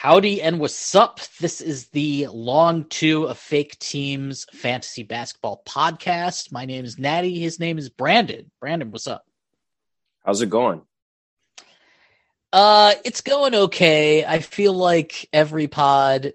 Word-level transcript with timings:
Howdy 0.00 0.42
and 0.42 0.60
what's 0.60 0.94
up? 0.94 1.18
This 1.40 1.60
is 1.60 1.88
the 1.88 2.28
Long 2.28 2.84
Two 2.84 3.24
of 3.24 3.36
Fake 3.36 3.76
Teams 3.80 4.46
Fantasy 4.52 5.02
Basketball 5.02 5.60
Podcast. 5.66 6.52
My 6.52 6.66
name 6.66 6.84
is 6.84 7.00
Natty. 7.00 7.40
His 7.40 7.58
name 7.58 7.78
is 7.78 7.88
Brandon. 7.88 8.48
Brandon, 8.60 8.92
what's 8.92 9.08
up? 9.08 9.24
How's 10.24 10.40
it 10.40 10.50
going? 10.50 10.82
Uh, 12.52 12.94
it's 13.04 13.22
going 13.22 13.56
okay. 13.56 14.24
I 14.24 14.38
feel 14.38 14.72
like 14.72 15.28
every 15.32 15.66
pod 15.66 16.32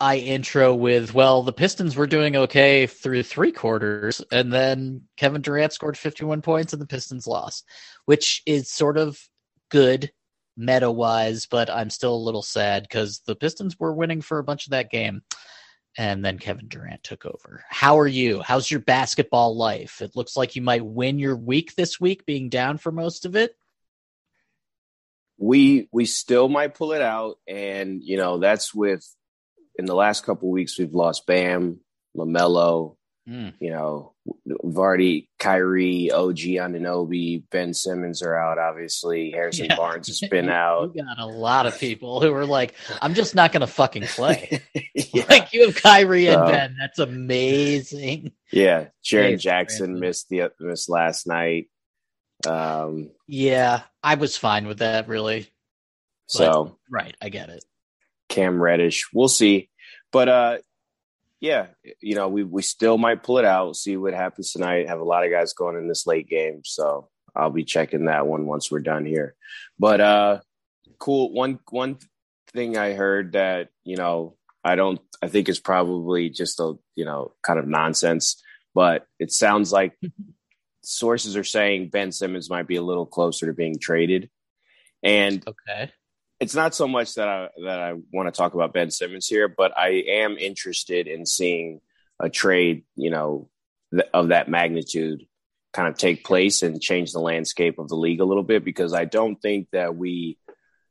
I 0.00 0.16
intro 0.16 0.74
with, 0.74 1.12
well, 1.12 1.42
the 1.42 1.52
Pistons 1.52 1.96
were 1.96 2.06
doing 2.06 2.34
okay 2.34 2.86
through 2.86 3.24
three 3.24 3.52
quarters, 3.52 4.22
and 4.32 4.50
then 4.50 5.02
Kevin 5.18 5.42
Durant 5.42 5.74
scored 5.74 5.98
51 5.98 6.40
points 6.40 6.72
and 6.72 6.80
the 6.80 6.86
Pistons 6.86 7.26
lost, 7.26 7.66
which 8.06 8.42
is 8.46 8.70
sort 8.70 8.96
of 8.96 9.20
good 9.68 10.10
meta 10.60 10.90
wise, 10.90 11.46
but 11.46 11.70
I'm 11.70 11.90
still 11.90 12.14
a 12.14 12.16
little 12.16 12.42
sad 12.42 12.82
because 12.82 13.20
the 13.26 13.34
Pistons 13.34 13.78
were 13.78 13.92
winning 13.92 14.20
for 14.20 14.38
a 14.38 14.44
bunch 14.44 14.66
of 14.66 14.72
that 14.72 14.90
game. 14.90 15.22
And 15.98 16.24
then 16.24 16.38
Kevin 16.38 16.68
Durant 16.68 17.02
took 17.02 17.26
over. 17.26 17.64
How 17.68 17.98
are 17.98 18.06
you? 18.06 18.42
How's 18.42 18.70
your 18.70 18.80
basketball 18.80 19.56
life? 19.56 20.00
It 20.00 20.14
looks 20.14 20.36
like 20.36 20.54
you 20.54 20.62
might 20.62 20.84
win 20.84 21.18
your 21.18 21.36
week 21.36 21.74
this 21.74 21.98
week, 21.98 22.24
being 22.24 22.48
down 22.48 22.78
for 22.78 22.92
most 22.92 23.26
of 23.26 23.34
it. 23.34 23.56
We 25.36 25.88
we 25.90 26.04
still 26.04 26.48
might 26.48 26.74
pull 26.74 26.92
it 26.92 27.02
out, 27.02 27.38
and 27.48 28.04
you 28.04 28.18
know 28.18 28.38
that's 28.38 28.72
with 28.72 29.04
in 29.76 29.86
the 29.86 29.94
last 29.94 30.24
couple 30.24 30.50
weeks 30.50 30.78
we've 30.78 30.94
lost 30.94 31.26
Bam, 31.26 31.80
LaMelo. 32.16 32.96
Mm. 33.28 33.54
You 33.60 33.70
know, 33.70 34.14
already 34.64 35.28
Kyrie, 35.38 36.10
OG 36.10 36.36
Anunoby, 36.38 37.42
Ben 37.50 37.74
Simmons 37.74 38.22
are 38.22 38.34
out. 38.34 38.58
Obviously, 38.58 39.30
Harrison 39.30 39.66
Yeah. 39.66 39.76
Barnes 39.76 40.08
has 40.08 40.20
been 40.30 40.48
out. 40.48 40.92
You 40.94 41.04
got 41.04 41.18
a 41.20 41.26
lot 41.26 41.66
of 41.66 41.78
people 41.78 42.20
who 42.20 42.32
are 42.32 42.46
like, 42.46 42.74
I'm 43.00 43.14
just 43.14 43.34
not 43.34 43.52
going 43.52 43.60
to 43.60 43.66
fucking 43.66 44.04
play. 44.04 44.62
yeah, 44.94 45.24
Like 45.28 45.52
you 45.52 45.66
have 45.66 45.76
Kyrie 45.80 46.26
and 46.28 46.44
Ben. 46.50 46.76
That's 46.80 46.98
amazing. 46.98 48.32
yeah. 48.52 48.86
Jaren 49.04 49.38
Jackson 49.38 49.78
Brandon. 49.92 50.00
missed 50.00 50.28
the 50.28 50.50
missed 50.58 50.88
last 50.88 51.26
night. 51.26 51.68
Um, 52.46 53.10
Yeah, 53.28 53.82
I 54.02 54.14
was 54.14 54.36
fine 54.36 54.66
with 54.66 54.78
that, 54.78 55.08
really. 55.08 55.48
so 56.26 56.78
Right, 56.90 57.14
I 57.20 57.28
get 57.28 57.50
it. 57.50 57.64
Cam 58.28 58.60
Reddish. 58.62 59.08
We'll 59.12 59.28
see. 59.28 59.68
But 60.12 60.28
uh 60.28 60.58
yeah, 61.40 61.68
you 62.00 62.14
know, 62.14 62.28
we 62.28 62.44
we 62.44 62.62
still 62.62 62.98
might 62.98 63.22
pull 63.22 63.38
it 63.38 63.44
out, 63.46 63.76
see 63.76 63.96
what 63.96 64.12
happens 64.12 64.52
tonight. 64.52 64.88
Have 64.88 65.00
a 65.00 65.04
lot 65.04 65.24
of 65.24 65.30
guys 65.30 65.54
going 65.54 65.76
in 65.76 65.88
this 65.88 66.06
late 66.06 66.28
game, 66.28 66.60
so 66.64 67.08
I'll 67.34 67.50
be 67.50 67.64
checking 67.64 68.04
that 68.06 68.26
one 68.26 68.46
once 68.46 68.70
we're 68.70 68.80
done 68.80 69.06
here. 69.06 69.34
But 69.78 70.00
uh 70.00 70.40
cool 70.98 71.32
one 71.32 71.58
one 71.70 71.96
thing 72.52 72.76
I 72.76 72.92
heard 72.92 73.32
that, 73.32 73.68
you 73.84 73.96
know, 73.96 74.36
I 74.62 74.76
don't 74.76 75.00
I 75.22 75.28
think 75.28 75.48
it's 75.48 75.60
probably 75.60 76.28
just 76.28 76.60
a, 76.60 76.74
you 76.94 77.06
know, 77.06 77.32
kind 77.42 77.58
of 77.58 77.66
nonsense, 77.66 78.42
but 78.74 79.06
it 79.18 79.32
sounds 79.32 79.72
like 79.72 79.98
sources 80.82 81.36
are 81.36 81.44
saying 81.44 81.88
Ben 81.88 82.12
Simmons 82.12 82.50
might 82.50 82.66
be 82.66 82.76
a 82.76 82.82
little 82.82 83.06
closer 83.06 83.46
to 83.46 83.54
being 83.54 83.78
traded. 83.78 84.28
And 85.02 85.42
Okay. 85.46 85.90
It's 86.40 86.54
not 86.54 86.74
so 86.74 86.88
much 86.88 87.14
that 87.14 87.28
I 87.28 87.48
that 87.64 87.80
I 87.80 87.94
want 88.12 88.26
to 88.26 88.36
talk 88.36 88.54
about 88.54 88.72
Ben 88.72 88.90
Simmons 88.90 89.26
here, 89.26 89.46
but 89.46 89.76
I 89.76 90.04
am 90.08 90.38
interested 90.38 91.06
in 91.06 91.26
seeing 91.26 91.80
a 92.18 92.30
trade, 92.30 92.84
you 92.96 93.10
know, 93.10 93.48
th- 93.92 94.08
of 94.12 94.28
that 94.28 94.48
magnitude 94.48 95.26
kind 95.72 95.86
of 95.86 95.96
take 95.96 96.24
place 96.24 96.62
and 96.62 96.80
change 96.80 97.12
the 97.12 97.20
landscape 97.20 97.78
of 97.78 97.88
the 97.88 97.96
league 97.96 98.20
a 98.20 98.24
little 98.24 98.42
bit 98.42 98.64
because 98.64 98.92
I 98.92 99.04
don't 99.04 99.40
think 99.40 99.68
that 99.72 99.94
we 99.96 100.38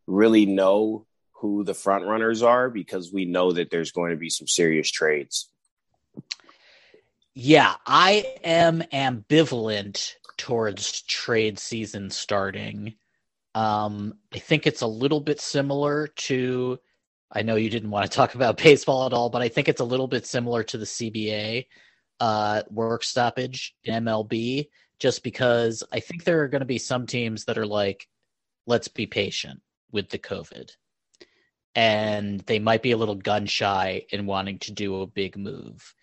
really 0.08 0.46
know 0.46 1.06
who 1.34 1.64
the 1.64 1.74
front 1.74 2.06
runners 2.06 2.44
are 2.44 2.70
because 2.70 3.12
we 3.12 3.26
know 3.26 3.52
that 3.52 3.72
there's 3.72 3.92
going 3.92 4.12
to 4.12 4.18
be 4.18 4.30
some 4.30 4.48
serious 4.48 4.90
trades. 4.90 5.50
Yeah, 7.34 7.76
I 7.86 8.26
am 8.44 8.82
ambivalent 8.94 10.14
towards 10.38 11.02
trade 11.04 11.60
season 11.60 12.10
starting. 12.10 12.96
Um, 13.56 14.16
I 14.34 14.40
think 14.40 14.68
it's 14.68 14.82
a 14.82 14.88
little 14.88 15.22
bit 15.22 15.40
similar 15.40 16.08
to. 16.08 16.80
I 17.32 17.44
know 17.44 17.56
you 17.56 17.70
didn't 17.70 17.92
want 17.92 18.06
to 18.06 18.12
talk 18.16 18.36
about 18.36 18.58
baseball 18.58 19.06
at 19.06 19.14
all, 19.14 19.30
but 19.30 19.42
I 19.42 19.50
think 19.50 19.70
it's 19.70 19.82
a 19.82 19.86
little 19.86 20.08
bit 20.08 20.26
similar 20.26 20.64
to 20.64 20.78
the 20.78 20.86
CBA 20.86 21.66
uh, 22.20 22.64
work 22.70 23.04
stoppage 23.04 23.76
in 23.84 24.04
MLB, 24.06 24.70
just 25.00 25.24
because 25.24 25.84
I 25.92 26.00
think 26.00 26.24
there 26.24 26.42
are 26.42 26.48
going 26.48 26.62
to 26.62 26.66
be 26.66 26.80
some 26.80 27.06
teams 27.06 27.46
that 27.46 27.58
are 27.58 27.68
like, 27.68 28.08
let's 28.66 28.88
be 28.88 29.06
patient 29.06 29.62
with 29.92 30.10
the 30.10 30.20
COVID. 30.20 30.72
And 31.76 32.40
they 32.42 32.60
might 32.60 32.82
be 32.82 32.92
a 32.92 32.98
little 32.98 33.16
gun 33.16 33.46
shy 33.46 34.04
in 34.10 34.26
wanting 34.26 34.60
to 34.60 34.74
do 34.74 35.02
a 35.02 35.08
big 35.08 35.38
move 35.38 35.94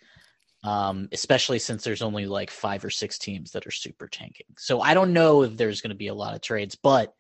um, 0.66 1.08
especially 1.12 1.60
since 1.60 1.84
there's 1.84 2.02
only 2.02 2.26
like 2.26 2.50
five 2.50 2.84
or 2.84 2.90
six 2.90 3.18
teams 3.18 3.52
that 3.52 3.66
are 3.66 3.72
super 3.72 4.08
tanking. 4.08 4.46
So 4.58 4.80
I 4.80 4.94
don't 4.94 5.12
know 5.12 5.42
if 5.42 5.56
there's 5.56 5.80
going 5.80 5.90
to 5.90 5.96
be 5.96 6.08
a 6.08 6.14
lot 6.14 6.34
of 6.34 6.40
trades, 6.40 6.74
but 6.74 7.14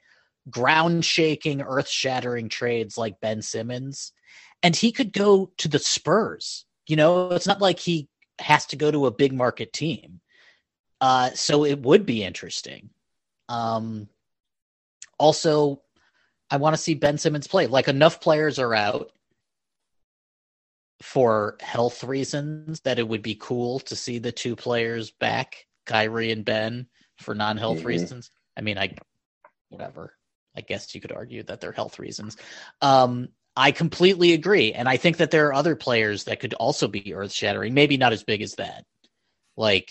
ground 0.50 1.04
shaking, 1.04 1.62
earth 1.62 1.88
shattering 1.88 2.48
trades 2.48 2.96
like 2.96 3.20
Ben 3.20 3.42
Simmons, 3.42 4.12
and 4.62 4.74
he 4.74 4.92
could 4.92 5.12
go 5.12 5.50
to 5.58 5.68
the 5.68 5.78
Spurs. 5.78 6.64
You 6.86 6.96
know, 6.96 7.30
it's 7.30 7.46
not 7.46 7.60
like 7.60 7.78
he 7.78 8.08
has 8.38 8.66
to 8.66 8.76
go 8.76 8.90
to 8.90 9.06
a 9.06 9.10
big 9.10 9.32
market 9.32 9.72
team. 9.72 10.20
Uh, 11.00 11.30
so 11.30 11.64
it 11.64 11.80
would 11.82 12.06
be 12.06 12.22
interesting. 12.22 12.90
Um, 13.48 14.08
also, 15.18 15.82
I 16.50 16.56
want 16.58 16.74
to 16.76 16.82
see 16.82 16.94
Ben 16.94 17.18
Simmons 17.18 17.46
play. 17.46 17.66
Like 17.66 17.88
enough 17.88 18.20
players 18.20 18.58
are 18.58 18.74
out 18.74 19.10
for 21.02 21.56
health 21.60 22.04
reasons 22.04 22.80
that 22.80 22.98
it 22.98 23.06
would 23.06 23.22
be 23.22 23.34
cool 23.34 23.80
to 23.80 23.94
see 23.96 24.18
the 24.18 24.32
two 24.32 24.56
players 24.56 25.10
back, 25.10 25.66
Kyrie 25.84 26.32
and 26.32 26.44
Ben, 26.44 26.86
for 27.18 27.34
non-health 27.34 27.80
Mhm. 27.80 27.84
reasons. 27.84 28.30
I 28.56 28.62
mean, 28.62 28.78
I 28.78 28.94
whatever. 29.68 30.15
I 30.56 30.60
guess 30.62 30.94
you 30.94 31.00
could 31.00 31.12
argue 31.12 31.42
that 31.44 31.60
they're 31.60 31.72
health 31.72 31.98
reasons. 31.98 32.36
Um, 32.80 33.28
I 33.56 33.72
completely 33.72 34.32
agree, 34.32 34.72
and 34.72 34.88
I 34.88 34.96
think 34.96 35.18
that 35.18 35.30
there 35.30 35.48
are 35.48 35.54
other 35.54 35.76
players 35.76 36.24
that 36.24 36.40
could 36.40 36.54
also 36.54 36.88
be 36.88 37.14
earth-shattering. 37.14 37.72
Maybe 37.72 37.96
not 37.96 38.12
as 38.12 38.22
big 38.22 38.42
as 38.42 38.54
that. 38.56 38.84
Like, 39.56 39.90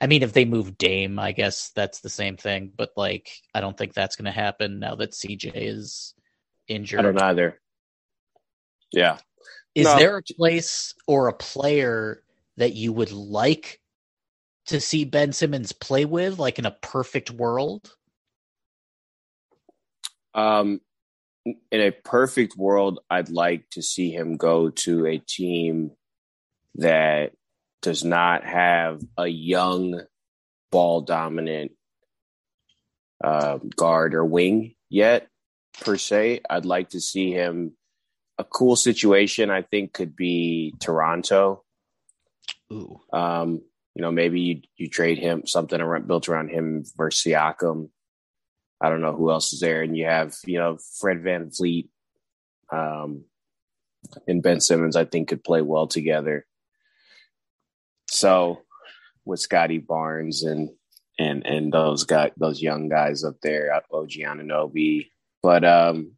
I 0.00 0.06
mean, 0.06 0.22
if 0.22 0.32
they 0.32 0.44
move 0.44 0.78
Dame, 0.78 1.18
I 1.18 1.32
guess 1.32 1.70
that's 1.74 2.00
the 2.00 2.10
same 2.10 2.36
thing. 2.36 2.72
But 2.76 2.90
like, 2.96 3.30
I 3.54 3.60
don't 3.60 3.76
think 3.76 3.94
that's 3.94 4.16
going 4.16 4.26
to 4.26 4.30
happen 4.30 4.78
now 4.78 4.94
that 4.96 5.12
CJ 5.12 5.52
is 5.54 6.14
injured. 6.68 7.00
I 7.00 7.02
don't 7.02 7.20
either. 7.20 7.60
Yeah. 8.92 9.18
Is 9.74 9.86
No. 9.86 9.96
there 9.98 10.16
a 10.18 10.22
place 10.22 10.94
or 11.08 11.26
a 11.28 11.32
player 11.32 12.22
that 12.58 12.74
you 12.74 12.92
would 12.92 13.10
like 13.10 13.80
to 14.66 14.80
see 14.80 15.04
Ben 15.04 15.32
Simmons 15.32 15.72
play 15.72 16.04
with, 16.04 16.38
like 16.38 16.58
in 16.60 16.66
a 16.66 16.70
perfect 16.70 17.30
world? 17.30 17.96
Um, 20.34 20.80
in 21.44 21.80
a 21.80 21.90
perfect 21.90 22.56
world, 22.56 23.00
I'd 23.10 23.28
like 23.28 23.68
to 23.70 23.82
see 23.82 24.10
him 24.10 24.36
go 24.36 24.70
to 24.70 25.06
a 25.06 25.18
team 25.18 25.92
that 26.76 27.32
does 27.82 28.02
not 28.02 28.44
have 28.44 29.02
a 29.18 29.26
young, 29.26 30.00
ball 30.72 31.02
dominant 31.02 31.72
uh, 33.22 33.58
guard 33.76 34.14
or 34.14 34.24
wing 34.24 34.74
yet, 34.88 35.28
per 35.80 35.96
se. 35.96 36.40
I'd 36.48 36.64
like 36.64 36.90
to 36.90 37.00
see 37.00 37.30
him. 37.30 37.76
A 38.36 38.44
cool 38.44 38.74
situation, 38.74 39.50
I 39.50 39.62
think, 39.62 39.92
could 39.92 40.16
be 40.16 40.74
Toronto. 40.80 41.62
Ooh, 42.72 43.00
Um, 43.12 43.62
you 43.94 44.02
know, 44.02 44.10
maybe 44.10 44.40
you, 44.40 44.62
you 44.76 44.88
trade 44.88 45.18
him 45.18 45.46
something 45.46 45.80
around, 45.80 46.08
built 46.08 46.28
around 46.28 46.48
him 46.48 46.84
versus 46.96 47.32
Siakam. 47.32 47.90
I 48.84 48.90
don't 48.90 49.00
know 49.00 49.14
who 49.14 49.30
else 49.30 49.54
is 49.54 49.60
there, 49.60 49.80
and 49.80 49.96
you 49.96 50.04
have 50.04 50.34
you 50.44 50.58
know 50.58 50.76
Fred 51.00 51.22
VanVleet, 51.22 51.88
um, 52.70 53.24
and 54.28 54.42
Ben 54.42 54.60
Simmons. 54.60 54.94
I 54.94 55.06
think 55.06 55.28
could 55.28 55.42
play 55.42 55.62
well 55.62 55.86
together. 55.86 56.46
So 58.10 58.60
with 59.24 59.40
Scottie 59.40 59.78
Barnes 59.78 60.42
and 60.42 60.68
and 61.18 61.46
and 61.46 61.72
those 61.72 62.04
guys, 62.04 62.32
those 62.36 62.60
young 62.60 62.90
guys 62.90 63.24
up 63.24 63.36
there, 63.42 63.74
OG 63.74 64.10
Anunoby. 64.10 65.08
But 65.42 65.64
um, 65.64 66.12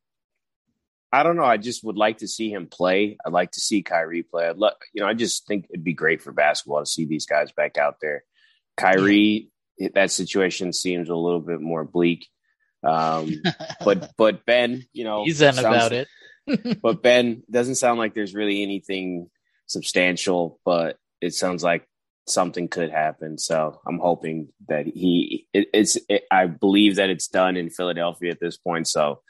I 1.13 1.23
don't 1.23 1.37
know. 1.37 1.45
I 1.45 1.57
just 1.57 1.85
would 1.85 1.97
like 1.97 2.19
to 2.19 2.29
see 2.29 2.51
him 2.51 2.67
play. 2.67 3.17
I'd 3.25 3.33
like 3.33 3.53
to 3.53 3.61
see 3.61 3.83
Kyrie 3.83 4.25
play. 4.25 4.49
I'd 4.49 4.59
you 4.93 5.03
know, 5.03 5.07
I 5.07 5.15
just 5.15 5.47
think 5.47 5.67
it'd 5.71 5.85
be 5.85 5.95
great 5.95 6.21
for 6.21 6.33
basketball 6.33 6.81
to 6.81 6.87
see 6.87 7.05
these 7.05 7.27
guys 7.27 7.53
back 7.53 7.79
out 7.79 8.01
there. 8.01 8.25
Kyrie, 8.77 9.51
that 9.95 10.11
situation 10.11 10.73
seems 10.73 11.09
a 11.09 11.15
little 11.15 11.41
bit 11.41 11.61
more 11.61 11.85
bleak. 11.85 12.29
Um, 12.83 13.31
but 13.85 14.13
but 14.17 14.45
Ben, 14.47 14.87
you 14.93 15.05
know, 15.05 15.25
He's 15.25 15.39
sounds- 15.39 15.59
about 15.59 15.93
it. 15.93 16.09
but 16.83 17.03
Ben 17.03 17.43
doesn't 17.51 17.75
sound 17.75 17.99
like 17.99 18.15
there's 18.15 18.35
really 18.35 18.63
anything 18.63 19.29
substantial, 19.67 20.61
but 20.65 20.97
it 21.21 21.35
sounds 21.35 21.65
like 21.65 21.89
something 22.27 22.69
could 22.69 22.91
happen. 22.91 23.37
So 23.39 23.81
I'm 23.87 23.99
hoping 23.99 24.49
that 24.69 24.87
he 24.87 25.49
it, 25.53 25.69
it's 25.73 25.99
it, 26.09 26.25
I 26.31 26.47
believe 26.47 26.97
that 26.97 27.11
it's 27.11 27.29
done 27.29 27.57
in 27.57 27.71
Philadelphia 27.71 28.31
at 28.31 28.41
this 28.41 28.57
point. 28.57 28.87
So 28.87 29.23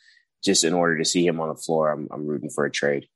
just 0.45 0.65
in 0.65 0.75
order 0.75 0.99
to 0.99 1.05
see 1.05 1.27
him 1.27 1.41
on 1.41 1.49
the 1.49 1.55
floor, 1.55 1.91
I'm 1.91 2.09
I'm 2.11 2.27
rooting 2.27 2.51
for 2.51 2.67
a 2.67 2.71
trade. 2.71 3.09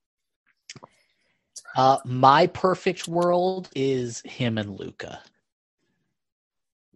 Uh, 1.77 1.99
my 2.05 2.47
perfect 2.49 3.07
world 3.07 3.69
is 3.77 4.23
him 4.23 4.59
and 4.59 4.79
Luka. 4.79 5.21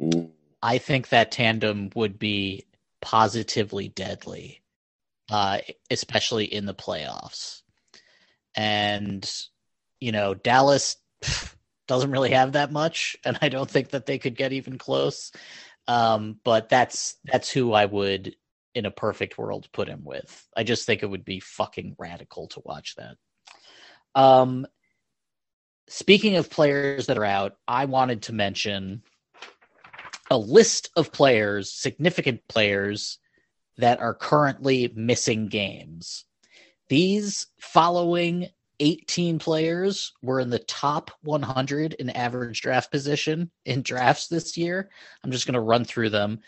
Mm, 0.01 0.31
I 0.63 0.79
think 0.79 1.11
that 1.11 1.31
tandem 1.31 1.91
would 1.95 2.19
be 2.19 2.65
positively 3.05 3.89
deadly, 3.89 4.63
uh, 5.31 5.59
especially 5.91 6.47
in 6.47 6.65
the 6.65 6.75
playoffs. 6.75 7.61
And, 8.57 9.31
you 10.01 10.11
know, 10.11 10.33
Dallas 10.33 10.97
doesn't 11.87 12.11
really 12.11 12.31
have 12.31 12.53
that 12.53 12.73
much, 12.73 13.15
and 13.23 13.39
I 13.43 13.51
don't 13.51 13.71
think 13.71 13.91
that 13.91 14.07
they 14.07 14.17
could 14.17 14.37
get 14.37 14.55
even 14.55 14.79
close. 14.79 15.33
Um, 15.87 16.41
but 16.45 16.71
that's 16.71 17.17
that's 17.25 17.51
who 17.51 17.75
I 17.75 17.85
would, 17.85 18.35
in 18.75 18.87
a 18.87 18.91
perfect 18.91 19.37
world, 19.37 19.69
put 19.71 19.87
him 19.87 20.03
with. 20.03 20.49
I 20.57 20.63
just 20.63 20.87
think 20.87 21.03
it 21.03 21.11
would 21.11 21.27
be 21.27 21.41
fucking 21.41 21.97
radical 21.99 22.49
to 22.49 22.63
watch 22.65 22.95
that. 22.97 23.17
Um, 24.15 24.67
speaking 25.89 26.37
of 26.37 26.49
players 26.49 27.07
that 27.07 27.19
are 27.19 27.25
out, 27.25 27.59
I 27.69 27.85
wanted 27.85 28.23
to 28.23 28.33
mention 28.33 29.03
a 30.31 30.39
list 30.39 30.91
of 30.97 31.13
players, 31.13 31.73
significant 31.73 32.47
players 32.49 33.19
that 33.79 34.01
are 34.01 34.15
currently 34.15 34.93
missing 34.95 35.49
games. 35.49 36.25
These 36.89 37.47
following 37.59 38.49
18 38.81 39.39
players 39.39 40.13
were 40.23 40.41
in 40.41 40.51
the 40.51 40.59
top 40.61 41.11
100 41.23 41.95
in 41.95 42.11
average 42.11 42.61
draft 42.61 42.91
position 42.91 43.51
in 43.65 43.83
drafts 43.83 44.29
this 44.29 44.57
year. 44.57 44.91
I'm 45.23 45.31
just 45.31 45.47
going 45.47 45.55
to 45.55 45.61
run 45.61 45.85
through 45.85 46.11
them. 46.11 46.41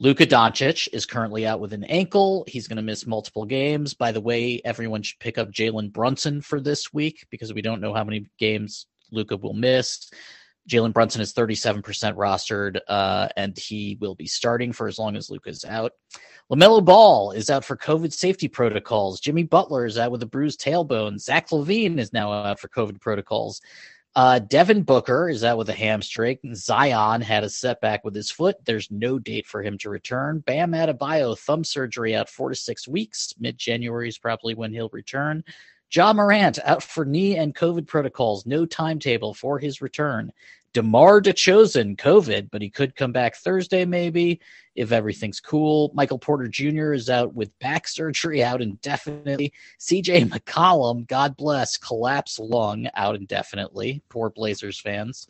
Luka 0.00 0.26
Doncic 0.26 0.88
is 0.92 1.06
currently 1.06 1.46
out 1.46 1.58
with 1.58 1.72
an 1.72 1.84
ankle. 1.84 2.44
He's 2.46 2.68
going 2.68 2.76
to 2.76 2.82
miss 2.82 3.06
multiple 3.06 3.44
games. 3.44 3.94
By 3.94 4.12
the 4.12 4.20
way, 4.20 4.60
everyone 4.64 5.02
should 5.02 5.18
pick 5.18 5.38
up 5.38 5.50
Jalen 5.50 5.92
Brunson 5.92 6.40
for 6.40 6.60
this 6.60 6.92
week 6.92 7.26
because 7.30 7.52
we 7.52 7.62
don't 7.62 7.80
know 7.80 7.92
how 7.92 8.04
many 8.04 8.26
games 8.38 8.86
Luka 9.10 9.36
will 9.36 9.54
miss. 9.54 10.10
Jalen 10.68 10.92
Brunson 10.92 11.22
is 11.22 11.32
37% 11.32 11.82
rostered, 12.14 12.78
uh, 12.88 13.28
and 13.36 13.56
he 13.58 13.96
will 14.00 14.14
be 14.14 14.26
starting 14.26 14.72
for 14.72 14.86
as 14.86 14.98
long 14.98 15.16
as 15.16 15.30
Luka's 15.30 15.64
out. 15.64 15.92
LaMelo 16.52 16.84
Ball 16.84 17.32
is 17.32 17.50
out 17.50 17.64
for 17.64 17.76
COVID 17.76 18.12
safety 18.12 18.48
protocols. 18.48 19.20
Jimmy 19.20 19.42
Butler 19.42 19.86
is 19.86 19.98
out 19.98 20.12
with 20.12 20.22
a 20.22 20.26
bruised 20.26 20.60
tailbone. 20.60 21.18
Zach 21.18 21.48
LaVine 21.48 21.98
is 21.98 22.12
now 22.12 22.32
out 22.32 22.60
for 22.60 22.68
COVID 22.68 23.00
protocols. 23.00 23.60
Uh, 24.14 24.38
Devin 24.38 24.82
Booker 24.82 25.28
is 25.28 25.44
out 25.44 25.58
with 25.58 25.68
a 25.68 25.74
hamstring. 25.74 26.38
Zion 26.54 27.20
had 27.20 27.44
a 27.44 27.50
setback 27.50 28.04
with 28.04 28.14
his 28.14 28.30
foot. 28.30 28.56
There's 28.64 28.90
no 28.90 29.18
date 29.18 29.46
for 29.46 29.62
him 29.62 29.78
to 29.78 29.90
return. 29.90 30.40
Bam 30.40 30.72
Adebayo, 30.72 31.38
thumb 31.38 31.64
surgery 31.64 32.16
out 32.16 32.28
four 32.28 32.48
to 32.48 32.54
six 32.54 32.88
weeks. 32.88 33.32
Mid 33.38 33.58
January 33.58 34.08
is 34.08 34.18
probably 34.18 34.54
when 34.54 34.72
he'll 34.72 34.90
return. 34.92 35.44
John 35.90 36.16
Morant 36.16 36.58
out 36.64 36.82
for 36.82 37.04
knee 37.04 37.36
and 37.36 37.54
COVID 37.54 37.86
protocols. 37.86 38.44
No 38.44 38.66
timetable 38.66 39.32
for 39.32 39.58
his 39.58 39.80
return. 39.80 40.32
DeMar 40.78 41.20
DeRozan, 41.20 41.96
COVID, 41.96 42.50
but 42.52 42.62
he 42.62 42.70
could 42.70 42.94
come 42.94 43.10
back 43.10 43.34
Thursday 43.34 43.84
maybe 43.84 44.38
if 44.76 44.92
everything's 44.92 45.40
cool. 45.40 45.90
Michael 45.92 46.20
Porter 46.20 46.46
Jr. 46.46 46.92
is 46.92 47.10
out 47.10 47.34
with 47.34 47.58
back 47.58 47.88
surgery 47.88 48.44
out 48.44 48.62
indefinitely. 48.62 49.52
CJ 49.80 50.28
McCollum, 50.28 51.04
God 51.08 51.36
bless, 51.36 51.76
collapsed 51.76 52.38
lung 52.38 52.88
out 52.94 53.16
indefinitely. 53.16 54.02
Poor 54.08 54.30
Blazers 54.30 54.78
fans. 54.78 55.28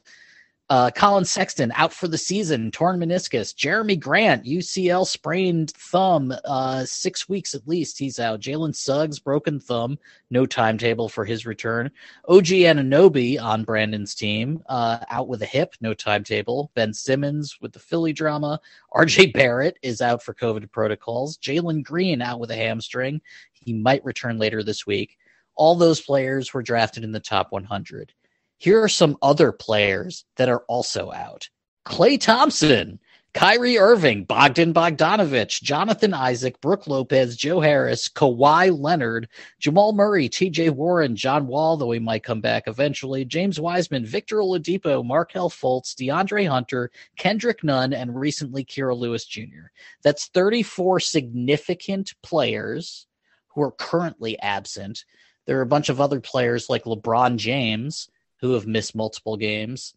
Uh, 0.70 0.91
Collin 0.91 1.25
Sexton 1.25 1.73
out 1.76 1.94
for 1.94 2.09
the 2.09 2.19
season, 2.19 2.70
torn 2.70 3.00
meniscus. 3.00 3.55
Jerami 3.55 3.99
Grant, 3.99 4.44
UCL 4.44 5.06
sprained 5.06 5.70
thumb, 5.70 6.35
uh, 6.44 6.85
six 6.85 7.26
weeks 7.26 7.55
at 7.55 7.67
least. 7.67 7.99
He's 7.99 8.20
out. 8.20 8.41
Jalen 8.41 8.75
Suggs, 8.75 9.19
broken 9.19 9.61
thumb, 9.61 9.99
no 10.31 10.44
timetable 10.44 11.09
for 11.09 11.25
his 11.25 11.47
return. 11.47 11.91
OG 12.29 12.44
Anunoby 12.44 13.41
on 13.41 13.65
Brandon's 13.65 14.15
team, 14.15 14.62
uh, 14.69 14.99
out 15.09 15.26
with 15.26 15.41
a 15.41 15.47
hip, 15.47 15.73
no 15.81 15.94
timetable. 15.94 16.71
Ben 16.75 16.93
Simmons 16.93 17.56
with 17.62 17.73
the 17.73 17.79
Philly 17.79 18.12
drama. 18.12 18.61
RJ 18.93 19.32
Barrett 19.32 19.79
is 19.81 20.03
out 20.03 20.23
for 20.23 20.35
COVID 20.35 20.71
protocols. 20.71 21.38
Jalen 21.38 21.82
Green 21.82 22.21
out 22.21 22.41
with 22.41 22.50
a 22.50 22.56
hamstring. 22.56 23.23
He 23.53 23.73
might 23.73 24.05
return 24.05 24.37
later 24.37 24.62
this 24.62 24.87
week. 24.87 25.17
All 25.55 25.75
those 25.75 26.03
players 26.03 26.53
were 26.53 26.62
drafted 26.62 27.05
in 27.05 27.12
the 27.12 27.21
top 27.21 27.53
100. 27.53 28.12
Here 28.58 28.82
are 28.82 28.88
some 28.88 29.16
other 29.22 29.52
players 29.52 30.25
that 30.37 30.49
are 30.49 30.64
also 30.69 31.12
out. 31.12 31.49
Klay 31.87 32.20
Thompson, 32.20 32.99
Kyrie 33.32 33.78
Irving, 33.78 34.25
Bogdan 34.25 34.75
Bogdanovich, 34.75 35.62
Jonathan 35.62 36.12
Isaac, 36.12 36.60
Brook 36.60 36.88
Lopez, 36.88 37.37
Joe 37.37 37.60
Harris, 37.60 38.08
Kawhi 38.08 38.76
Leonard, 38.76 39.28
Jamal 39.60 39.93
Murray, 39.93 40.28
TJ 40.28 40.70
Warren, 40.70 41.14
John 41.14 41.46
Wall, 41.46 41.76
though 41.76 41.93
he 41.93 42.00
might 42.00 42.25
come 42.25 42.40
back 42.40 42.64
eventually, 42.66 43.25
James 43.25 43.60
Wiseman, 43.60 44.05
Victor 44.05 44.38
Oladipo, 44.38 45.04
Markelle 45.04 45.50
Fultz, 45.50 45.94
DeAndre 45.94 46.49
Hunter, 46.49 46.90
Kendrick 47.16 47.62
Nunn, 47.62 47.93
and 47.93 48.19
recently 48.19 48.64
Kira 48.64 48.96
Lewis 48.96 49.25
Jr. 49.25 49.70
That's 50.02 50.26
34 50.26 50.99
significant 50.99 52.14
players 52.25 53.06
who 53.49 53.62
are 53.62 53.72
currently 53.72 54.37
absent. 54.40 55.04
There 55.46 55.58
are 55.58 55.62
a 55.62 55.66
bunch 55.66 55.90
of 55.90 56.00
other 56.00 56.20
players 56.20 56.69
like 56.69 56.84
LeBron 56.84 57.37
James 57.37 58.08
who 58.40 58.52
have 58.52 58.67
missed 58.67 58.94
multiple 58.94 59.37
games. 59.37 59.94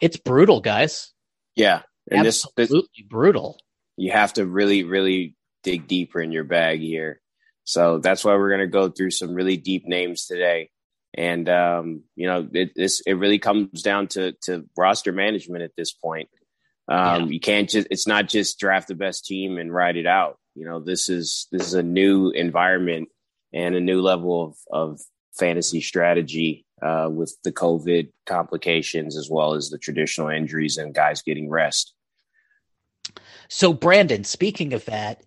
It's 0.00 0.16
brutal, 0.16 0.60
guys. 0.60 1.12
Yeah, 1.54 1.82
and 2.10 2.26
this, 2.26 2.46
this 2.56 2.64
Absolutely 2.66 3.04
brutal. 3.08 3.58
you 3.96 4.12
have 4.12 4.32
to 4.34 4.46
really, 4.46 4.84
really 4.84 5.36
dig 5.62 5.86
deeper 5.86 6.20
in 6.20 6.32
your 6.32 6.44
bag 6.44 6.80
here. 6.80 7.20
So 7.64 7.98
that's 7.98 8.24
why 8.24 8.34
we're 8.34 8.48
going 8.48 8.60
to 8.60 8.66
go 8.66 8.88
through 8.88 9.12
some 9.12 9.34
really 9.34 9.56
deep 9.56 9.86
names 9.86 10.26
today. 10.26 10.70
And 11.14 11.48
um, 11.48 12.02
you 12.16 12.26
know, 12.26 12.48
it, 12.52 12.72
this 12.74 13.02
it 13.06 13.12
really 13.14 13.38
comes 13.38 13.82
down 13.82 14.08
to 14.08 14.32
to 14.44 14.66
roster 14.76 15.12
management 15.12 15.62
at 15.62 15.76
this 15.76 15.92
point. 15.92 16.28
Um, 16.88 17.24
Yeah. 17.24 17.26
You 17.26 17.40
can't 17.40 17.68
just 17.68 17.86
it's 17.90 18.06
not 18.06 18.28
just 18.28 18.58
draft 18.58 18.88
the 18.88 18.94
best 18.94 19.26
team 19.26 19.58
and 19.58 19.72
ride 19.72 19.96
it 19.96 20.06
out. 20.06 20.38
You 20.54 20.64
know, 20.64 20.80
this 20.80 21.08
is 21.08 21.48
this 21.52 21.66
is 21.66 21.74
a 21.74 21.82
new 21.82 22.30
environment 22.30 23.10
and 23.52 23.74
a 23.74 23.80
new 23.80 24.00
level 24.00 24.42
of 24.42 24.56
of 24.72 25.00
fantasy 25.38 25.82
strategy 25.82 26.66
uh, 26.82 27.08
with 27.10 27.36
the 27.44 27.52
COVID 27.52 28.10
complications 28.26 29.16
as 29.16 29.30
well 29.30 29.54
as 29.54 29.70
the 29.70 29.78
traditional 29.78 30.28
injuries 30.28 30.76
and 30.76 30.94
guys 30.94 31.22
getting 31.22 31.48
rest. 31.48 31.94
So, 33.48 33.72
Brandon, 33.72 34.24
speaking 34.24 34.72
of 34.72 34.84
that, 34.86 35.24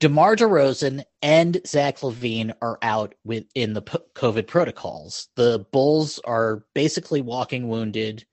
DeMar 0.00 0.36
DeRozan 0.36 1.02
and 1.22 1.60
Zach 1.66 1.98
LaVine 1.98 2.52
are 2.62 2.78
out 2.82 3.14
with 3.24 3.44
in 3.54 3.72
the 3.72 3.82
COVID 3.82 4.46
protocols. 4.46 5.28
The 5.34 5.66
Bulls 5.72 6.20
are 6.20 6.64
basically 6.74 7.20
walking 7.20 7.68
wounded. 7.68 8.24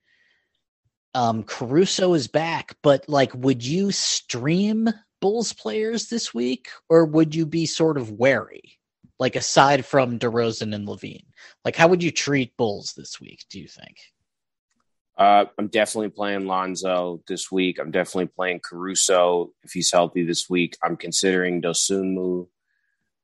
Um, 1.15 1.43
Caruso 1.43 2.13
is 2.13 2.27
back, 2.27 2.75
but 2.83 3.07
like, 3.07 3.33
would 3.33 3.65
you 3.65 3.91
stream 3.91 4.89
Bulls 5.21 5.53
players 5.53 6.07
this 6.07 6.33
week, 6.33 6.69
or 6.89 7.05
would 7.05 7.33
you 7.33 7.45
be 7.45 7.65
sort 7.65 7.97
of 7.97 8.11
wary? 8.11 8.74
Like, 9.19 9.35
aside 9.35 9.85
from 9.85 10.19
DeRozan 10.19 10.75
and 10.75 10.87
LaVine, 10.87 11.25
like, 11.63 11.75
how 11.75 11.87
would 11.87 12.03
you 12.03 12.11
treat 12.11 12.57
Bulls 12.57 12.93
this 12.97 13.19
week? 13.21 13.45
Do 13.49 13.59
you 13.59 13.67
think? 13.67 13.97
Uh, 15.17 15.45
I'm 15.57 15.67
definitely 15.67 16.09
playing 16.09 16.45
Lonzo 16.45 17.21
this 17.27 17.49
week. 17.49 17.79
I'm 17.79 17.91
definitely 17.91 18.27
playing 18.27 18.59
Caruso 18.59 19.51
if 19.63 19.71
he's 19.71 19.91
healthy 19.91 20.25
this 20.25 20.49
week. 20.49 20.77
I'm 20.83 20.97
considering 20.97 21.61
Dosunmu 21.61 22.47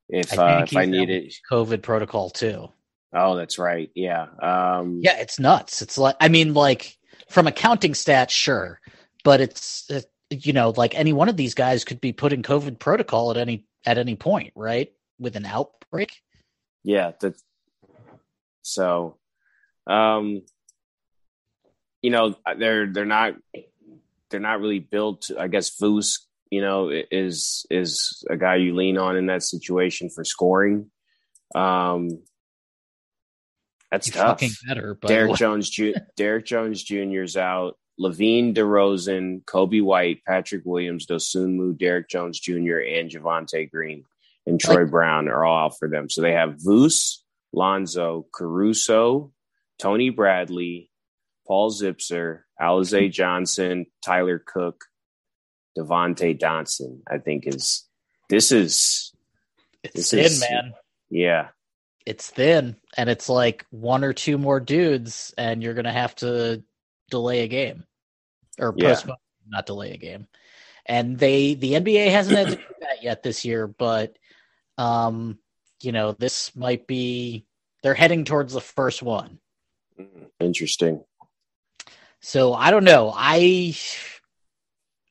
if 0.08 0.38
uh, 0.38 0.66
if 0.66 0.76
I 0.76 0.86
need 0.86 1.10
it. 1.10 1.34
COVID 1.50 1.82
protocol 1.82 2.30
too. 2.30 2.70
Oh, 3.14 3.36
that's 3.36 3.60
right. 3.60 3.90
Yeah. 3.94 4.28
Um, 4.42 5.00
Yeah, 5.02 5.18
it's 5.18 5.40
nuts. 5.40 5.82
It's 5.82 5.98
like 5.98 6.16
I 6.22 6.30
mean, 6.30 6.54
like 6.54 6.98
from 7.30 7.48
a 7.48 7.52
counting 7.52 7.94
stats, 7.94 8.30
sure, 8.30 8.80
but 9.24 9.42
it's 9.42 9.90
uh, 9.90 10.02
you 10.30 10.54
know 10.54 10.74
like 10.76 10.96
any 10.96 11.12
one 11.12 11.28
of 11.30 11.38
these 11.38 11.56
guys 11.56 11.84
could 11.84 12.00
be 12.00 12.14
put 12.14 12.34
in 12.34 12.42
COVID 12.42 12.80
protocol 12.80 13.32
at 13.32 13.38
any 13.38 13.66
at 13.86 13.98
any 13.98 14.16
point, 14.16 14.54
right? 14.56 14.94
With 15.22 15.36
an 15.38 15.46
outbreak. 15.46 16.18
yeah. 16.84 17.12
That's 17.22 17.42
so. 18.64 19.18
Um, 19.88 20.42
you 22.02 22.10
know, 22.10 22.36
they're 22.58 22.88
they're 22.92 23.06
not 23.06 23.36
they're 24.30 24.40
not 24.40 24.60
really 24.60 24.80
built. 24.80 25.22
To, 25.24 25.40
I 25.40 25.48
guess 25.48 25.78
Vus, 25.80 26.26
you 26.50 26.62
know, 26.62 26.90
is 26.90 27.66
is 27.70 28.24
a 28.30 28.36
guy 28.38 28.56
you 28.56 28.76
lean 28.76 28.98
on 28.98 29.16
in 29.16 29.28
that 29.28 29.44
situation 29.44 30.10
for 30.10 30.24
scoring. 30.24 30.90
Um, 31.54 32.24
that's 33.92 34.08
You're 34.08 34.16
tough. 34.24 34.40
fucking 34.40 34.52
better, 34.68 34.98
but 35.00 35.08
Derrick 35.10 35.36
Jones, 35.36 35.70
Ju- 35.70 35.94
Derrick 36.18 36.46
Jones 36.46 36.82
Jr.'s 36.84 37.38
out. 37.38 37.78
LaVine, 38.00 38.56
DeRozan, 38.56 39.44
Coby 39.44 39.84
White, 39.84 40.24
Patrick 40.26 40.64
Williams, 40.66 41.06
Dosunmu, 41.06 41.78
Derrick 41.78 42.10
Jones 42.10 42.40
Jr., 42.40 42.80
and 42.80 43.12
Javonte 43.12 43.70
Green 43.70 44.06
and 44.46 44.60
Troy 44.60 44.86
Brown 44.86 45.28
are 45.28 45.46
all 45.46 45.66
out 45.68 45.74
for 45.78 45.88
them. 45.88 46.10
So 46.10 46.22
they 46.22 46.34
have 46.34 46.56
Vus, 46.64 47.24
Lonzo, 47.54 48.26
Caruso, 48.34 49.32
Tony 49.80 50.10
Bradley, 50.10 50.90
Paul 51.48 51.72
Zipser, 51.72 52.42
Alize 52.62 53.12
Johnson, 53.12 53.86
Tyler 54.04 54.40
Cook, 54.46 54.86
Devonte 55.78 56.38
Donson. 56.40 57.02
I 57.10 57.18
think 57.18 57.48
is 57.48 57.88
this 58.30 58.52
is 58.52 59.14
it's 59.84 59.94
this 59.96 60.12
thin, 60.12 60.26
is- 60.26 60.42
man. 60.42 60.74
yeah 61.10 61.48
It's 62.06 62.30
thin, 62.30 62.76
and 62.98 63.10
it's 63.10 63.30
like 63.30 63.66
one 63.70 64.04
or 64.04 64.14
two 64.14 64.38
more 64.38 64.60
dudes, 64.60 65.34
and 65.38 65.62
you're 65.64 65.74
gonna 65.74 65.92
have 65.94 66.16
to 66.18 66.64
delay 67.10 67.42
a 67.42 67.48
game 67.48 67.84
or 68.60 68.74
Yeah. 68.78 68.90
postpone, 68.90 69.16
not 69.48 69.66
delay 69.66 69.92
a 69.94 69.98
game. 69.98 70.28
And 70.86 71.18
they, 71.20 71.54
the 71.54 71.74
NBA 71.76 72.10
hasn't 72.10 72.38
had 72.38 72.48
to 72.50 72.56
do 72.56 72.64
that 72.82 73.04
yet 73.04 73.22
this 73.24 73.46
year, 73.46 73.68
but 73.68 74.18
um, 74.82 75.38
you 75.82 75.92
know, 75.92 76.14
this 76.14 76.56
might 76.56 76.88
be 76.88 77.46
they're 77.84 77.94
heading 77.94 78.26
towards 78.26 78.54
the 78.54 78.62
first 78.62 79.04
one. 79.04 79.40
interesting. 80.40 81.04
So 82.20 82.54
I 82.54 82.72
don't 82.72 82.84
know. 82.84 83.14
I 83.16 83.76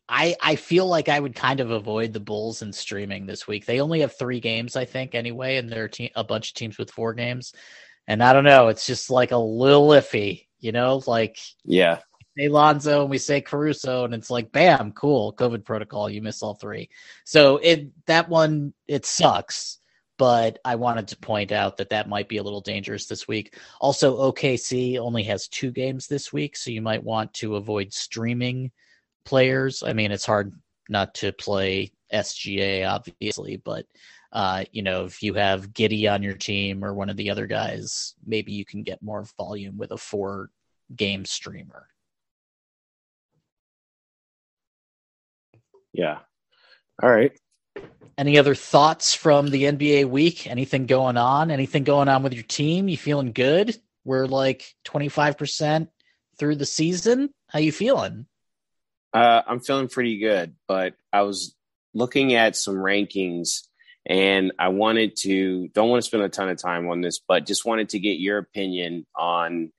I 0.09 0.37
I 0.41 0.57
feel 0.57 0.87
like 0.87 1.09
I 1.09 1.21
would 1.21 1.35
kind 1.35 1.61
of 1.61 1.71
avoid 1.71 2.13
the 2.13 2.21
Bulls 2.21 2.63
in 2.63 2.73
streaming 2.73 3.27
this 3.27 3.47
week. 3.47 3.67
They 3.67 3.81
only 3.81 4.01
have 4.01 4.17
three 4.17 4.41
games, 4.41 4.77
I 4.77 4.85
think, 4.85 5.15
anyway, 5.15 5.57
and 5.57 5.69
there 5.69 5.85
are 5.85 5.89
te- 5.89 6.13
a 6.15 6.25
bunch 6.25 6.51
of 6.51 6.55
teams 6.55 6.79
with 6.79 6.91
four 6.91 7.15
games. 7.15 7.53
And 8.09 8.23
I 8.23 8.33
don't 8.33 8.45
know. 8.45 8.69
It's 8.69 8.87
just 8.87 9.09
like 9.09 9.31
a 9.31 9.37
little 9.37 9.89
iffy, 9.89 10.47
you 10.59 10.73
know. 10.73 11.01
Like 11.07 11.39
Yeah, 11.65 12.01
say 12.41 12.49
Lonzo 12.49 13.03
and 13.03 13.11
we 13.11 13.19
say 13.19 13.41
Caruso, 13.41 14.05
and 14.05 14.15
it's 14.15 14.31
like, 14.31 14.53
bam, 14.53 14.93
cool, 14.93 15.33
COVID 15.35 15.65
protocol. 15.65 16.09
You 16.09 16.23
miss 16.23 16.43
all 16.43 16.55
three. 16.55 16.89
So 17.25 17.59
it 17.59 17.89
that 18.07 18.29
one 18.29 18.73
it 18.89 19.05
sucks. 19.07 19.79
But 20.17 20.59
I 20.67 20.75
wanted 20.75 21.09
to 21.09 21.17
point 21.17 21.51
out 21.51 21.79
that 21.79 21.89
that 21.91 22.09
might 22.09 22.29
be 22.29 22.37
a 22.37 22.43
little 22.43 22.61
dangerous 22.61 23.07
this 23.07 23.27
week. 23.27 23.57
Also, 23.81 24.31
OKC 24.31 24.99
only 24.99 25.23
has 25.23 25.49
two 25.49 25.71
games 25.71 26.09
this 26.09 26.31
week, 26.31 26.57
so 26.57 26.71
you 26.71 26.83
might 26.83 27.03
want 27.03 27.33
to 27.35 27.57
avoid 27.57 27.91
streaming 27.95 28.71
players. 29.25 29.83
I 29.83 29.95
mean, 29.95 30.13
it's 30.13 30.27
hard 30.27 30.53
not 30.91 31.15
to 31.17 31.33
play 31.33 31.93
SGA, 32.13 32.87
obviously, 32.87 33.57
but 33.57 33.87
uh, 34.33 34.65
you 34.73 34.83
know, 34.83 35.07
if 35.07 35.23
you 35.23 35.35
have 35.35 35.73
Giddey 35.73 36.13
on 36.13 36.23
your 36.23 36.35
team 36.35 36.85
or 36.85 36.93
one 36.93 37.09
of 37.09 37.17
the 37.17 37.31
other 37.31 37.47
guys, 37.47 38.15
maybe 38.27 38.53
you 38.53 38.67
can 38.67 38.83
get 38.83 39.03
more 39.03 39.25
volume 39.39 39.79
with 39.79 39.91
a 39.91 39.97
four 39.97 40.51
game 40.95 41.25
streamer. 41.25 41.89
Yeah. 45.93 46.19
All 47.03 47.11
right. 47.11 47.33
Any 48.19 48.39
other 48.39 48.55
thoughts 48.55 49.15
from 49.15 49.49
the 49.49 49.65
NBA 49.65 50.05
week? 50.05 50.47
Anything 50.47 50.87
going 50.87 51.17
on? 51.17 51.51
Anything 51.51 51.85
going 51.85 52.09
on 52.09 52.23
with 52.23 52.35
your 52.35 52.43
team? 52.43 52.89
You 52.89 52.97
feeling 52.97 53.33
good? 53.33 53.81
We're 54.05 54.27
like 54.27 54.75
25% 54.87 55.89
through 56.39 56.57
the 56.57 56.67
season. 56.67 57.31
How 57.49 57.61
you 57.61 57.73
feeling? 57.73 58.27
Uh, 59.13 59.43
I'm 59.47 59.61
feeling 59.61 59.89
pretty 59.89 60.19
good, 60.19 60.55
but 60.69 60.95
I 61.13 61.23
was 61.23 61.55
looking 61.95 62.35
at 62.35 62.57
some 62.57 62.77
rankings 62.77 63.63
and 64.07 64.53
I 64.59 64.69
wanted 64.69 65.17
to, 65.21 65.69
don't 65.69 65.89
want 65.89 66.03
to 66.03 66.07
spend 66.07 66.23
a 66.23 66.29
ton 66.29 66.49
of 66.49 66.59
time 66.59 66.89
on 66.89 67.01
this, 67.01 67.21
but 67.27 67.47
just 67.47 67.65
wanted 67.65 67.91
to 67.91 67.99
get 67.99 68.19
your 68.19 68.39
opinion 68.39 69.07
on 69.17 69.73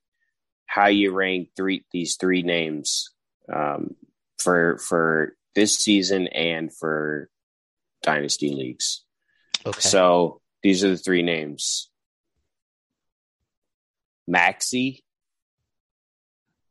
how 0.66 0.88
you 0.88 1.12
rank 1.12 1.50
three, 1.56 1.84
these 1.92 2.16
three 2.16 2.42
names 2.42 3.10
um, 3.52 3.96
for, 4.38 4.78
for 4.80 5.36
this 5.56 5.76
season 5.78 6.28
and 6.28 6.76
for 6.76 7.30
dynasty 8.04 8.52
leagues. 8.54 9.04
Okay. 9.66 9.80
So 9.82 10.42
these 10.64 10.84
are 10.84 10.90
the 10.90 10.98
three 10.98 11.22
names. 11.24 11.90
Maxey, 14.28 15.04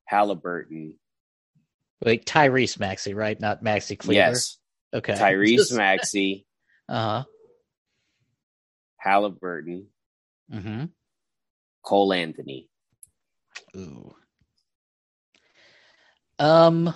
Halliburton, 0.07 0.95
Wait, 2.03 2.25
Tyrese 2.25 2.79
Maxey, 2.81 3.13
right? 3.13 3.39
Not 3.39 3.63
Maxi 3.63 3.99
Kleber. 3.99 4.15
yes, 4.15 4.57
Okay. 4.95 5.13
Tyrese 5.15 5.73
Maxey. 5.77 6.47
uh 6.89 6.95
huh. 7.23 7.25
Halliburton. 8.97 9.87
Mm-hmm. 10.53 10.85
Cole 11.83 12.13
Anthony. 12.13 12.69
Ooh. 13.77 14.15
Um, 16.39 16.95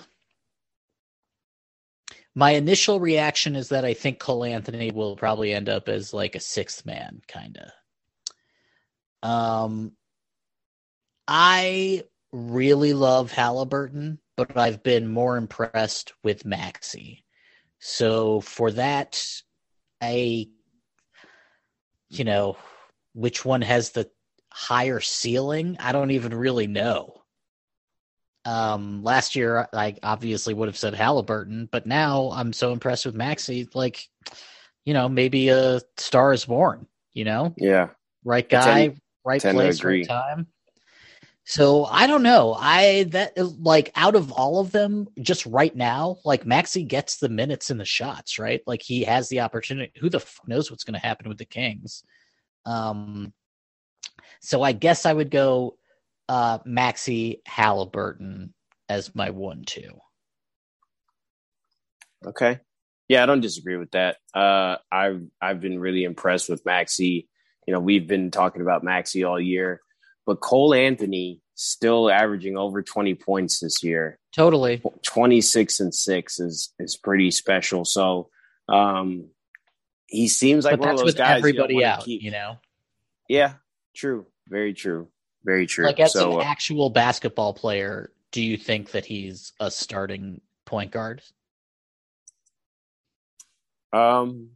my 2.35 2.51
initial 2.51 2.99
reaction 2.99 3.55
is 3.55 3.69
that 3.69 3.85
I 3.85 3.93
think 3.93 4.19
Cole 4.19 4.43
Anthony 4.43 4.91
will 4.91 5.15
probably 5.15 5.53
end 5.53 5.69
up 5.69 5.87
as 5.87 6.13
like 6.13 6.35
a 6.35 6.41
sixth 6.41 6.85
man, 6.85 7.21
kind 7.27 7.57
of. 9.23 9.29
Um, 9.29 9.93
I 11.27 12.03
really 12.33 12.93
love 12.93 13.31
Halliburton, 13.31 14.19
but 14.35 14.57
I've 14.57 14.83
been 14.83 15.07
more 15.07 15.37
impressed 15.37 16.13
with 16.23 16.45
Maxey. 16.45 17.23
So 17.79 18.41
for 18.41 18.71
that, 18.71 19.25
I, 20.01 20.49
you 22.09 22.25
know, 22.25 22.57
which 23.13 23.45
one 23.45 23.61
has 23.61 23.91
the 23.91 24.09
higher 24.51 24.99
ceiling? 24.99 25.77
I 25.79 25.93
don't 25.93 26.11
even 26.11 26.33
really 26.33 26.67
know. 26.67 27.21
Um, 28.45 29.03
last 29.03 29.35
year 29.35 29.67
I 29.73 29.95
obviously 30.03 30.53
would 30.53 30.67
have 30.67 30.77
said 30.77 30.93
Halliburton, 30.93 31.67
but 31.71 31.85
now 31.85 32.29
I'm 32.33 32.53
so 32.53 32.71
impressed 32.71 33.05
with 33.05 33.15
Maxey. 33.15 33.67
Like, 33.73 34.07
you 34.85 34.93
know, 34.93 35.09
maybe 35.09 35.49
a 35.49 35.81
star 35.97 36.31
is 36.31 36.45
born. 36.45 36.87
You 37.13 37.25
know, 37.25 37.53
Yeah, 37.57 37.89
right 38.23 38.47
guy, 38.47 38.87
tend- 38.87 39.01
right 39.23 39.41
tend 39.41 39.55
place, 39.55 39.83
right 39.83 40.07
time. 40.07 40.47
So 41.47 41.85
I 41.85 42.07
don't 42.07 42.23
know. 42.23 42.55
I 42.59 43.03
that 43.11 43.37
like 43.61 43.91
out 43.95 44.15
of 44.15 44.31
all 44.31 44.59
of 44.59 44.71
them, 44.71 45.07
just 45.21 45.45
right 45.45 45.75
now, 45.75 46.17
like 46.25 46.45
Maxey 46.45 46.83
gets 46.83 47.17
the 47.17 47.29
minutes 47.29 47.69
and 47.69 47.79
the 47.79 47.85
shots, 47.85 48.39
right? 48.39 48.61
Like 48.65 48.81
he 48.81 49.03
has 49.03 49.29
the 49.29 49.41
opportunity. 49.41 49.91
Who 49.99 50.09
the 50.09 50.19
fuck 50.19 50.47
knows 50.47 50.71
what's 50.71 50.83
going 50.83 50.99
to 50.99 51.05
happen 51.05 51.29
with 51.29 51.37
the 51.37 51.45
Kings? 51.45 52.03
Um, 52.65 53.31
so 54.41 54.63
I 54.63 54.71
guess 54.71 55.05
I 55.05 55.13
would 55.13 55.29
go 55.29 55.77
uh 56.29 56.59
Maxey 56.65 57.41
Halliburton 57.45 58.53
as 58.89 59.13
my 59.15 59.29
one-two. 59.31 59.99
Okay. 62.25 62.59
Yeah, 63.07 63.21
I 63.23 63.25
don't 63.27 63.41
disagree 63.41 63.77
with 63.77 63.91
that. 63.91 64.17
Uh, 64.33 64.77
I've 64.91 65.21
I've 65.39 65.61
been 65.61 65.79
really 65.79 66.03
impressed 66.03 66.49
with 66.49 66.65
Maxey. 66.65 67.27
You 67.67 67.73
know, 67.73 67.79
we've 67.79 68.07
been 68.07 68.31
talking 68.31 68.61
about 68.61 68.83
Maxey 68.83 69.23
all 69.23 69.39
year, 69.39 69.81
but 70.25 70.39
Cole 70.39 70.73
Anthony 70.73 71.41
still 71.53 72.09
averaging 72.09 72.57
over 72.57 72.81
twenty 72.81 73.13
points 73.13 73.59
this 73.59 73.83
year. 73.83 74.17
Totally. 74.35 74.81
Twenty 75.03 75.41
six 75.41 75.79
and 75.79 75.93
six 75.93 76.39
is 76.39 76.73
is 76.79 76.97
pretty 76.97 77.29
special. 77.29 77.85
So, 77.85 78.29
um, 78.69 79.29
he 80.07 80.27
seems 80.27 80.65
like 80.65 80.73
but 80.73 80.79
one 80.79 80.89
of 80.89 80.97
those 80.97 81.05
with 81.05 81.17
guys 81.17 81.37
everybody 81.37 81.75
wanna 81.75 81.85
out, 81.87 82.05
keep- 82.05 82.23
you 82.23 82.31
know. 82.31 82.57
Yeah, 83.29 83.53
true. 83.95 84.25
Very 84.47 84.73
true. 84.73 85.09
Very 85.45 85.67
true. 85.67 85.85
Like 85.85 85.99
as 85.99 86.13
so, 86.13 86.39
an 86.39 86.45
uh, 86.47 86.49
actual 86.49 86.89
basketball 86.89 87.53
player, 87.53 88.11
do 88.31 88.41
you 88.43 88.57
think 88.57 88.91
that 88.91 89.05
he's 89.05 89.53
a 89.59 89.69
starting 89.69 90.41
point 90.65 90.91
guard? 90.91 91.21
Um, 93.93 94.49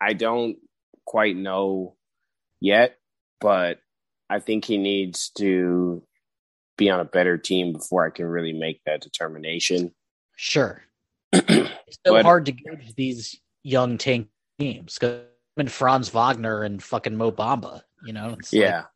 I 0.00 0.12
don't 0.14 0.56
quite 1.04 1.36
know 1.36 1.96
yet, 2.60 2.96
but 3.40 3.80
I 4.28 4.38
think 4.38 4.64
he 4.64 4.78
needs 4.78 5.30
to 5.38 6.02
be 6.78 6.88
on 6.88 7.00
a 7.00 7.04
better 7.04 7.36
team 7.36 7.72
before 7.72 8.06
I 8.06 8.10
can 8.10 8.26
really 8.26 8.52
make 8.52 8.80
that 8.86 9.02
determination. 9.02 9.92
Sure. 10.36 10.82
it's 11.32 11.98
so 12.06 12.12
But- 12.12 12.24
hard 12.24 12.46
to 12.46 12.52
gauge 12.52 12.94
these 12.94 13.38
young 13.62 13.98
tank 13.98 14.28
teams. 14.58 14.98
'cause 14.98 15.20
I 15.56 15.60
mean, 15.60 15.68
Franz 15.68 16.08
Wagner 16.10 16.62
and 16.62 16.82
fucking 16.82 17.16
Mo 17.16 17.32
Bamba, 17.32 17.82
you 18.06 18.12
know? 18.14 18.28
Like, 18.30 18.52
yeah, 18.52 18.82
all 18.82 18.88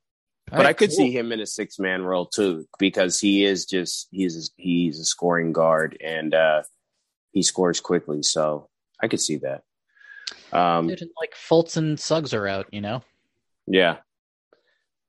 but 0.50 0.58
right, 0.58 0.66
I 0.66 0.72
could 0.72 0.90
cool. 0.90 0.96
see 0.96 1.10
him 1.10 1.32
in 1.32 1.40
a 1.40 1.46
six 1.46 1.78
man 1.78 2.02
role 2.02 2.26
too 2.26 2.66
because 2.78 3.18
he 3.20 3.44
is 3.44 3.64
just 3.66 4.08
he's 4.10 4.50
he's 4.56 5.00
a 5.00 5.04
scoring 5.04 5.52
guard 5.52 5.96
and 6.04 6.34
uh 6.34 6.62
he 7.32 7.42
scores 7.42 7.80
quickly, 7.80 8.22
so 8.22 8.68
I 9.02 9.08
could 9.08 9.20
see 9.20 9.38
that. 9.38 9.62
Um, 10.56 10.86
Dude, 10.86 11.02
like 11.20 11.32
Fultz 11.34 11.76
and 11.76 11.98
Suggs 11.98 12.32
are 12.32 12.46
out, 12.46 12.72
you 12.72 12.80
know? 12.80 13.02
yeah. 13.66 13.96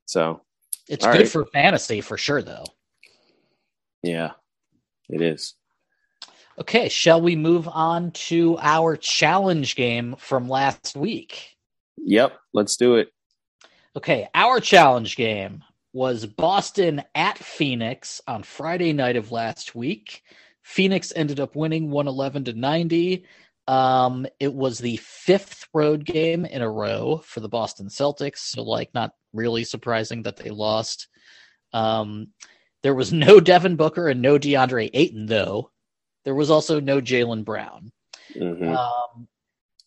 So 0.08 0.42
It's 0.90 1.06
good 1.06 1.14
right. 1.14 1.28
for 1.30 1.46
fantasy 1.54 2.02
for 2.02 2.18
sure, 2.18 2.42
though. 2.42 2.66
yeah, 4.02 4.32
it 5.10 5.22
is. 5.22 5.54
Okay, 6.60 6.90
shall 6.90 7.22
we 7.22 7.36
move 7.36 7.68
on 7.68 8.12
to 8.12 8.58
our 8.60 8.96
challenge 8.96 9.76
game 9.76 10.16
from 10.18 10.48
last 10.48 10.96
week? 10.96 11.58
Yep, 11.98 12.34
let's 12.54 12.78
do 12.78 12.96
it. 12.96 13.10
Okay, 13.96 14.28
our 14.36 14.60
challenge 14.60 15.16
game 15.16 15.64
was 15.94 16.26
Boston 16.26 17.02
at 17.16 17.38
Phoenix 17.38 18.20
on 18.28 18.44
Friday 18.44 18.92
night 18.92 19.16
of 19.16 19.32
last 19.32 19.74
week. 19.74 20.22
Phoenix 20.64 21.14
ended 21.16 21.40
up 21.40 21.56
winning 21.56 21.90
111 21.90 22.44
to 22.46 22.54
90. 22.54 23.26
Um, 23.68 24.28
it 24.40 24.54
was 24.54 24.80
the 24.80 24.98
fifth 24.98 25.68
road 25.74 26.04
game 26.04 26.44
in 26.44 26.62
a 26.62 26.70
row 26.70 27.22
for 27.24 27.40
the 27.40 27.48
Boston 27.48 27.88
Celtics, 27.88 28.40
so 28.40 28.64
like 28.64 28.94
not 28.94 29.12
really 29.32 29.64
surprising 29.64 30.24
that 30.24 30.36
they 30.36 30.50
lost. 30.50 31.08
Um, 31.72 32.28
there 32.84 32.94
was 32.94 33.14
no 33.14 33.40
Devin 33.40 33.78
Booker 33.78 34.10
and 34.10 34.22
no 34.22 34.38
DeAndre 34.38 34.90
Ayton, 34.94 35.26
though. 35.26 35.72
There 36.26 36.36
was 36.36 36.50
also 36.52 36.82
no 36.82 37.00
Jaylen 37.00 37.46
Brown. 37.46 37.92
Mhm. 38.36 38.76
Um, 38.76 39.28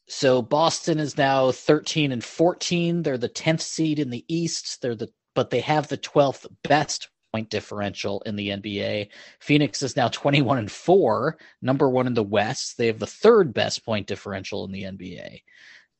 so 0.08 0.40
Boston 0.40 0.98
is 0.98 1.18
now 1.18 1.52
13 1.52 2.12
and 2.12 2.24
14. 2.24 3.02
They're 3.02 3.18
the 3.18 3.28
10th 3.28 3.60
seed 3.60 3.98
in 3.98 4.08
the 4.08 4.24
East. 4.26 4.80
They're 4.80 4.94
the 4.94 5.10
but 5.34 5.50
they 5.50 5.60
have 5.60 5.86
the 5.86 5.98
12th 5.98 6.46
best 6.64 7.10
point 7.32 7.50
differential 7.50 8.22
in 8.26 8.34
the 8.34 8.48
NBA. 8.48 9.08
Phoenix 9.38 9.82
is 9.82 9.94
now 9.94 10.08
21 10.08 10.58
and 10.58 10.72
4, 10.72 11.38
number 11.62 11.88
1 11.88 12.08
in 12.08 12.14
the 12.14 12.24
West. 12.24 12.76
They 12.76 12.88
have 12.88 12.98
the 12.98 13.06
third 13.06 13.54
best 13.54 13.84
point 13.84 14.06
differential 14.08 14.64
in 14.64 14.72
the 14.72 14.82
NBA. 14.84 15.42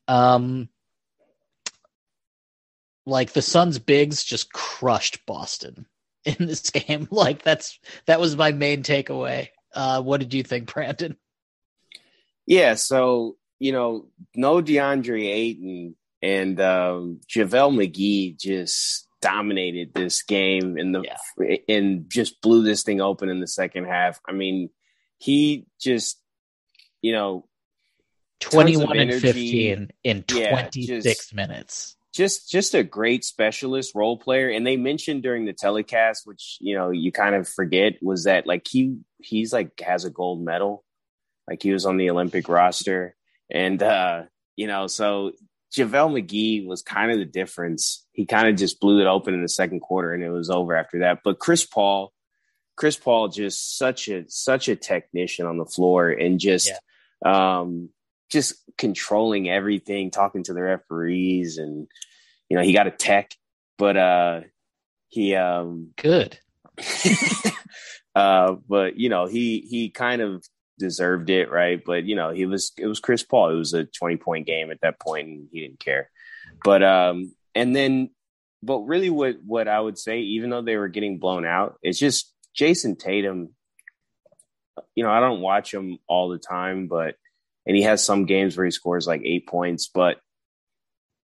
Um 0.09 0.69
like 3.05 3.33
the 3.33 3.43
Suns 3.43 3.79
bigs 3.79 4.25
just 4.25 4.53
crushed 4.53 5.25
Boston 5.27 5.87
in 6.25 6.47
this 6.47 6.71
game. 6.71 7.09
Like 7.11 7.43
that's 7.43 7.79
that 8.07 8.21
was 8.21 8.37
my 8.37 8.53
main 8.53 8.83
takeaway. 8.83 9.49
Uh 9.75 10.03
what 10.03 10.21
did 10.21 10.33
you 10.33 10.43
think, 10.43 10.73
Brandon? 10.73 11.17
Yeah, 12.47 12.75
so 12.75 13.37
you 13.59 13.73
know, 13.73 14.07
no 14.35 14.63
DeAndre 14.63 15.27
Ayton 15.29 15.97
and 16.23 16.61
um, 16.61 17.21
JaVale 17.29 17.75
McGee 17.75 18.39
just 18.39 19.07
dominated 19.21 19.93
this 19.95 20.23
game 20.23 20.79
in 20.79 20.93
the 20.93 21.03
and 21.69 22.09
just 22.09 22.41
blew 22.41 22.63
this 22.63 22.83
thing 22.85 23.01
open 23.01 23.29
in 23.29 23.41
the 23.41 23.49
second 23.49 23.87
half. 23.87 24.21
I 24.29 24.33
mean, 24.33 24.71
he 25.19 25.67
just 25.81 26.21
you 27.03 27.13
know 27.13 27.47
21 28.41 28.93
and 28.99 29.11
energy. 29.11 29.21
15 29.73 29.91
in 30.05 30.25
Yeah, 30.33 30.51
26 30.51 31.05
just- 31.05 31.35
minutes. 31.35 31.97
just 32.15 32.51
just 32.51 32.75
a 32.75 32.83
great 32.85 33.25
specialist 33.25 33.93
role 33.95 34.17
player 34.17 34.49
and 34.49 34.65
they 34.67 34.77
mentioned 34.77 35.23
during 35.23 35.45
the 35.45 35.53
telecast 35.53 36.23
which 36.25 36.57
you 36.61 36.75
know 36.77 36.91
you 36.91 37.11
kind 37.13 37.35
of 37.35 37.49
forget 37.49 37.95
was 38.03 38.25
that 38.25 38.47
like 38.47 38.67
he 38.69 38.97
he's 39.21 39.53
like 39.53 39.79
has 39.81 40.05
a 40.05 40.11
gold 40.11 40.41
medal 40.45 40.85
like 41.49 41.63
he 41.63 41.73
was 41.73 41.85
on 41.85 41.97
the 41.97 42.11
olympic 42.11 42.49
roster 42.49 43.15
and 43.51 43.83
uh 43.83 44.23
you 44.57 44.67
know 44.67 44.87
so 44.87 45.33
JaVale 45.77 46.23
McGee 46.23 46.67
was 46.67 46.83
kind 46.83 47.13
of 47.13 47.19
the 47.19 47.25
difference. 47.25 48.07
He 48.13 48.27
kind 48.27 48.49
of 48.49 48.57
just 48.57 48.81
blew 48.81 49.01
it 49.01 49.07
open 49.07 49.35
in 49.35 49.43
the 49.43 49.49
second 49.49 49.81
quarter 49.81 50.15
and 50.15 50.23
it 50.23 50.31
was 50.31 50.51
over 50.51 50.75
after 50.75 51.01
that. 51.01 51.19
But 51.23 51.39
Chris 51.39 51.65
Paul, 51.65 52.13
Chris 52.77 52.97
Paul 52.97 53.29
just 53.29 53.77
such 53.77 54.09
a 54.09 54.25
such 54.29 54.69
a 54.69 54.77
technician 54.77 55.47
on 55.47 55.59
the 55.59 55.67
floor 55.67 56.11
and 56.11 56.41
just 56.41 56.73
um 57.25 57.91
just 58.31 58.55
controlling 58.77 59.49
everything, 59.49 60.11
talking 60.11 60.43
to 60.45 60.55
the 60.55 60.63
referees 60.63 61.59
and 61.59 61.87
you 62.49 62.57
know, 62.57 62.63
he 62.63 62.73
got 62.73 62.87
a 62.87 62.91
tech, 62.91 63.33
but 63.77 63.97
uh 63.97 64.41
he 65.09 65.35
um 65.35 65.91
Good. 66.01 66.39
uh 68.15 68.55
but 68.67 68.97
you 68.97 69.11
know, 69.11 69.27
he 69.27 69.67
he 69.69 69.91
kind 69.91 70.23
of 70.23 70.45
deserved 70.79 71.31
it, 71.31 71.51
right? 71.51 71.83
But 71.85 72.05
you 72.05 72.17
know, 72.17 72.31
he 72.31 72.47
was 72.47 72.73
it 72.79 72.87
was 72.87 73.01
Chris 73.01 73.23
Paul. 73.23 73.51
It 73.51 73.57
was 73.57 73.75
a 73.75 73.85
20 73.85 74.17
point 74.17 74.47
game 74.47 74.71
at 74.71 74.81
that 74.83 75.01
point 75.01 75.29
and 75.29 75.49
he 75.53 75.61
didn't 75.61 75.81
care. 75.81 76.11
But 76.65 76.83
um 76.83 77.35
and 77.55 77.75
then 77.75 78.11
but 78.63 78.81
really 78.81 79.11
what 79.11 79.37
what 79.45 79.69
I 79.69 79.81
would 79.81 79.99
say 79.99 80.21
even 80.21 80.51
though 80.51 80.63
they 80.63 80.77
were 80.77 80.89
getting 80.89 81.19
blown 81.19 81.47
out, 81.47 81.79
it's 81.83 81.99
just 81.99 82.33
Jayson 82.57 82.97
Tatum 82.97 83.51
you 84.95 85.05
know, 85.05 85.11
I 85.11 85.21
don't 85.21 85.41
watch 85.41 85.73
him 85.73 85.99
all 86.09 86.29
the 86.29 86.39
time, 86.39 86.89
but 86.89 87.17
and 87.67 87.77
he 87.77 87.83
has 87.83 88.05
some 88.05 88.25
games 88.25 88.57
where 88.57 88.65
he 88.65 88.71
scores 88.71 89.07
like 89.07 89.23
8 89.25 89.47
points, 89.47 89.89
but 89.93 90.19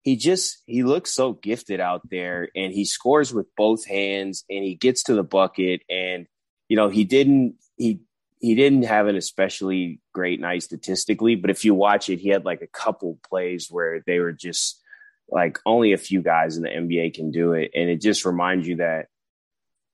he 0.02 0.16
just 0.16 0.62
he 0.66 0.82
looks 0.82 1.12
so 1.12 1.32
gifted 1.32 1.80
out 1.80 2.02
there 2.08 2.48
and 2.56 2.72
he 2.72 2.84
scores 2.84 3.34
with 3.34 3.46
both 3.56 3.86
hands 3.86 4.44
and 4.48 4.64
he 4.64 4.74
gets 4.74 5.02
to 5.04 5.14
the 5.14 5.22
bucket 5.22 5.82
and 5.90 6.26
you 6.68 6.76
know, 6.76 6.88
he 6.88 7.04
didn't 7.04 7.56
he 7.76 8.00
he 8.40 8.54
didn't 8.54 8.84
have 8.84 9.06
an 9.06 9.16
especially 9.16 10.00
great 10.14 10.40
night 10.40 10.62
statistically, 10.62 11.36
but 11.36 11.50
if 11.50 11.64
you 11.64 11.74
watch 11.74 12.08
it, 12.08 12.20
he 12.20 12.30
had 12.30 12.44
like 12.44 12.62
a 12.62 12.66
couple 12.66 13.18
plays 13.28 13.68
where 13.70 14.02
they 14.06 14.18
were 14.18 14.32
just 14.32 14.80
like 15.28 15.58
only 15.66 15.92
a 15.92 15.98
few 15.98 16.22
guys 16.22 16.56
in 16.56 16.62
the 16.62 16.70
NBA 16.70 17.14
can 17.14 17.30
do 17.30 17.52
it. 17.52 17.70
And 17.74 17.88
it 17.90 18.00
just 18.00 18.24
reminds 18.24 18.66
you 18.66 18.76
that 18.76 19.06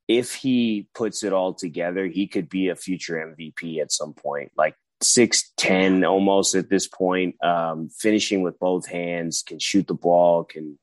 if 0.07 0.35
he 0.35 0.89
puts 0.95 1.25
it 1.25 1.33
all 1.33 1.55
together, 1.55 2.07
he 2.07 2.29
could 2.29 2.49
be 2.49 2.69
a 2.69 2.77
future 2.77 3.17
MVP 3.17 3.81
at 3.81 3.91
some 3.91 4.15
point, 4.15 4.53
like 4.57 4.77
6'10 5.03 6.09
almost 6.09 6.55
at 6.55 6.71
this 6.71 6.87
point, 6.87 7.43
um, 7.45 7.89
finishing 7.89 8.43
with 8.43 8.61
both 8.61 8.87
hands, 8.87 9.43
can 9.43 9.59
shoot 9.59 9.87
the 9.89 9.95
ball, 9.95 10.45
can 10.45 10.79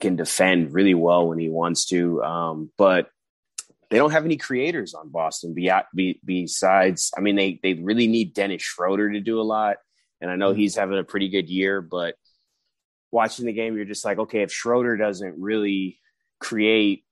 can 0.00 0.16
defend 0.16 0.72
really 0.72 0.94
well 0.94 1.28
when 1.28 1.38
he 1.38 1.48
wants 1.48 1.86
to. 1.86 2.22
Um, 2.22 2.70
but 2.76 3.10
they 3.90 3.98
don't 3.98 4.12
have 4.12 4.24
any 4.24 4.36
creators 4.36 4.94
on 4.94 5.10
Boston 5.10 5.52
be, 5.52 5.70
be, 5.94 6.20
besides. 6.24 7.10
I 7.16 7.20
mean, 7.20 7.36
they 7.36 7.58
they 7.62 7.74
really 7.74 8.06
need 8.06 8.34
Dennis 8.34 8.62
Schroeder 8.62 9.10
to 9.10 9.20
do 9.20 9.40
a 9.40 9.42
lot, 9.42 9.76
and 10.20 10.30
I 10.30 10.36
know 10.36 10.52
he's 10.52 10.76
having 10.76 10.98
a 10.98 11.04
pretty 11.04 11.28
good 11.28 11.48
year. 11.48 11.82
But 11.82 12.14
watching 13.10 13.46
the 13.46 13.52
game, 13.52 13.76
you're 13.76 13.84
just 13.84 14.04
like, 14.04 14.18
okay, 14.18 14.42
if 14.42 14.52
Schroeder 14.52 14.96
doesn't 14.96 15.40
really 15.40 15.98
create, 16.38 17.04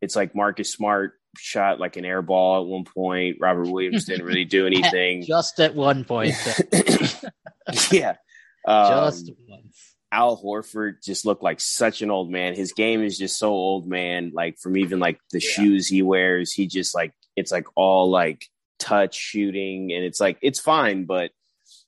it's 0.00 0.16
like 0.16 0.34
Marcus 0.34 0.72
Smart 0.72 1.12
shot 1.36 1.78
like 1.78 1.96
an 1.96 2.04
air 2.04 2.22
ball 2.22 2.62
at 2.62 2.66
one 2.66 2.84
point. 2.84 3.36
Robert 3.38 3.68
Williams 3.68 4.06
didn't 4.06 4.26
really 4.26 4.46
do 4.46 4.66
anything. 4.66 5.22
Just 5.22 5.60
at 5.60 5.74
one 5.74 6.04
point. 6.04 6.34
yeah, 7.92 8.16
um, 8.66 8.88
Just 8.88 9.30
once. 9.46 9.89
Al 10.12 10.40
Horford 10.40 11.02
just 11.02 11.24
looked 11.24 11.42
like 11.42 11.60
such 11.60 12.02
an 12.02 12.10
old 12.10 12.30
man. 12.30 12.54
His 12.54 12.72
game 12.72 13.02
is 13.02 13.16
just 13.16 13.38
so 13.38 13.50
old 13.50 13.86
man. 13.86 14.32
Like 14.34 14.58
from 14.58 14.76
even 14.76 14.98
like 14.98 15.20
the 15.30 15.40
shoes 15.40 15.86
he 15.86 16.02
wears, 16.02 16.52
he 16.52 16.66
just 16.66 16.94
like 16.94 17.12
it's 17.36 17.52
like 17.52 17.66
all 17.76 18.10
like 18.10 18.46
touch 18.78 19.14
shooting, 19.14 19.92
and 19.92 20.04
it's 20.04 20.20
like 20.20 20.38
it's 20.42 20.58
fine, 20.58 21.04
but 21.04 21.30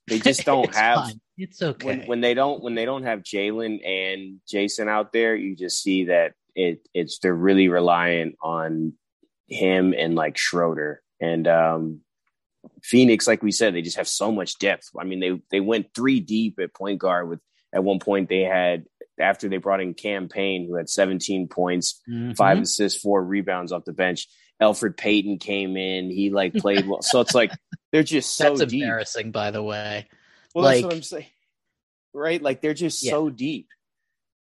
they 0.07 0.19
just 0.19 0.45
don't 0.45 0.73
have 0.73 0.99
fine. 0.99 1.21
It's 1.37 1.61
okay. 1.61 1.85
when 1.85 2.01
when 2.03 2.21
they 2.21 2.33
don't 2.33 2.63
when 2.63 2.75
they 2.75 2.85
don't 2.85 3.03
have 3.03 3.23
Jaylen 3.23 3.85
and 3.85 4.39
Jayson 4.47 4.87
out 4.87 5.11
there. 5.11 5.35
You 5.35 5.55
just 5.55 5.81
see 5.81 6.05
that 6.05 6.33
it 6.55 6.87
it's 6.93 7.19
they're 7.19 7.33
really 7.33 7.67
reliant 7.67 8.37
on 8.41 8.93
him 9.47 9.93
and 9.97 10.15
like 10.15 10.37
Schroeder 10.37 11.01
and 11.19 11.47
um 11.47 12.01
Phoenix, 12.81 13.27
like 13.27 13.43
we 13.43 13.51
said, 13.51 13.73
they 13.73 13.81
just 13.81 13.97
have 13.97 14.07
so 14.07 14.31
much 14.31 14.57
depth. 14.57 14.89
I 14.97 15.03
mean, 15.03 15.19
they 15.19 15.41
they 15.51 15.59
went 15.59 15.93
three 15.93 16.19
deep 16.19 16.59
at 16.59 16.73
point 16.73 16.99
guard 16.99 17.27
with 17.27 17.39
at 17.73 17.83
one 17.83 17.99
point 17.99 18.29
they 18.29 18.41
had 18.41 18.85
after 19.19 19.47
they 19.49 19.57
brought 19.57 19.81
in 19.81 19.93
Cam 19.93 20.27
Payne, 20.27 20.67
who 20.67 20.75
had 20.75 20.89
17 20.89 21.47
points, 21.47 22.01
Mhm. 22.09 22.35
five 22.35 22.59
assists, 22.59 22.99
four 23.01 23.23
rebounds 23.23 23.71
off 23.71 23.85
the 23.85 23.93
bench. 23.93 24.27
Elfrid 24.61 24.97
Payton 24.97 25.39
came 25.39 25.75
in, 25.77 26.09
he 26.09 26.29
like 26.29 26.53
played 26.53 26.87
well. 26.87 27.01
So 27.01 27.19
it's 27.21 27.35
like 27.35 27.51
they're 27.91 28.03
just 28.03 28.35
so 28.37 28.55
That's 28.55 28.71
deep. 28.71 28.81
embarrassing, 28.83 29.31
by 29.31 29.51
the 29.51 29.61
way. 29.61 30.07
Well, 30.55 30.63
like, 30.65 30.75
that's 30.77 30.85
what 30.85 30.93
I'm 30.95 31.01
saying. 31.03 31.25
Right? 32.13 32.41
Like 32.41 32.61
they're 32.61 32.73
just 32.73 33.03
Yeah. 33.03 33.11
so 33.11 33.29
deep. 33.29 33.67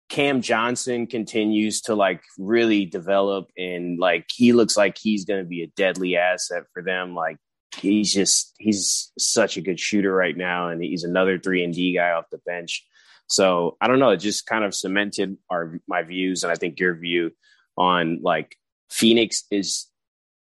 Cam 0.09 0.41
Johnson 0.41 1.05
continues 1.07 1.81
to 1.81 1.95
like 1.95 2.21
really 2.37 2.85
develop 2.85 3.49
and 3.57 3.99
like 3.99 4.25
he 4.33 4.53
looks 4.53 4.77
like 4.77 4.97
he's 4.97 5.25
going 5.25 5.41
to 5.43 5.47
be 5.47 5.63
a 5.63 5.67
deadly 5.67 6.15
asset 6.15 6.63
for 6.73 6.81
them. 6.81 7.13
Like 7.13 7.37
he's 7.77 8.13
just 8.13 8.53
he's 8.57 9.11
such 9.17 9.57
a 9.57 9.61
good 9.61 9.79
shooter 9.79 10.13
right 10.13 10.35
now 10.35 10.69
and 10.69 10.81
he's 10.81 11.03
another 11.03 11.37
3 11.37 11.63
and 11.63 11.73
D 11.73 11.93
guy 11.93 12.11
off 12.11 12.25
the 12.31 12.39
bench. 12.45 12.85
So, 13.27 13.77
I 13.81 13.87
don't 13.87 13.99
know, 13.99 14.09
it 14.11 14.17
just 14.17 14.45
kind 14.45 14.63
of 14.63 14.73
cemented 14.73 15.37
our 15.49 15.79
my 15.87 16.03
views 16.03 16.43
and 16.43 16.51
I 16.51 16.55
think 16.55 16.79
your 16.79 16.95
view 16.95 17.31
on 17.77 18.19
like 18.21 18.55
Phoenix 18.89 19.43
is 19.51 19.87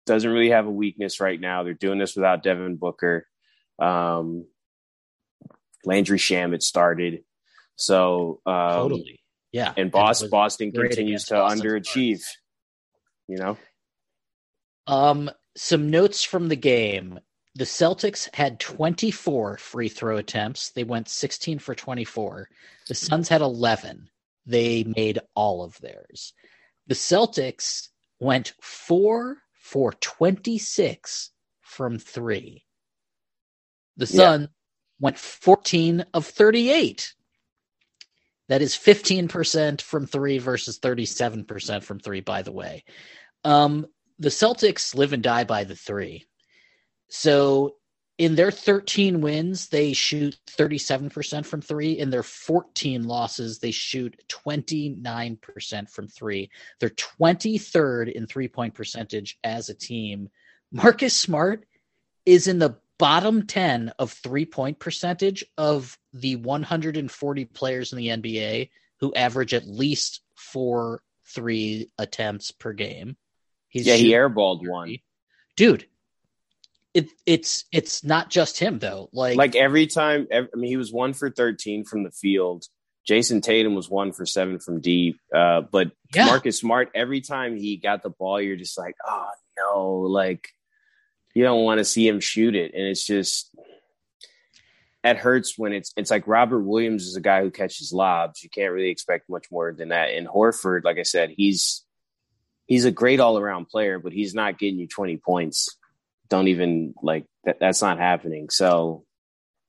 doesn't 0.05 0.29
really 0.29 0.51
have 0.51 0.67
a 0.67 0.71
weakness 0.71 1.19
right 1.19 1.39
now. 1.39 1.63
They're 1.63 1.73
doing 1.73 1.97
this 1.97 2.15
without 2.15 2.43
Devin 2.43 2.75
Booker. 2.75 3.27
Um 3.79 4.45
Landry 5.85 6.17
Shamet 6.17 6.63
started. 6.63 7.23
So 7.75 8.41
um, 8.45 8.71
totally. 8.71 9.19
Yeah. 9.51 9.73
and 9.77 9.87
it 9.87 9.91
Bos- 9.91 10.21
was 10.21 10.31
Boston 10.31 10.71
continues 10.71 11.25
to 11.25 11.35
Boston's 11.35 11.61
underachieve. 11.61 12.23
You 13.27 13.37
know, 13.37 13.57
Um, 14.87 15.31
some 15.57 15.89
notes 15.89 16.23
from 16.23 16.47
the 16.49 16.55
game. 16.55 17.19
The 17.55 17.65
Celtics 17.65 18.33
had 18.35 18.59
24 18.59 19.57
free 19.57 19.87
throw 19.87 20.17
attempts. 20.17 20.71
They 20.71 20.83
went 20.83 21.07
16 21.07 21.59
for 21.59 21.73
24. 21.73 22.49
The 22.87 22.95
Suns 22.95 23.29
had 23.29 23.41
11. 23.41 24.09
They 24.45 24.83
made 24.83 25.19
all 25.35 25.63
of 25.63 25.79
theirs. 25.79 26.33
The 26.87 26.95
Celtics 26.95 27.89
went 28.19 28.53
4 28.61 29.37
for 29.53 29.93
26 29.93 31.31
from 31.61 31.97
three. 31.97 32.65
The 33.97 34.05
Sun 34.05 34.49
went 34.99 35.17
14 35.17 36.05
of 36.13 36.25
38. 36.25 37.13
That 38.49 38.61
is 38.61 38.75
15% 38.75 39.81
from 39.81 40.05
three 40.05 40.37
versus 40.37 40.79
37% 40.79 41.83
from 41.83 41.99
three, 41.99 42.21
by 42.21 42.41
the 42.41 42.51
way. 42.51 42.83
Um, 43.43 43.87
the 44.19 44.29
Celtics 44.29 44.93
live 44.93 45.13
and 45.13 45.23
die 45.23 45.45
by 45.45 45.63
the 45.63 45.75
three. 45.75 46.25
So 47.07 47.75
in 48.17 48.35
their 48.35 48.51
13 48.51 49.19
wins, 49.19 49.67
they 49.67 49.93
shoot 49.93 50.37
37% 50.47 51.45
from 51.45 51.61
three. 51.61 51.93
In 51.93 52.09
their 52.09 52.23
14 52.23 53.03
losses, 53.03 53.59
they 53.59 53.71
shoot 53.71 54.23
29% 54.29 55.89
from 55.89 56.07
three. 56.07 56.49
They're 56.79 56.89
23rd 56.89 58.13
in 58.13 58.25
three 58.25 58.47
point 58.47 58.73
percentage 58.73 59.37
as 59.43 59.69
a 59.69 59.73
team. 59.73 60.29
Marcus 60.71 61.15
Smart 61.15 61.65
is 62.25 62.47
in 62.47 62.59
the 62.59 62.77
bottom 62.97 63.45
10 63.45 63.91
of 63.99 64.11
three 64.11 64.45
point 64.45 64.79
percentage 64.79 65.43
of 65.57 65.97
the 66.13 66.37
140 66.37 67.45
players 67.45 67.91
in 67.91 67.97
the 67.97 68.07
NBA 68.07 68.69
who 68.99 69.13
average 69.13 69.53
at 69.53 69.67
least 69.67 70.21
four 70.35 71.01
three 71.25 71.89
attempts 71.97 72.51
per 72.51 72.71
game. 72.71 73.17
He's 73.67 73.87
yeah, 73.87 73.95
he 73.95 74.11
airballed 74.11 74.67
one. 74.67 74.99
Dude, 75.57 75.85
it, 76.95 77.09
it's 77.25 77.65
it's 77.73 78.05
not 78.05 78.29
just 78.29 78.57
him 78.57 78.79
though. 78.79 79.09
Like 79.11 79.35
like 79.35 79.55
every 79.55 79.85
time, 79.85 80.27
every, 80.31 80.49
I 80.53 80.57
mean, 80.57 80.69
he 80.69 80.77
was 80.77 80.93
one 80.93 81.13
for 81.13 81.29
thirteen 81.29 81.83
from 81.83 82.03
the 82.03 82.11
field. 82.11 82.65
Jayson 83.07 83.41
Tatum 83.41 83.75
was 83.75 83.89
one 83.89 84.13
for 84.13 84.25
seven 84.25 84.59
from 84.59 84.79
deep. 84.79 85.19
Uh, 85.33 85.61
but 85.61 85.91
yeah. 86.15 86.25
Marcus 86.25 86.57
Smart, 86.57 86.89
every 86.95 87.19
time 87.19 87.57
he 87.57 87.75
got 87.75 88.01
the 88.01 88.09
ball, 88.09 88.41
you're 88.41 88.55
just 88.55 88.77
like, 88.77 88.95
oh 89.05 89.27
no, 89.57 89.89
like 90.09 90.47
you 91.35 91.43
don't 91.43 91.65
want 91.65 91.79
to 91.79 91.85
see 91.85 92.07
him 92.07 92.21
shoot 92.21 92.55
it, 92.55 92.73
and 92.73 92.87
it's 92.87 93.05
just 93.05 93.53
that 95.03 95.17
hurts 95.17 95.57
when 95.57 95.73
it's 95.73 95.91
it's 95.97 96.09
like 96.09 96.25
Robert 96.27 96.61
Williams 96.61 97.05
is 97.05 97.17
a 97.17 97.21
guy 97.21 97.41
who 97.41 97.51
catches 97.51 97.91
lobs. 97.91 98.41
You 98.41 98.49
can't 98.49 98.71
really 98.71 98.89
expect 98.89 99.29
much 99.29 99.47
more 99.51 99.73
than 99.73 99.89
that. 99.89 100.11
And 100.11 100.27
Horford, 100.27 100.85
like 100.85 100.97
I 100.97 101.03
said, 101.03 101.33
he's 101.35 101.83
he's 102.67 102.85
a 102.85 102.91
great 102.91 103.19
all 103.19 103.37
around 103.37 103.67
player, 103.67 103.99
but 103.99 104.13
he's 104.13 104.33
not 104.33 104.57
getting 104.57 104.79
you 104.79 104.87
twenty 104.87 105.17
points 105.17 105.74
don't 106.29 106.47
even 106.47 106.93
like 107.01 107.25
that. 107.45 107.57
That's 107.59 107.81
not 107.81 107.97
happening. 107.97 108.49
So, 108.49 109.05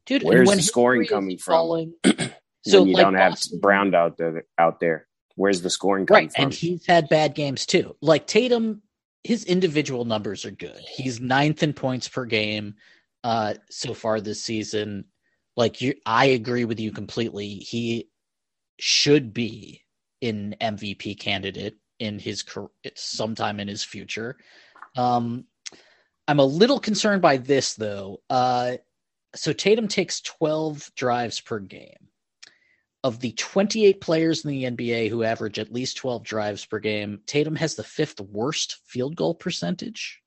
dude, 0.06 0.22
where's 0.22 0.50
the 0.50 0.62
scoring 0.62 1.06
coming 1.06 1.38
from? 1.38 1.94
so 2.64 2.84
you 2.84 2.94
like 2.94 3.04
don't 3.04 3.14
Boston, 3.14 3.56
have 3.56 3.62
Brown 3.62 3.94
out 3.94 4.16
there. 4.18 4.44
Out 4.58 4.80
there, 4.80 5.06
where's 5.34 5.62
the 5.62 5.70
scoring 5.70 6.06
coming 6.06 6.24
right, 6.24 6.32
from? 6.32 6.44
And 6.44 6.54
he's 6.54 6.86
had 6.86 7.08
bad 7.08 7.34
games 7.34 7.66
too. 7.66 7.96
Like 8.00 8.26
Tatum, 8.26 8.82
his 9.24 9.44
individual 9.44 10.04
numbers 10.04 10.44
are 10.44 10.50
good. 10.50 10.80
He's 10.88 11.20
ninth 11.20 11.62
in 11.62 11.72
points 11.72 12.08
per 12.08 12.24
game 12.24 12.74
uh, 13.24 13.54
so 13.70 13.94
far 13.94 14.20
this 14.20 14.42
season. 14.42 15.06
Like 15.56 15.80
you, 15.80 15.94
I 16.04 16.26
agree 16.26 16.64
with 16.64 16.80
you 16.80 16.92
completely. 16.92 17.48
He 17.48 18.08
should 18.78 19.32
be 19.32 19.82
an 20.22 20.54
MVP 20.60 21.18
candidate 21.18 21.76
in 21.98 22.18
his 22.18 22.42
career 22.42 22.68
sometime 22.94 23.60
in 23.60 23.68
his 23.68 23.82
future. 23.82 24.36
Um, 24.96 25.44
I'm 26.28 26.38
a 26.38 26.44
little 26.44 26.80
concerned 26.80 27.22
by 27.22 27.36
this 27.36 27.74
though. 27.74 28.20
Uh, 28.28 28.76
so 29.34 29.52
Tatum 29.52 29.88
takes 29.88 30.20
12 30.20 30.90
drives 30.94 31.40
per 31.40 31.58
game. 31.58 31.92
Of 33.04 33.20
the 33.20 33.32
28 33.32 34.00
players 34.00 34.44
in 34.44 34.50
the 34.50 34.64
NBA 34.64 35.10
who 35.10 35.22
average 35.22 35.60
at 35.60 35.72
least 35.72 35.96
12 35.98 36.24
drives 36.24 36.64
per 36.64 36.80
game, 36.80 37.20
Tatum 37.26 37.54
has 37.54 37.76
the 37.76 37.84
fifth 37.84 38.20
worst 38.20 38.78
field 38.84 39.14
goal 39.14 39.34
percentage. 39.34 40.20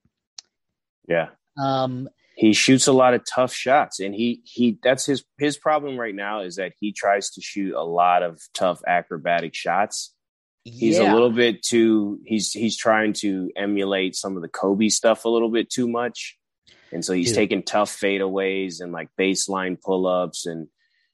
Yeah. 1.06 1.30
Um, 1.62 2.08
he 2.36 2.54
shoots 2.54 2.88
a 2.88 2.94
lot 2.94 3.14
of 3.14 3.26
tough 3.26 3.52
shots 3.52 4.00
and 4.00 4.16
he 4.16 4.42
he 4.46 4.80
that's 4.82 5.06
his 5.06 5.26
his 5.38 5.58
problem 5.58 6.00
right 6.00 6.16
now 6.16 6.40
is 6.40 6.56
that 6.56 6.72
he 6.80 6.94
tries 6.94 7.32
to 7.32 7.42
shoot 7.42 7.76
a 7.76 7.84
lot 7.84 8.24
of 8.24 8.40
tough 8.54 8.82
acrobatic 8.88 9.54
shots 9.54 10.16
He's 10.64 10.98
yeah. 10.98 11.12
a 11.12 11.14
little 11.14 11.32
bit 11.32 11.64
too 11.64 12.20
he's 12.26 12.52
he's 12.52 12.78
trying 12.78 13.14
to 13.14 13.50
emulate 13.56 14.16
some 14.16 14.36
of 14.36 14.42
the 14.42 14.50
Kobe 14.50 14.90
stuff 14.90 15.26
a 15.26 15.30
little 15.30 15.50
bit 15.50 15.70
too 15.70 15.88
much. 15.88 16.38
And 16.92 17.06
so 17.06 17.14
he's 17.14 17.34
taking 17.34 17.64
tough 17.64 17.92
fadeaways 17.92 18.82
and 18.82 18.92
like 18.92 19.10
baseline 19.20 19.80
pull-ups 19.80 20.48
and 20.48 20.68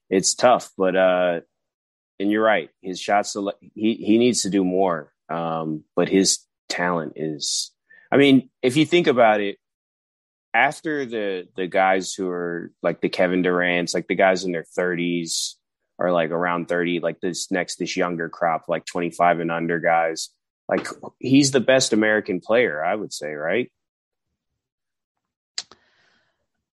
it's 0.09 0.33
tough, 0.33 0.71
but 0.77 0.95
uh 0.95 1.41
and 2.19 2.31
you're 2.31 2.43
right. 2.43 2.69
His 2.81 2.99
shots 2.99 3.35
he 3.73 3.95
he 3.95 4.17
needs 4.17 4.41
to 4.43 4.49
do 4.49 4.63
more. 4.63 5.11
Um 5.29 5.83
but 5.95 6.09
his 6.09 6.39
talent 6.69 7.13
is 7.15 7.71
I 8.11 8.17
mean, 8.17 8.49
if 8.61 8.77
you 8.77 8.85
think 8.85 9.07
about 9.07 9.41
it, 9.41 9.57
after 10.53 11.05
the 11.05 11.47
the 11.55 11.67
guys 11.67 12.13
who 12.13 12.29
are 12.29 12.71
like 12.81 13.01
the 13.01 13.09
Kevin 13.09 13.41
Durant's, 13.41 13.93
like 13.93 14.07
the 14.07 14.15
guys 14.15 14.45
in 14.45 14.53
their 14.53 14.65
30s, 14.77 15.55
are 15.99 16.11
like 16.11 16.31
around 16.31 16.67
30 16.67 16.99
like 16.99 17.19
this 17.21 17.51
next 17.51 17.77
this 17.77 17.95
younger 17.95 18.29
crop 18.29 18.65
like 18.67 18.85
25 18.85 19.39
and 19.39 19.51
under 19.51 19.79
guys. 19.79 20.29
Like 20.67 20.87
he's 21.19 21.51
the 21.51 21.59
best 21.59 21.93
american 21.93 22.41
player 22.41 22.83
i 22.83 22.95
would 22.95 23.13
say 23.13 23.33
right? 23.33 23.71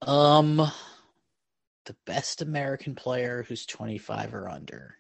Um 0.01 0.57
the 1.85 1.97
best 2.07 2.43
american 2.43 2.95
player 2.95 3.45
who's 3.47 3.67
25 3.67 4.35
or 4.35 4.49
under. 4.49 4.97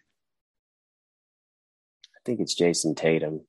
I 2.04 2.18
think 2.24 2.40
it's 2.40 2.54
Jayson 2.54 2.94
tatum. 2.94 3.40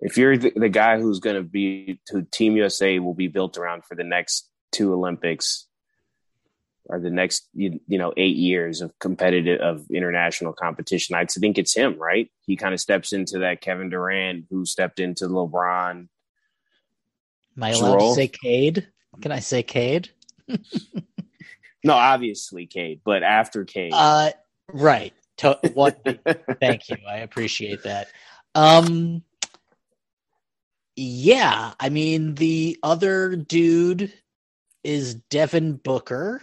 If 0.00 0.18
you're 0.18 0.36
the, 0.36 0.52
the 0.56 0.68
guy 0.68 0.98
who's 0.98 1.20
going 1.20 1.36
to 1.36 1.42
be 1.42 2.00
who 2.10 2.22
team 2.22 2.56
usa 2.56 2.98
will 2.98 3.14
be 3.14 3.28
built 3.28 3.58
around 3.58 3.84
for 3.84 3.94
the 3.94 4.04
next 4.04 4.50
two 4.72 4.92
olympics 4.92 5.68
or 6.86 7.00
the 7.00 7.10
next 7.10 7.48
you, 7.54 7.80
you 7.86 7.98
know 7.98 8.12
eight 8.16 8.36
years 8.36 8.80
of 8.80 8.96
competitive 8.98 9.60
of 9.60 9.86
international 9.90 10.52
competition. 10.52 11.14
I 11.14 11.24
think 11.24 11.58
it's 11.58 11.74
him, 11.74 11.98
right? 11.98 12.30
He 12.46 12.56
kind 12.56 12.74
of 12.74 12.80
steps 12.80 13.12
into 13.12 13.40
that 13.40 13.60
Kevin 13.60 13.90
Durant 13.90 14.46
who 14.50 14.66
stepped 14.66 15.00
into 15.00 15.26
LeBron. 15.26 16.08
Am 17.56 17.62
I 17.62 17.70
allowed 17.70 17.96
role. 17.96 18.14
to 18.14 18.20
say 18.20 18.28
Cade? 18.28 18.88
Can 19.22 19.32
I 19.32 19.38
say 19.38 19.62
Cade? 19.62 20.10
no, 21.84 21.94
obviously 21.94 22.66
Cade, 22.66 23.00
but 23.04 23.22
after 23.22 23.64
Cade. 23.64 23.92
Uh, 23.94 24.30
right. 24.72 25.12
To- 25.38 25.58
what? 25.74 26.00
thank 26.60 26.88
you. 26.88 26.96
I 27.08 27.18
appreciate 27.18 27.84
that. 27.84 28.08
Um, 28.54 29.22
yeah, 30.96 31.72
I 31.80 31.88
mean 31.88 32.34
the 32.34 32.78
other 32.82 33.34
dude 33.36 34.12
is 34.84 35.14
Devin 35.14 35.76
Booker 35.76 36.42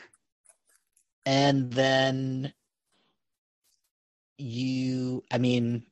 and 1.25 1.71
then 1.71 2.53
you 4.37 5.23
i 5.31 5.37
mean 5.37 5.83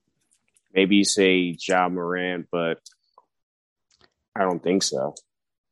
maybe 0.73 0.97
you 0.97 1.05
say 1.05 1.55
Ja 1.59 1.89
Morant, 1.89 2.47
but 2.51 2.79
I 4.35 4.41
don't 4.41 4.61
think 4.61 4.83
so. 4.83 5.15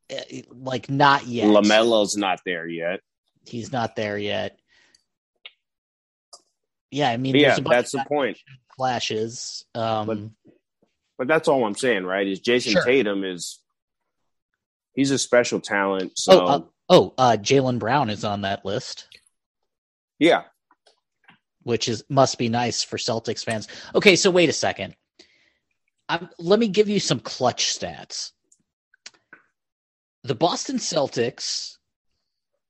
Eh, 0.09 0.41
like 0.51 0.89
not 0.89 1.27
yet. 1.27 1.47
LaMelo's 1.47 2.17
not 2.17 2.41
there 2.45 2.67
yet. 2.67 3.01
He's 3.45 3.71
not 3.71 3.95
there 3.95 4.17
yet. 4.17 4.59
Yeah, 6.91 7.09
I 7.09 7.17
mean, 7.17 7.35
yeah, 7.35 7.57
that's 7.59 7.91
the 7.91 8.05
point. 8.07 8.37
Flashes, 8.75 9.65
um, 9.75 10.07
but, 10.07 10.53
but 11.17 11.27
that's 11.27 11.47
all 11.47 11.65
I'm 11.65 11.75
saying, 11.75 12.05
right? 12.05 12.25
Is 12.25 12.39
Jayson 12.39 12.73
sure. 12.73 12.85
Tatum 12.85 13.23
is 13.23 13.59
he's 14.93 15.11
a 15.11 15.17
special 15.17 15.59
talent. 15.59 16.13
So, 16.15 16.41
oh, 16.41 16.45
uh, 16.45 16.61
oh 16.89 17.13
uh, 17.17 17.37
Jaylen 17.39 17.79
Brown 17.79 18.09
is 18.09 18.23
on 18.23 18.41
that 18.41 18.63
list. 18.63 19.07
Yeah. 20.19 20.43
Which 21.63 21.87
is 21.87 22.03
must 22.09 22.37
be 22.37 22.49
nice 22.49 22.83
for 22.83 22.97
Celtics 22.97 23.43
fans. 23.43 23.67
Okay, 23.93 24.15
so 24.15 24.31
wait 24.31 24.49
a 24.49 24.53
second. 24.53 24.95
I'm, 26.09 26.29
let 26.39 26.59
me 26.59 26.67
give 26.67 26.87
you 26.87 26.99
some 26.99 27.19
clutch 27.19 27.77
stats. 27.77 28.31
The 30.23 30.35
Boston 30.35 30.77
Celtics 30.77 31.77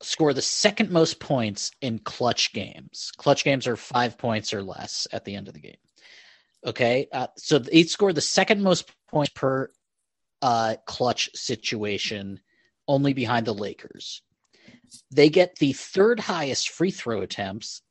score 0.01 0.33
the 0.33 0.41
second 0.41 0.91
most 0.91 1.19
points 1.19 1.71
in 1.81 1.99
clutch 1.99 2.53
games. 2.53 3.12
Clutch 3.17 3.43
games 3.43 3.67
are 3.67 3.75
five 3.75 4.17
points 4.17 4.53
or 4.53 4.63
less 4.63 5.07
at 5.12 5.25
the 5.25 5.36
end 5.36 5.47
of 5.47 5.53
the 5.53 5.60
game. 5.60 5.77
Okay, 6.65 7.07
uh, 7.12 7.27
so 7.38 7.60
they 7.60 7.83
score 7.83 8.13
the 8.13 8.21
second 8.21 8.62
most 8.62 8.91
points 9.10 9.31
per 9.33 9.69
uh, 10.41 10.75
clutch 10.86 11.29
situation, 11.36 12.39
only 12.88 13.13
behind 13.13 13.45
the 13.45 13.53
Lakers. 13.53 14.21
They 15.12 15.30
get 15.30 15.58
the 15.58 15.73
third 15.73 16.19
highest 16.19 16.69
free 16.69 16.91
throw 16.91 17.21
attempts 17.21 17.82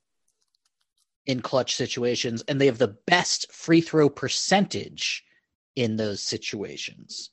in 1.27 1.41
clutch 1.41 1.75
situations, 1.75 2.45
and 2.47 2.61
they 2.61 2.67
have 2.67 2.79
the 2.79 2.97
best 3.07 3.53
free 3.53 3.81
throw 3.81 4.09
percentage 4.09 5.25
in 5.75 5.97
those 5.97 6.23
situations. 6.23 7.31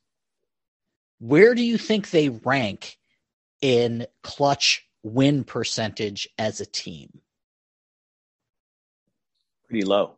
Where 1.20 1.56
do 1.56 1.64
you 1.64 1.78
think 1.78 2.10
they 2.10 2.30
rank 2.30 2.98
in 3.62 4.08
clutch 4.24 4.86
win 5.04 5.44
percentage 5.44 6.28
as 6.38 6.60
a 6.60 6.66
team? 6.66 7.22
Pretty 9.70 9.86
low. 9.86 10.18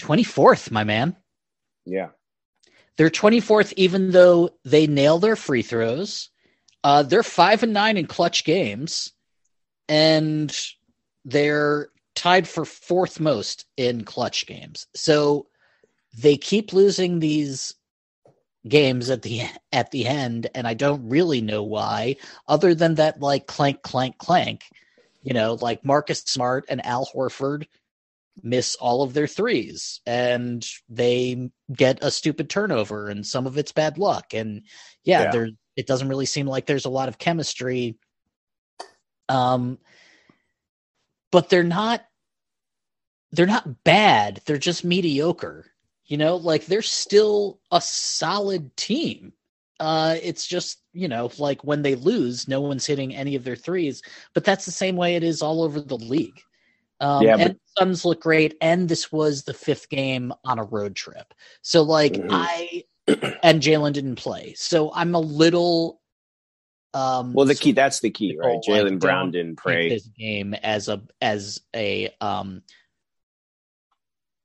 24th, 0.00 0.70
my 0.70 0.84
man. 0.84 1.16
Yeah. 1.84 2.08
They're 2.96 3.10
24th, 3.10 3.72
even 3.76 4.10
though 4.10 4.50
they 4.64 4.86
nail 4.86 5.18
their 5.18 5.36
free 5.36 5.62
throws. 5.62 6.30
Uh, 6.84 7.02
they're 7.02 7.22
five 7.22 7.62
and 7.62 7.72
nine 7.72 7.96
in 7.96 8.06
clutch 8.06 8.44
games, 8.44 9.10
and 9.88 10.56
they're 11.24 11.88
tied 12.14 12.46
for 12.46 12.64
fourth 12.66 13.18
most 13.18 13.64
in 13.78 14.04
clutch 14.04 14.46
games. 14.46 14.86
So 14.94 15.46
they 16.16 16.36
keep 16.36 16.74
losing 16.74 17.18
these 17.18 17.74
games 18.68 19.08
at 19.08 19.22
the 19.22 19.42
at 19.72 19.90
the 19.90 20.06
end, 20.06 20.48
and 20.54 20.66
I 20.66 20.74
don't 20.74 21.08
really 21.08 21.40
know 21.40 21.62
why, 21.62 22.16
other 22.46 22.74
than 22.74 22.96
that 22.96 23.18
like 23.20 23.46
clank 23.46 23.82
clank 23.82 24.18
clank. 24.18 24.64
You 25.22 25.32
know, 25.32 25.54
like 25.54 25.86
Marcus 25.86 26.20
Smart 26.20 26.66
and 26.68 26.84
Al 26.84 27.06
Horford 27.06 27.64
miss 28.42 28.74
all 28.74 29.02
of 29.02 29.14
their 29.14 29.26
threes 29.28 30.00
and 30.06 30.66
they 30.88 31.50
get 31.72 32.02
a 32.02 32.10
stupid 32.10 32.50
turnover 32.50 33.08
and 33.08 33.24
some 33.24 33.46
of 33.46 33.56
it's 33.56 33.72
bad 33.72 33.96
luck 33.96 34.34
and 34.34 34.62
yeah, 35.04 35.22
Yeah. 35.22 35.30
there 35.30 35.48
it 35.76 35.86
doesn't 35.86 36.08
really 36.08 36.26
seem 36.26 36.46
like 36.46 36.66
there's 36.66 36.84
a 36.84 36.90
lot 36.90 37.08
of 37.08 37.18
chemistry. 37.18 37.96
Um 39.28 39.78
but 41.32 41.48
they're 41.48 41.62
not 41.64 42.04
they're 43.32 43.46
not 43.46 43.82
bad. 43.84 44.40
They're 44.46 44.58
just 44.58 44.84
mediocre 44.84 45.66
you 46.06 46.16
know 46.18 46.36
like 46.36 46.66
they're 46.66 46.82
still 46.82 47.60
a 47.72 47.80
solid 47.80 48.76
team. 48.76 49.32
Uh 49.80 50.16
it's 50.22 50.46
just 50.46 50.82
you 50.92 51.08
know 51.08 51.30
like 51.38 51.64
when 51.64 51.82
they 51.82 51.94
lose 51.96 52.46
no 52.46 52.60
one's 52.60 52.86
hitting 52.86 53.14
any 53.14 53.34
of 53.34 53.42
their 53.44 53.56
threes 53.56 54.02
but 54.34 54.44
that's 54.44 54.64
the 54.66 54.70
same 54.70 54.94
way 54.96 55.16
it 55.16 55.24
is 55.24 55.42
all 55.42 55.62
over 55.62 55.80
the 55.80 55.96
league. 55.98 56.40
Um 57.00 57.22
Yeah, 57.22 57.32
and 57.36 57.42
but- 57.44 57.52
the 57.54 57.58
Suns 57.80 58.04
look 58.04 58.20
great 58.20 58.56
and 58.60 58.88
this 58.88 59.10
was 59.10 59.42
the 59.42 59.54
fifth 59.54 59.88
game 59.88 60.32
on 60.44 60.58
a 60.60 60.64
road 60.64 60.94
trip. 60.94 61.34
So 61.62 61.82
like 61.82 62.12
Mhm. 62.14 62.28
i 62.30 62.84
and 63.06 63.60
jaylen 63.62 63.92
didn't 63.92 64.16
play 64.16 64.54
so 64.56 64.92
i'm 64.94 65.14
a 65.14 65.20
little 65.20 66.00
um 66.94 67.32
Well, 67.34 67.46
the 67.46 67.54
key 67.54 67.72
that's 67.72 68.00
the 68.00 68.10
key, 68.10 68.36
right? 68.38 68.54
Like, 68.54 68.62
Jaylen 68.62 69.00
Brown 69.00 69.32
didn't 69.32 69.58
play 69.58 69.88
this 69.88 70.06
game 70.06 70.54
as 70.54 70.88
a 70.88 71.02
as 71.20 71.60
a 71.74 72.14
um 72.20 72.62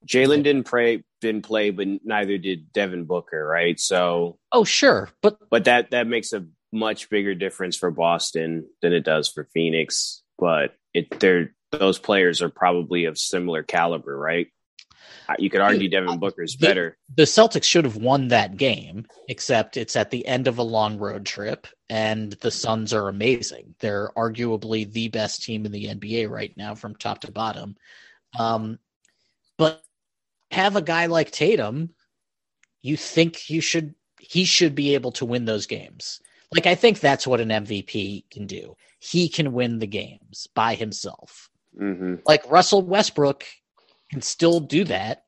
Jaylen 0.06 0.44
didn't 0.44 0.64
pray, 0.64 1.04
didn't 1.22 1.44
play, 1.44 1.70
but 1.70 1.88
neither 2.04 2.38
did 2.38 2.72
Devin 2.74 3.04
Booker, 3.06 3.46
right? 3.46 3.80
So, 3.80 4.40
oh 4.52 4.64
sure 4.64 5.10
but 5.22 5.38
but 5.50 5.66
that 5.66 5.92
that 5.92 6.08
makes 6.08 6.34
a 6.34 6.46
much 6.72 7.10
bigger 7.10 7.36
difference 7.36 7.78
for 7.78 7.92
Boston 7.92 8.68
than 8.82 8.94
it 8.94 9.04
does 9.06 9.30
for 9.30 9.48
Phoenix. 9.54 10.24
But 10.38 10.76
it 10.94 11.20
they're 11.20 11.54
those 11.72 12.00
players 12.00 12.42
are 12.42 12.50
probably 12.50 13.06
of 13.06 13.18
similar 13.18 13.62
caliber, 13.62 14.18
right? 14.18 14.48
You 15.38 15.50
could 15.50 15.62
argue 15.62 15.90
Devin 15.90 16.18
Booker's 16.20 16.56
the- 16.56 16.68
better. 16.68 16.98
the 17.16 17.24
Celtics 17.24 17.64
should 17.66 17.86
have 17.86 17.98
won 17.98 18.30
that 18.30 18.58
game, 18.58 19.06
except 19.28 19.78
it's 19.78 19.96
at 19.96 20.10
the 20.12 20.26
end 20.26 20.48
of 20.48 20.58
a 20.58 20.64
long 20.64 20.98
road 20.98 21.26
trip, 21.26 21.68
and 21.90 22.32
the 22.34 22.52
Suns 22.52 22.94
are 22.94 23.08
amazing. 23.10 23.76
They're 23.80 24.12
arguably 24.18 24.92
the 24.92 25.10
best 25.10 25.44
team 25.44 25.66
in 25.66 25.72
the 25.72 25.86
NBA 25.88 26.30
right 26.30 26.56
now, 26.58 26.76
from 26.76 26.96
top 26.96 27.22
to 27.22 27.32
bottom. 27.32 27.76
Um, 28.38 28.80
but 29.58 29.84
have 30.52 30.76
a 30.76 30.82
guy 30.82 31.06
like 31.08 31.32
Tatum, 31.32 31.94
you 32.82 32.98
think 32.98 33.50
you 33.50 33.62
should 33.62 33.96
he 34.20 34.46
should 34.46 34.76
be 34.76 34.96
able 34.96 35.12
to 35.14 35.26
win 35.26 35.46
those 35.46 35.66
games. 35.66 36.22
Like 36.52 36.66
I 36.66 36.76
think 36.76 37.00
that's 37.00 37.28
what 37.28 37.42
an 37.42 37.50
MVP 37.50 38.30
can 38.32 38.48
do. 38.48 38.76
He 39.00 39.30
can 39.30 39.54
win 39.54 39.80
the 39.80 39.88
games 39.88 40.48
by 40.56 40.76
himself 40.76 41.50
hmm 41.78 42.16
like 42.26 42.50
Russell 42.50 42.82
Westbrook 42.82 43.46
can 44.10 44.22
still 44.22 44.60
do 44.60 44.84
that. 44.86 45.24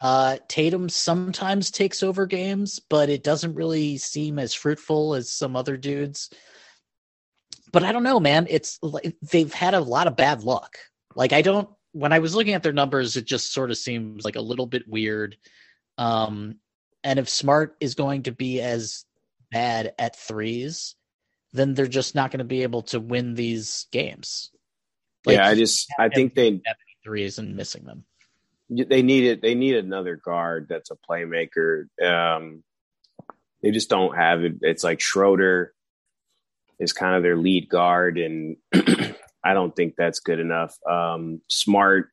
Uh, 0.00 0.38
Tatum 0.48 0.88
sometimes 0.88 1.70
takes 1.70 2.02
over 2.02 2.26
games, 2.26 2.80
but 2.88 3.10
it 3.10 3.22
doesn't 3.22 3.54
really 3.54 3.98
seem 3.98 4.38
as 4.38 4.54
fruitful 4.54 5.14
as 5.14 5.30
some 5.30 5.56
other 5.56 5.76
dudes. 5.76 6.30
But 7.72 7.84
I 7.84 7.92
don't 7.92 8.02
know, 8.02 8.18
man. 8.18 8.46
It's 8.48 8.78
like 8.82 9.16
they've 9.22 9.52
had 9.52 9.74
a 9.74 9.80
lot 9.80 10.06
of 10.06 10.16
bad 10.16 10.42
luck. 10.42 10.78
Like 11.14 11.32
I 11.32 11.42
don't. 11.42 11.68
When 11.92 12.12
I 12.12 12.20
was 12.20 12.34
looking 12.34 12.54
at 12.54 12.62
their 12.62 12.72
numbers, 12.72 13.16
it 13.16 13.24
just 13.24 13.52
sort 13.52 13.70
of 13.70 13.76
seems 13.76 14.24
like 14.24 14.36
a 14.36 14.40
little 14.40 14.66
bit 14.66 14.88
weird. 14.88 15.36
Um, 15.98 16.56
and 17.02 17.18
if 17.18 17.28
Smart 17.28 17.76
is 17.80 17.94
going 17.94 18.24
to 18.24 18.32
be 18.32 18.60
as 18.60 19.04
bad 19.50 19.92
at 19.98 20.16
threes, 20.16 20.94
then 21.52 21.74
they're 21.74 21.86
just 21.88 22.14
not 22.14 22.30
going 22.30 22.38
to 22.38 22.44
be 22.44 22.62
able 22.62 22.82
to 22.82 23.00
win 23.00 23.34
these 23.34 23.86
games. 23.90 24.50
Like, 25.26 25.36
yeah, 25.36 25.48
I 25.48 25.54
just 25.54 25.92
I 25.98 26.08
think 26.08 26.34
they 26.34 26.62
threes 27.04 27.38
and 27.38 27.56
missing 27.56 27.84
them. 27.84 28.04
they 28.70 29.02
need 29.02 29.24
it. 29.24 29.42
They 29.42 29.54
need 29.54 29.76
another 29.76 30.16
guard 30.16 30.66
that's 30.68 30.90
a 30.90 30.96
playmaker. 30.96 31.84
Um, 32.02 32.62
they 33.62 33.70
just 33.70 33.90
don't 33.90 34.16
have 34.16 34.44
it. 34.44 34.54
It's 34.62 34.84
like 34.84 35.00
Schroeder 35.00 35.72
is 36.78 36.92
kind 36.92 37.14
of 37.16 37.22
their 37.22 37.36
lead 37.36 37.68
guard, 37.68 38.16
and 38.18 38.56
I 39.44 39.54
don't 39.54 39.74
think 39.74 39.94
that's 39.98 40.20
good 40.20 40.38
enough. 40.40 40.76
Um, 40.88 41.40
Smart 41.48 42.08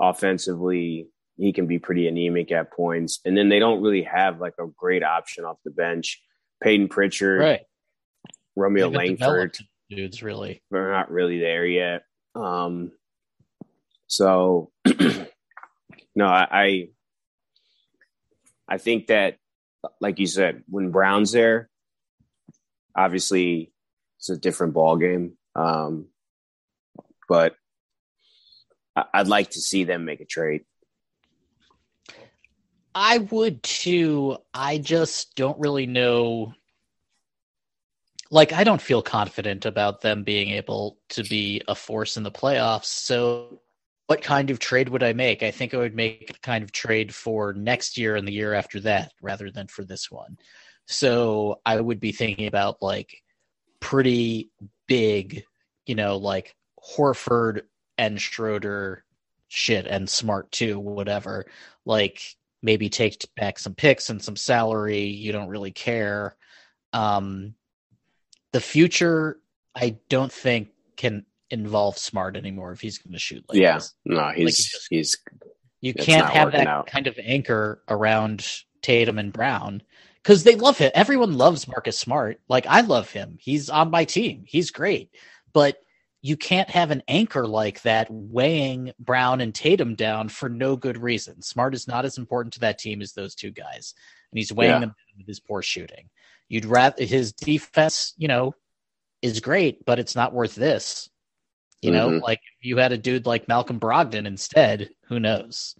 offensively, 0.00 1.08
he 1.36 1.52
can 1.52 1.66
be 1.66 1.78
pretty 1.78 2.08
anemic 2.08 2.52
at 2.52 2.72
points, 2.72 3.20
and 3.24 3.36
then 3.36 3.48
they 3.48 3.58
don't 3.58 3.82
really 3.82 4.02
have 4.02 4.40
like 4.40 4.54
a 4.58 4.66
great 4.76 5.02
option 5.02 5.44
off 5.44 5.56
the 5.64 5.70
bench. 5.70 6.22
Payton 6.62 6.88
Pritchard, 6.88 7.40
Right. 7.40 7.60
Romeo 8.56 8.88
Langford, 8.88 9.58
dudes 9.90 10.22
really. 10.22 10.62
they're 10.70 10.90
not 10.90 11.10
really 11.10 11.38
there 11.38 11.66
yet. 11.66 12.02
Um, 12.34 12.92
so 14.06 14.70
no, 16.14 16.26
I, 16.26 16.88
I 18.68 18.78
think 18.78 19.08
that, 19.08 19.38
like 20.00 20.18
you 20.18 20.26
said, 20.26 20.62
when 20.68 20.90
Brown's 20.90 21.32
there, 21.32 21.68
obviously 22.96 23.72
it's 24.18 24.30
a 24.30 24.36
different 24.36 24.74
ball 24.74 24.96
game. 24.96 25.36
Um, 25.54 26.06
but 27.28 27.54
I'd 29.12 29.28
like 29.28 29.50
to 29.50 29.60
see 29.60 29.84
them 29.84 30.04
make 30.04 30.20
a 30.20 30.24
trade. 30.24 30.64
I 32.94 33.18
would 33.18 33.62
too. 33.62 34.38
I 34.54 34.78
just 34.78 35.34
don't 35.34 35.58
really 35.60 35.86
know. 35.86 36.54
Like, 38.30 38.52
I 38.52 38.64
don't 38.64 38.80
feel 38.80 39.02
confident 39.02 39.66
about 39.66 40.00
them 40.00 40.24
being 40.24 40.50
able 40.50 40.98
to 41.10 41.22
be 41.22 41.62
a 41.68 41.74
force 41.74 42.16
in 42.16 42.22
the 42.22 42.30
playoffs. 42.30 42.86
So, 42.86 43.60
what 44.06 44.22
kind 44.22 44.50
of 44.50 44.58
trade 44.58 44.88
would 44.88 45.02
I 45.02 45.12
make? 45.12 45.42
I 45.42 45.50
think 45.50 45.74
I 45.74 45.78
would 45.78 45.94
make 45.94 46.30
a 46.30 46.40
kind 46.40 46.62
of 46.62 46.72
trade 46.72 47.14
for 47.14 47.52
next 47.52 47.98
year 47.98 48.16
and 48.16 48.26
the 48.26 48.32
year 48.32 48.54
after 48.54 48.80
that 48.80 49.12
rather 49.20 49.50
than 49.50 49.66
for 49.66 49.84
this 49.84 50.10
one. 50.10 50.38
So, 50.86 51.60
I 51.66 51.80
would 51.80 52.00
be 52.00 52.12
thinking 52.12 52.46
about 52.46 52.80
like 52.80 53.22
pretty 53.80 54.50
big, 54.86 55.44
you 55.86 55.96
know, 55.96 56.16
like 56.16 56.54
Horford 56.96 57.62
and 57.98 58.20
Schroeder 58.20 59.04
shit 59.48 59.86
and 59.86 60.08
Smart 60.08 60.52
too, 60.52 60.78
whatever. 60.78 61.46
Like, 61.84 62.20
maybe 62.62 62.88
take 62.88 63.24
back 63.36 63.58
some 63.58 63.74
picks 63.74 64.10
and 64.10 64.22
some 64.22 64.36
salary. 64.36 65.04
You 65.04 65.32
don't 65.32 65.48
really 65.48 65.70
care. 65.70 66.36
Um, 66.92 67.54
the 68.52 68.60
future, 68.60 69.38
I 69.74 69.98
don't 70.08 70.32
think 70.32 70.68
can 70.96 71.26
involve 71.50 71.96
Smart 71.98 72.36
anymore 72.36 72.72
if 72.72 72.80
he's 72.80 72.98
going 72.98 73.12
to 73.12 73.18
shoot 73.18 73.44
like 73.48 73.58
yeah, 73.58 73.74
this. 73.74 73.94
no, 74.04 74.28
he's 74.30 74.38
Like, 74.38 74.38
you 74.38 74.46
just- 74.48 74.86
he's 74.90 75.16
You 75.80 75.94
can't 75.94 76.28
have 76.30 76.52
that 76.52 76.66
out. 76.66 76.86
kind 76.86 77.06
of 77.06 77.18
anchor 77.22 77.82
around 77.88 78.46
Tatum 78.82 79.18
and 79.18 79.32
Brown 79.32 79.82
because 80.22 80.42
they 80.44 80.56
love 80.56 80.78
him. 80.78 80.90
Everyone 80.94 81.36
loves 81.36 81.68
Marcus 81.68 81.98
Smart. 81.98 82.40
Like 82.48 82.66
I 82.66 82.80
love 82.80 83.10
him. 83.10 83.36
He's 83.40 83.68
on 83.70 83.90
my 83.90 84.04
team. 84.04 84.44
He's 84.46 84.70
great. 84.70 85.10
But 85.52 85.78
you 86.22 86.36
can't 86.36 86.68
have 86.70 86.90
an 86.90 87.02
anchor 87.06 87.46
like 87.46 87.82
that 87.82 88.08
weighing 88.10 88.92
Brown 88.98 89.40
and 89.40 89.54
Tatum 89.54 89.94
down 89.94 90.28
for 90.28 90.48
no 90.48 90.74
good 90.76 90.98
reason. 90.98 91.40
Smart 91.42 91.72
is 91.74 91.86
not 91.86 92.04
as 92.04 92.18
important 92.18 92.54
to 92.54 92.60
that 92.60 92.78
team 92.80 93.00
as 93.00 93.12
those 93.12 93.34
two 93.36 93.52
guys, 93.52 93.94
and 94.32 94.38
he's 94.38 94.52
weighing 94.52 94.72
Yeah. 94.72 94.78
them 94.80 94.88
down 94.88 95.18
with 95.18 95.26
his 95.28 95.38
poor 95.38 95.62
shooting. 95.62 96.08
You'd 96.48 96.64
rather 96.64 97.04
his 97.04 97.32
defense, 97.32 98.12
you 98.16 98.26
know, 98.26 98.54
is 99.22 99.38
great, 99.40 99.84
but 99.84 99.98
it's 100.00 100.16
not 100.16 100.32
worth 100.32 100.54
this. 100.56 101.08
You 101.82 101.90
know, 101.92 102.08
Mhm. 102.10 102.22
like 102.22 102.40
if 102.58 102.64
you 102.64 102.76
had 102.78 102.92
a 102.92 102.98
dude 102.98 103.26
like 103.26 103.48
Malcolm 103.48 103.78
Brogdon 103.78 104.26
instead, 104.26 104.90
who 105.08 105.20
knows? 105.20 105.76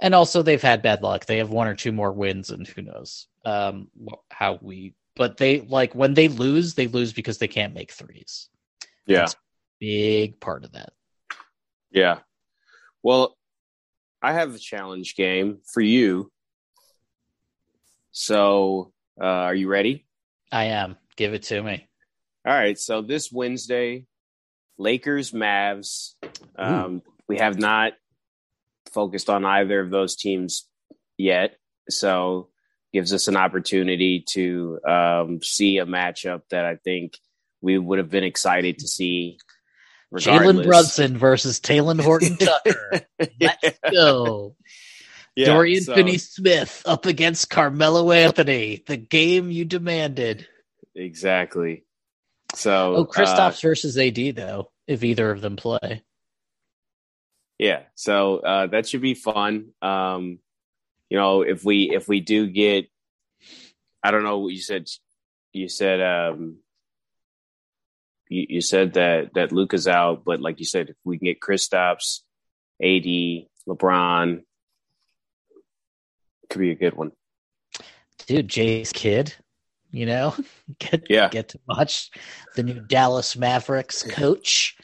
And 0.00 0.14
also, 0.14 0.42
they've 0.42 0.60
had 0.60 0.82
bad 0.82 1.02
luck. 1.02 1.26
They 1.26 1.38
have 1.38 1.50
one 1.50 1.68
or 1.68 1.76
two 1.76 1.92
more 1.92 2.12
wins, 2.12 2.50
and 2.50 2.66
who 2.66 2.82
knows 2.82 3.28
um, 3.44 3.88
how 4.30 4.58
we. 4.60 4.94
But 5.14 5.36
they 5.36 5.60
like 5.60 5.94
when 5.94 6.14
they 6.14 6.28
lose, 6.28 6.74
they 6.74 6.86
lose 6.88 7.12
because 7.12 7.38
they 7.38 7.48
can't 7.48 7.74
make 7.74 7.92
threes. 7.92 8.48
yeah. 9.06 9.18
That's 9.20 9.36
big 9.78 10.40
part 10.40 10.64
of 10.64 10.72
that. 10.72 10.92
Yeah. 11.90 12.20
Well, 13.02 13.36
I 14.22 14.32
have 14.32 14.54
a 14.54 14.58
challenge 14.58 15.14
game 15.16 15.60
for 15.72 15.80
you. 15.82 16.32
So, 18.12 18.92
uh, 19.20 19.24
are 19.24 19.54
you 19.54 19.68
ready? 19.68 20.06
I 20.50 20.64
am. 20.66 20.96
Give 21.16 21.34
it 21.34 21.42
to 21.44 21.62
me. 21.62 21.88
All 22.46 22.52
right. 22.52 22.78
So 22.78 23.02
this 23.02 23.30
Wednesday, 23.32 24.06
Lakers, 24.78 25.32
Mavs. 25.32 26.14
Um, 26.56 27.02
we 27.28 27.38
have 27.38 27.58
not 27.58 27.92
focused 28.92 29.30
on 29.30 29.44
either 29.44 29.80
of 29.80 29.90
those 29.90 30.16
teams 30.16 30.66
yet. 31.16 31.56
So 31.88 32.48
gives 32.92 33.12
us 33.12 33.28
an 33.28 33.36
opportunity 33.36 34.24
to 34.30 34.78
um, 34.86 35.42
see 35.42 35.78
a 35.78 35.86
matchup 35.86 36.42
that 36.50 36.64
I 36.64 36.76
think 36.76 37.18
we 37.60 37.78
would 37.78 37.98
have 37.98 38.10
been 38.10 38.24
excited 38.24 38.78
to 38.80 38.88
see. 38.88 39.38
Jalen. 40.14 40.64
Brunson 40.64 41.16
versus 41.16 41.58
Talen 41.58 42.00
Horton 42.00 42.36
Tucker. 42.38 43.00
Let's 43.40 43.78
go. 43.90 44.56
Yeah, 45.34 45.46
Dorian 45.46 45.82
so- 45.82 45.94
Finney 45.94 46.18
Smith 46.18 46.82
up 46.84 47.06
against 47.06 47.48
Carmelo 47.48 48.10
Anthony. 48.12 48.82
The 48.86 48.98
game 48.98 49.50
you 49.50 49.64
demanded. 49.64 50.46
Exactly. 50.94 51.84
So, 52.54 52.94
Oh, 52.96 53.02
uh, 53.04 53.06
Kristaps 53.06 53.62
versus 53.62 53.96
AD 53.98 54.36
though, 54.36 54.70
if 54.86 55.02
either 55.04 55.30
of 55.30 55.40
them 55.40 55.56
play. 55.56 56.02
yeah, 57.58 57.82
so 57.94 58.38
uh, 58.38 58.66
that 58.68 58.86
should 58.88 59.00
be 59.00 59.14
fun. 59.14 59.70
Um, 59.80 60.38
you 61.08 61.18
know, 61.18 61.42
if 61.42 61.64
we 61.64 61.90
if 61.94 62.08
we 62.08 62.20
do 62.20 62.46
get, 62.48 62.88
I 64.02 64.10
don't 64.10 64.24
know 64.24 64.38
what 64.38 64.52
you 64.52 64.60
said. 64.60 64.88
You 65.52 65.68
said 65.68 66.00
um, 66.00 66.56
you, 68.28 68.46
you 68.48 68.60
said 68.60 68.94
that 68.94 69.34
that 69.34 69.52
Luka's 69.52 69.86
out, 69.88 70.24
but 70.24 70.40
like 70.40 70.58
you 70.58 70.64
said, 70.66 70.90
if 70.90 70.96
we 71.04 71.18
can 71.18 71.26
get 71.26 71.40
Kristaps, 71.40 72.20
AD, 72.82 73.46
LeBron, 73.68 74.42
could 76.50 76.58
be 76.58 76.70
a 76.70 76.74
good 76.74 76.94
one. 76.94 77.12
Dude, 78.26 78.48
Jay's 78.48 78.92
kid, 78.92 79.34
you 79.92 80.06
know, 80.06 80.34
get 80.78 81.08
Yeah. 81.08 81.28
get 81.30 81.48
to 81.50 81.60
watch 81.68 82.10
the 82.56 82.62
new 82.62 82.80
Dallas 82.80 83.36
Mavericks 83.36 84.02
coach. 84.02 84.76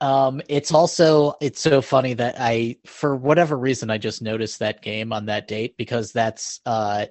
Um, 0.00 0.42
it's 0.48 0.72
also 0.72 1.34
it's 1.40 1.60
so 1.60 1.80
funny 1.80 2.14
that 2.14 2.34
I, 2.38 2.76
for 2.84 3.16
whatever 3.16 3.56
reason, 3.56 3.90
I 3.90 3.98
just 3.98 4.20
noticed 4.20 4.58
that 4.58 4.82
game 4.82 5.12
on 5.12 5.26
that 5.26 5.48
date 5.48 5.76
because 5.78 6.12
that's 6.12 6.60
uh, 6.66 7.06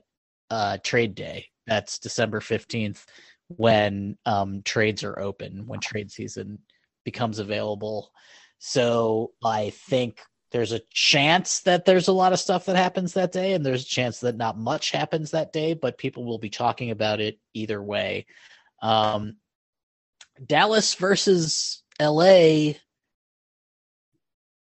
uh, 0.52 0.78
trade 0.84 1.16
day. 1.16 1.48
That's 1.66 1.98
December 1.98 2.42
fifteenth 2.42 3.06
when 3.48 4.18
um, 4.26 4.62
trades 4.64 5.04
are 5.04 5.18
open, 5.20 5.66
when 5.66 5.80
trade 5.80 6.12
season 6.12 6.60
becomes 7.06 7.40
available. 7.40 8.12
So 8.60 9.32
I 9.44 9.72
think 9.72 10.22
there's 10.54 10.72
a 10.72 10.82
chance 10.92 11.62
that 11.62 11.84
there's 11.84 12.08
a 12.08 12.14
lot 12.14 12.32
of 12.32 12.40
stuff 12.40 12.66
that 12.66 12.76
happens 12.76 13.14
that 13.14 13.32
day, 13.32 13.54
and 13.54 13.66
there's 13.66 13.82
a 13.82 13.88
chance 13.88 14.20
that 14.20 14.38
not 14.38 14.56
much 14.56 14.92
happens 14.92 15.32
that 15.32 15.52
day, 15.52 15.74
but 15.74 15.98
people 15.98 16.24
will 16.24 16.38
be 16.38 16.52
talking 16.52 16.92
about 16.92 17.20
it 17.20 17.40
either 17.56 17.82
way. 17.82 18.28
Um, 18.80 19.38
Dallas 20.46 20.94
versus 20.94 21.82
LA 22.00 22.74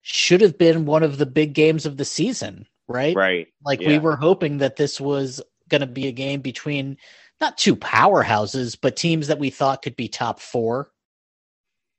should 0.00 0.40
have 0.40 0.57
been 0.57 0.87
one 0.87 1.02
of 1.02 1.18
the 1.18 1.26
big 1.26 1.52
games 1.52 1.85
of 1.85 1.98
the 1.98 2.07
season, 2.07 2.66
right? 2.88 3.14
Right. 3.14 3.48
Like 3.62 3.81
we 3.81 3.98
were 3.98 4.16
hoping 4.16 4.59
that 4.59 4.76
this 4.76 4.98
was 4.98 5.42
going 5.68 5.83
to 5.83 5.87
be 5.87 6.07
a 6.07 6.12
game 6.12 6.40
between 6.40 6.96
not 7.38 7.59
two 7.59 7.76
powerhouses, 7.76 8.78
but 8.81 8.96
teams 8.96 9.26
that 9.26 9.38
we 9.38 9.50
thought 9.50 9.83
could 9.83 9.96
be 9.96 10.09
top 10.09 10.40
four. 10.40 10.90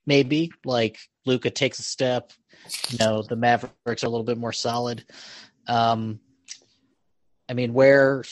Maybe 0.07 0.51
like 0.65 0.97
Luka 1.25 1.51
takes 1.51 1.77
a 1.77 1.83
step. 1.83 2.33
You 2.89 2.97
know, 2.99 3.21
the 3.21 3.35
Mavericks 3.35 4.03
are 4.03 4.07
a 4.07 4.09
little 4.09 4.23
bit 4.23 4.37
more 4.37 4.53
solid. 4.53 5.05
Um, 5.67 6.19
I 7.49 7.53
mean, 7.53 7.73
where 7.73 8.23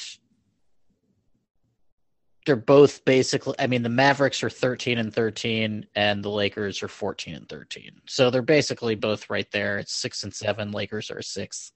they're 2.45 2.55
both 2.55 3.05
basically, 3.05 3.55
I 3.59 3.67
mean, 3.67 3.83
the 3.83 3.89
Mavericks 3.89 4.43
are 4.43 4.49
13 4.49 4.97
and 4.97 5.13
13, 5.13 5.85
and 5.95 6.23
the 6.23 6.29
Lakers 6.29 6.81
are 6.81 6.87
14 6.87 7.35
and 7.35 7.47
13. 7.49 8.01
So 8.07 8.29
they're 8.29 8.41
basically 8.41 8.95
both 8.95 9.29
right 9.29 9.49
there. 9.51 9.77
It's 9.77 9.93
six 9.93 10.23
and 10.23 10.33
seven. 10.33 10.71
Lakers 10.71 11.11
are 11.11 11.21
six 11.21 11.71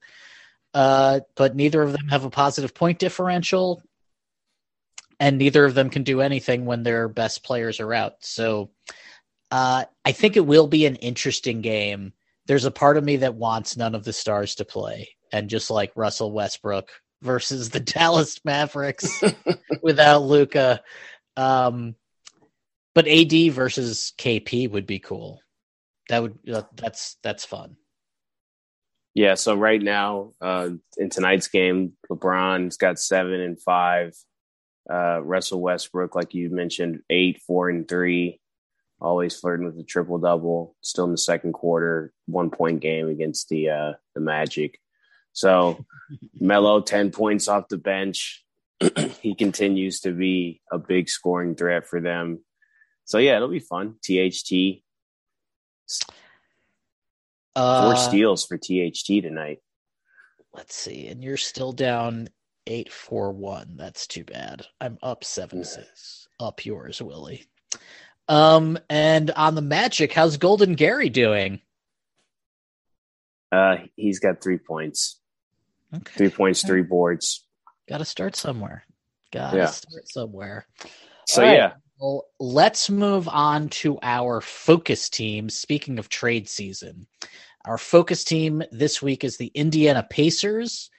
Uh, 0.74 1.20
but 1.36 1.54
neither 1.54 1.82
of 1.82 1.92
them 1.92 2.08
have 2.08 2.24
a 2.24 2.30
positive 2.30 2.74
point 2.74 2.98
differential, 2.98 3.82
and 5.20 5.38
neither 5.38 5.64
of 5.64 5.74
them 5.74 5.88
can 5.88 6.02
do 6.02 6.20
anything 6.20 6.66
when 6.66 6.82
their 6.82 7.08
best 7.08 7.44
players 7.44 7.80
are 7.80 7.94
out. 7.94 8.16
So 8.20 8.70
uh, 9.50 9.84
I 10.04 10.12
think 10.12 10.36
it 10.36 10.46
will 10.46 10.66
be 10.66 10.86
an 10.86 10.96
interesting 10.96 11.62
game. 11.62 12.12
There's 12.46 12.64
a 12.64 12.70
part 12.70 12.96
of 12.96 13.04
me 13.04 13.18
that 13.18 13.34
wants 13.34 13.76
none 13.76 13.94
of 13.94 14.04
the 14.04 14.12
stars 14.12 14.56
to 14.56 14.64
play, 14.64 15.08
and 15.32 15.50
just 15.50 15.70
like 15.70 15.92
Russell 15.96 16.32
Westbrook 16.32 16.90
versus 17.22 17.70
the 17.70 17.80
Dallas 17.94 18.40
Mavericks 18.44 19.22
without 19.82 20.22
Luka. 20.22 20.82
Um, 21.36 21.94
but 22.94 23.06
AD 23.08 23.52
versus 23.52 24.12
KP 24.18 24.70
would 24.70 24.86
be 24.86 24.98
cool. 24.98 25.40
That 26.08 26.22
would 26.22 26.38
uh, 26.50 26.62
that's 26.76 27.16
that's 27.22 27.44
fun. 27.44 27.76
Yeah, 29.14 29.34
so 29.34 29.54
right 29.54 29.80
now, 29.80 30.34
uh, 30.42 30.70
in 30.98 31.08
tonight's 31.08 31.48
game, 31.48 31.92
LeBron's 32.10 32.76
got 32.76 32.98
seven 32.98 33.40
and 33.40 33.60
five. 33.60 34.14
Uh, 34.88 35.20
Russell 35.22 35.60
Westbrook, 35.60 36.14
like 36.14 36.34
you 36.34 36.50
mentioned, 36.50 37.00
eight, 37.10 37.40
four, 37.46 37.70
and 37.70 37.88
three. 37.88 38.40
Always 39.00 39.36
flirting 39.38 39.66
with 39.66 39.76
the 39.76 39.84
triple 39.84 40.18
double. 40.18 40.74
Still 40.80 41.04
in 41.04 41.10
the 41.12 41.18
second 41.18 41.52
quarter, 41.52 42.12
one 42.26 42.50
point 42.50 42.80
game 42.80 43.08
against 43.08 43.48
the 43.48 43.68
uh, 43.70 43.92
the 44.14 44.20
Magic. 44.20 44.78
So 45.32 45.84
Melo, 46.40 46.80
ten 46.80 47.10
points 47.10 47.46
off 47.48 47.68
the 47.68 47.76
bench. 47.78 48.42
he 49.20 49.34
continues 49.34 50.00
to 50.00 50.12
be 50.12 50.60
a 50.72 50.78
big 50.78 51.08
scoring 51.08 51.54
threat 51.54 51.86
for 51.86 52.00
them. 52.00 52.40
So 53.04 53.18
yeah, 53.18 53.36
it'll 53.36 53.48
be 53.48 53.58
fun. 53.60 53.96
THT 54.02 54.82
four 57.54 57.62
Uh, 57.62 57.94
steals 57.96 58.44
for 58.44 58.58
THT 58.58 59.22
tonight. 59.22 59.58
let's 60.54 60.74
see, 60.74 61.06
and 61.08 61.22
you're 61.22 61.36
still 61.36 61.72
down 61.72 62.28
eight 62.66 62.92
four 62.92 63.30
one. 63.32 63.76
That's 63.76 64.06
too 64.06 64.24
bad. 64.24 64.66
I'm 64.80 64.98
up 65.02 65.22
seven 65.24 65.64
six. 65.64 66.28
Up 66.40 66.64
yours, 66.64 67.00
Willie. 67.00 67.44
Um, 68.28 68.78
and 68.90 69.30
on 69.32 69.54
the 69.54 69.62
Magic, 69.62 70.12
how's 70.12 70.36
Golden 70.36 70.74
Gary 70.74 71.08
doing? 71.10 71.60
Uh, 73.52 73.76
he's 73.94 74.18
got 74.18 74.42
three 74.42 74.58
points. 74.58 75.20
Okay, 75.94 76.12
Three 76.16 76.30
points, 76.30 76.64
three 76.66 76.82
boards. 76.82 77.46
got 77.88 77.98
to 77.98 78.04
start 78.04 78.34
somewhere. 78.34 78.84
Got 79.32 79.52
to 79.52 79.56
Yeah. 79.58 79.66
start 79.66 80.08
somewhere. 80.08 80.66
So 81.28 81.42
right. 81.42 81.54
yeah, 81.56 81.72
Well, 81.98 82.24
let's 82.40 82.90
move 82.90 83.28
on 83.28 83.68
to 83.70 83.98
our 84.02 84.40
focus 84.40 85.08
team. 85.08 85.48
Speaking 85.48 85.98
of 85.98 86.08
trade 86.08 86.48
season, 86.48 87.06
our 87.64 87.78
focus 87.78 88.24
team 88.24 88.62
this 88.72 89.00
week 89.00 89.22
is 89.24 89.36
the 89.36 89.46
Indiana 89.54 90.04
Pacers. 90.10 90.90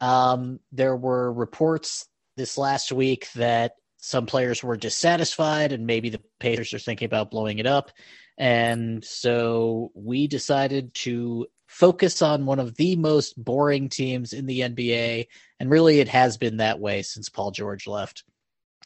Um, 0.00 0.60
there 0.72 0.96
were 0.96 1.32
reports 1.32 2.06
this 2.36 2.56
last 2.56 2.92
week 2.92 3.28
that 3.34 3.72
some 3.98 4.26
players 4.26 4.62
were 4.62 4.76
dissatisfied, 4.76 5.72
and 5.72 5.86
maybe 5.86 6.08
the 6.08 6.22
Pacers 6.38 6.72
are 6.72 6.78
thinking 6.78 7.06
about 7.06 7.30
blowing 7.30 7.58
it 7.58 7.66
up. 7.66 7.90
And 8.38 9.04
so 9.04 9.90
we 9.94 10.28
decided 10.28 10.94
to 10.94 11.48
focus 11.66 12.22
on 12.22 12.46
one 12.46 12.58
of 12.58 12.76
the 12.76 12.96
most 12.96 13.42
boring 13.42 13.88
teams 13.88 14.32
in 14.32 14.46
the 14.46 14.60
NBA. 14.60 15.26
And 15.60 15.70
really, 15.70 16.00
it 16.00 16.08
has 16.08 16.36
been 16.36 16.58
that 16.58 16.80
way 16.80 17.02
since 17.02 17.28
Paul 17.28 17.50
George 17.50 17.86
left, 17.86 18.24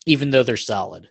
even 0.06 0.30
though 0.30 0.42
they're 0.42 0.56
solid. 0.56 1.08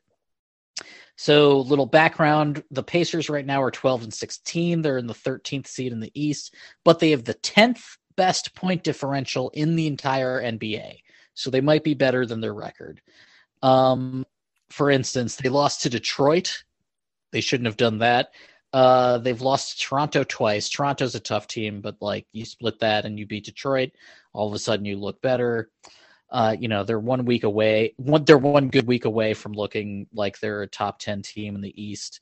So, 1.16 1.60
little 1.60 1.86
background 1.86 2.64
the 2.72 2.84
Pacers 2.84 3.30
right 3.30 3.46
now 3.46 3.62
are 3.62 3.72
12 3.72 4.04
and 4.04 4.14
16. 4.14 4.82
They're 4.82 4.98
in 4.98 5.08
the 5.08 5.14
13th 5.14 5.68
seed 5.68 5.92
in 5.92 6.00
the 6.00 6.12
East, 6.14 6.56
but 6.84 7.00
they 7.00 7.12
have 7.12 7.24
the 7.24 7.36
10th 7.36 7.98
best 8.16 8.56
point 8.56 8.84
differential 8.84 9.50
in 9.52 9.76
the 9.76 9.88
entire 9.88 10.42
NBA. 10.42 11.00
So, 11.36 11.50
they 11.52 11.62
might 11.62 11.84
be 11.84 11.94
better 11.94 12.26
than 12.26 12.42
their 12.42 12.54
record. 12.54 13.02
Um, 13.62 14.26
for 14.70 14.90
instance, 14.90 15.36
they 15.36 15.50
lost 15.50 15.82
to 15.82 15.90
Detroit. 15.90 16.64
They 17.32 17.42
shouldn't 17.42 17.68
have 17.68 17.78
done 17.78 18.00
that. 18.00 18.30
Uh, 18.74 19.18
they've 19.18 19.42
lost 19.42 19.78
to 19.80 19.88
Toronto 19.88 20.24
twice. 20.24 20.70
Toronto's 20.70 21.16
a 21.16 21.20
tough 21.20 21.48
team, 21.48 21.82
but 21.82 21.98
like 22.02 22.26
you 22.32 22.46
split 22.46 22.80
that 22.80 23.06
and 23.06 23.20
you 23.20 23.26
beat 23.26 23.46
Detroit, 23.46 23.92
all 24.34 24.48
of 24.48 24.54
a 24.54 24.60
sudden 24.60 24.86
you 24.86 24.98
look 24.98 25.22
better. 25.22 25.70
Uh, 26.30 26.56
you 26.58 26.70
know, 26.70 26.86
they're 26.86 27.00
one 27.00 27.26
week 27.26 27.44
away. 27.44 27.94
One, 27.98 28.24
they're 28.24 28.38
one 28.38 28.70
good 28.70 28.88
week 28.88 29.04
away 29.04 29.34
from 29.34 29.52
looking 29.52 30.08
like 30.14 30.40
they're 30.40 30.62
a 30.62 30.68
top 30.68 31.00
10 31.00 31.22
team 31.24 31.56
in 31.56 31.62
the 31.62 31.82
East, 31.82 32.22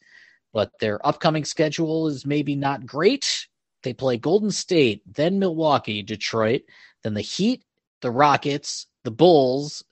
but 0.52 0.72
their 0.80 1.06
upcoming 1.06 1.46
schedule 1.46 2.08
is 2.08 2.26
maybe 2.26 2.56
not 2.56 2.88
great. 2.88 3.48
They 3.84 3.94
play 3.94 4.18
Golden 4.18 4.50
State, 4.50 5.04
then 5.06 5.38
Milwaukee, 5.38 6.02
Detroit, 6.02 6.62
then 7.04 7.14
the 7.14 7.22
Heat, 7.22 7.64
the 8.02 8.10
Rockets, 8.10 8.88
the 9.04 9.12
Bulls, 9.12 9.84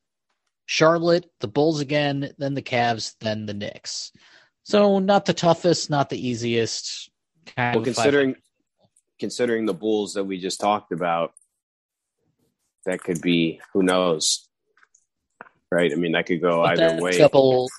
Charlotte, 0.67 1.25
the 1.39 1.47
Bulls 1.47 1.79
again, 1.79 2.33
then 2.37 2.53
the 2.53 2.61
Cavs, 2.61 3.15
then 3.21 3.45
the 3.45 3.53
Knicks. 3.53 4.11
So 4.63 4.99
not 4.99 5.25
the 5.25 5.33
toughest, 5.33 5.89
not 5.89 6.09
the 6.09 6.27
easiest. 6.27 7.09
Kind 7.55 7.75
well, 7.75 7.79
of 7.79 7.85
considering 7.85 8.35
considering 9.17 9.65
the 9.65 9.73
Bulls 9.73 10.13
that 10.13 10.25
we 10.25 10.37
just 10.37 10.59
talked 10.59 10.91
about, 10.91 11.31
that 12.85 13.01
could 13.01 13.21
be 13.21 13.61
who 13.71 13.81
knows, 13.81 14.49
right? 15.71 15.91
I 15.91 15.95
mean, 15.95 16.11
that 16.11 16.25
could 16.25 16.41
go 16.41 16.63
But 16.63 16.79
either 16.81 17.01
way. 17.01 17.17
Couple, 17.17 17.69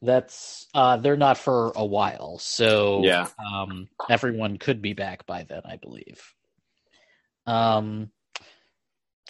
that's 0.00 0.66
uh, 0.72 0.96
they're 0.96 1.18
not 1.18 1.36
for 1.36 1.72
a 1.76 1.84
while, 1.84 2.38
so 2.38 3.04
Yeah. 3.04 3.28
um, 3.38 3.88
everyone 4.08 4.56
could 4.56 4.80
be 4.80 4.94
back 4.94 5.26
by 5.26 5.42
then, 5.42 5.60
I 5.66 5.76
believe. 5.76 6.22
Um, 7.46 8.10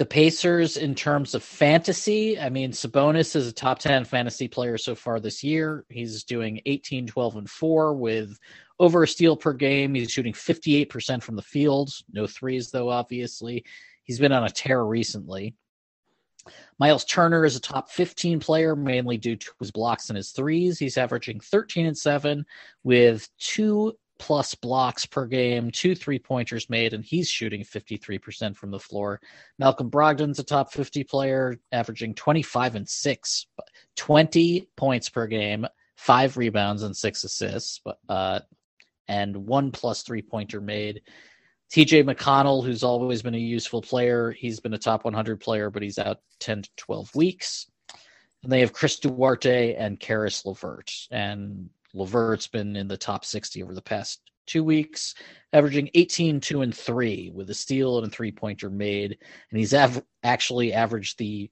the 0.00 0.06
Pacers 0.06 0.78
in 0.78 0.94
terms 0.94 1.34
of 1.34 1.42
fantasy, 1.42 2.40
I 2.40 2.48
mean, 2.48 2.70
Sabonis 2.70 3.36
is 3.36 3.46
a 3.46 3.52
top 3.52 3.80
10 3.80 4.06
fantasy 4.06 4.48
player 4.48 4.78
so 4.78 4.94
far 4.94 5.20
this 5.20 5.44
year. 5.44 5.84
He's 5.90 6.24
doing 6.24 6.62
18, 6.64 7.06
12, 7.06 7.36
and 7.36 7.50
4 7.50 7.92
with 7.92 8.38
over 8.78 9.02
a 9.02 9.06
steal 9.06 9.36
per 9.36 9.52
game. 9.52 9.94
He's 9.94 10.10
shooting 10.10 10.32
58% 10.32 11.22
from 11.22 11.36
the 11.36 11.42
field. 11.42 11.90
No 12.10 12.26
threes, 12.26 12.70
though, 12.70 12.88
obviously. 12.88 13.62
He's 14.02 14.18
been 14.18 14.32
on 14.32 14.44
a 14.44 14.48
tear 14.48 14.82
recently. 14.82 15.54
Miles 16.78 17.04
Turner 17.04 17.44
is 17.44 17.56
a 17.56 17.60
top 17.60 17.90
15 17.90 18.40
player, 18.40 18.74
mainly 18.74 19.18
due 19.18 19.36
to 19.36 19.52
his 19.58 19.70
blocks 19.70 20.08
and 20.08 20.16
his 20.16 20.30
threes. 20.30 20.78
He's 20.78 20.96
averaging 20.96 21.40
13 21.40 21.84
and 21.84 21.98
7 21.98 22.46
with 22.84 23.28
two 23.36 23.98
plus 24.20 24.54
blocks 24.54 25.06
per 25.06 25.26
game, 25.26 25.70
two 25.70 25.94
three 25.94 26.18
pointers 26.18 26.68
made, 26.68 26.92
and 26.92 27.02
he's 27.02 27.28
shooting 27.28 27.64
53% 27.64 28.54
from 28.54 28.70
the 28.70 28.78
floor. 28.78 29.18
Malcolm 29.58 29.90
Brogdon's 29.90 30.38
a 30.38 30.44
top 30.44 30.72
50 30.72 31.02
player, 31.04 31.58
averaging 31.72 32.14
25 32.14 32.76
and 32.76 32.88
6, 32.88 33.46
20 33.96 34.68
points 34.76 35.08
per 35.08 35.26
game, 35.26 35.66
five 35.96 36.36
rebounds, 36.36 36.82
and 36.82 36.94
six 36.94 37.24
assists, 37.24 37.80
uh, 38.10 38.40
and 39.08 39.34
one 39.34 39.72
plus 39.72 40.02
three 40.02 40.22
pointer 40.22 40.60
made. 40.60 41.00
TJ 41.72 42.04
McConnell, 42.04 42.64
who's 42.64 42.82
always 42.82 43.22
been 43.22 43.34
a 43.34 43.38
useful 43.38 43.80
player, 43.80 44.32
he's 44.32 44.60
been 44.60 44.74
a 44.74 44.78
top 44.78 45.04
100 45.04 45.40
player, 45.40 45.70
but 45.70 45.82
he's 45.82 45.98
out 45.98 46.20
10 46.40 46.62
to 46.62 46.70
12 46.76 47.14
weeks. 47.14 47.70
And 48.42 48.52
they 48.52 48.60
have 48.60 48.72
Chris 48.74 48.98
Duarte 48.98 49.74
and 49.74 49.98
Caris 49.98 50.44
LeVert. 50.44 50.92
And 51.10 51.70
LeVert's 51.94 52.46
been 52.46 52.76
in 52.76 52.88
the 52.88 52.96
top 52.96 53.24
60 53.24 53.62
over 53.62 53.74
the 53.74 53.82
past 53.82 54.20
two 54.46 54.64
weeks, 54.64 55.14
averaging 55.52 55.90
18, 55.94 56.40
2, 56.40 56.62
and 56.62 56.74
3 56.74 57.30
with 57.34 57.50
a 57.50 57.54
steal 57.54 57.98
and 57.98 58.06
a 58.06 58.10
three 58.10 58.32
pointer 58.32 58.70
made. 58.70 59.18
And 59.50 59.58
he's 59.58 59.74
av- 59.74 60.02
actually 60.22 60.72
averaged 60.72 61.18
the 61.18 61.50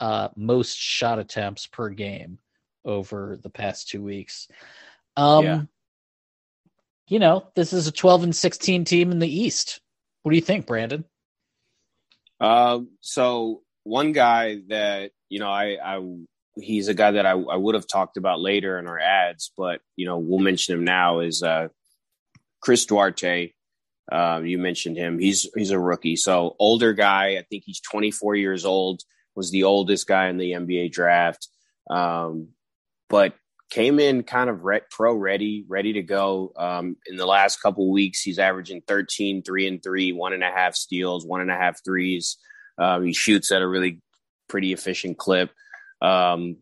uh, 0.00 0.28
most 0.36 0.76
shot 0.76 1.18
attempts 1.18 1.66
per 1.66 1.88
game 1.90 2.38
over 2.84 3.38
the 3.42 3.50
past 3.50 3.88
two 3.88 4.02
weeks. 4.02 4.48
Um, 5.16 5.44
yeah. 5.44 5.62
You 7.08 7.18
know, 7.18 7.48
this 7.54 7.72
is 7.72 7.86
a 7.86 7.92
12 7.92 8.24
and 8.24 8.36
16 8.36 8.84
team 8.84 9.12
in 9.12 9.18
the 9.18 9.28
East. 9.28 9.80
What 10.22 10.30
do 10.30 10.36
you 10.36 10.42
think, 10.42 10.66
Brandon? 10.66 11.04
Um, 12.40 12.90
so 13.00 13.62
one 13.84 14.12
guy 14.12 14.58
that 14.68 15.12
you 15.28 15.38
know 15.38 15.48
I, 15.48 15.76
I 15.82 15.98
he's 16.56 16.88
a 16.88 16.94
guy 16.94 17.12
that 17.12 17.26
I, 17.26 17.32
I 17.32 17.56
would 17.56 17.74
have 17.74 17.86
talked 17.86 18.16
about 18.16 18.40
later 18.40 18.78
in 18.78 18.86
our 18.86 18.98
ads, 18.98 19.52
but 19.56 19.80
you 19.96 20.06
know 20.06 20.18
we'll 20.18 20.38
mention 20.38 20.76
him 20.76 20.84
now 20.84 21.20
is 21.20 21.42
uh, 21.42 21.68
Chris 22.60 22.84
Duarte. 22.86 23.52
Uh, 24.10 24.40
you 24.44 24.58
mentioned 24.58 24.96
him. 24.96 25.18
He's 25.18 25.48
he's 25.56 25.70
a 25.70 25.78
rookie, 25.78 26.16
so 26.16 26.56
older 26.58 26.92
guy. 26.92 27.36
I 27.36 27.44
think 27.48 27.64
he's 27.66 27.80
24 27.80 28.36
years 28.36 28.64
old. 28.64 29.02
Was 29.34 29.50
the 29.50 29.64
oldest 29.64 30.06
guy 30.06 30.28
in 30.28 30.38
the 30.38 30.52
NBA 30.52 30.92
draft, 30.92 31.48
um, 31.90 32.48
but 33.08 33.34
came 33.70 33.98
in 33.98 34.22
kind 34.22 34.48
of 34.48 34.64
pro 34.90 35.14
ready, 35.14 35.64
ready 35.68 35.94
to 35.94 36.02
go. 36.02 36.52
Um, 36.56 36.96
in 37.06 37.16
the 37.16 37.26
last 37.26 37.60
couple 37.60 37.90
weeks, 37.90 38.22
he's 38.22 38.38
averaging 38.38 38.82
13, 38.86 39.42
three 39.42 39.66
and 39.66 39.82
three, 39.82 40.12
one 40.12 40.32
and 40.32 40.44
a 40.44 40.50
half 40.50 40.74
steals, 40.74 41.26
one 41.26 41.40
and 41.40 41.50
a 41.50 41.56
half 41.56 41.84
threes. 41.84 42.38
Um, 42.78 43.04
he 43.04 43.12
shoots 43.12 43.50
at 43.52 43.62
a 43.62 43.68
really 43.68 44.00
pretty 44.48 44.72
efficient 44.72 45.18
clip. 45.18 45.50
Um, 46.00 46.56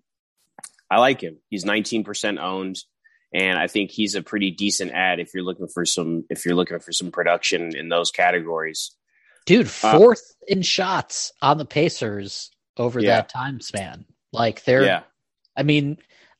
I 0.90 0.98
like 0.98 1.20
him. 1.20 1.38
He's 1.50 1.64
19% 1.64 2.38
owned, 2.40 2.76
and 3.32 3.58
I 3.58 3.66
think 3.66 3.90
he's 3.90 4.14
a 4.14 4.22
pretty 4.22 4.50
decent 4.50 4.92
ad 4.92 5.18
if 5.18 5.34
you're 5.34 5.42
looking 5.42 5.68
for 5.68 5.84
some 5.84 6.24
if 6.30 6.44
you're 6.44 6.54
looking 6.54 6.78
for 6.78 6.92
some 6.92 7.10
production 7.10 7.74
in 7.76 7.88
those 7.88 8.10
categories. 8.10 8.94
Dude, 9.46 9.66
uh, 9.66 9.98
fourth 9.98 10.22
uh, 10.42 10.54
in 10.54 10.62
shots 10.62 11.32
on 11.42 11.58
the 11.58 11.64
Pacers 11.64 12.50
over 12.76 13.00
yeah. 13.00 13.16
that 13.16 13.28
time 13.28 13.60
span. 13.60 14.04
Like 14.32 14.64
they're, 14.64 14.84
yeah. 14.84 15.02
I 15.56 15.62
mean, 15.62 15.98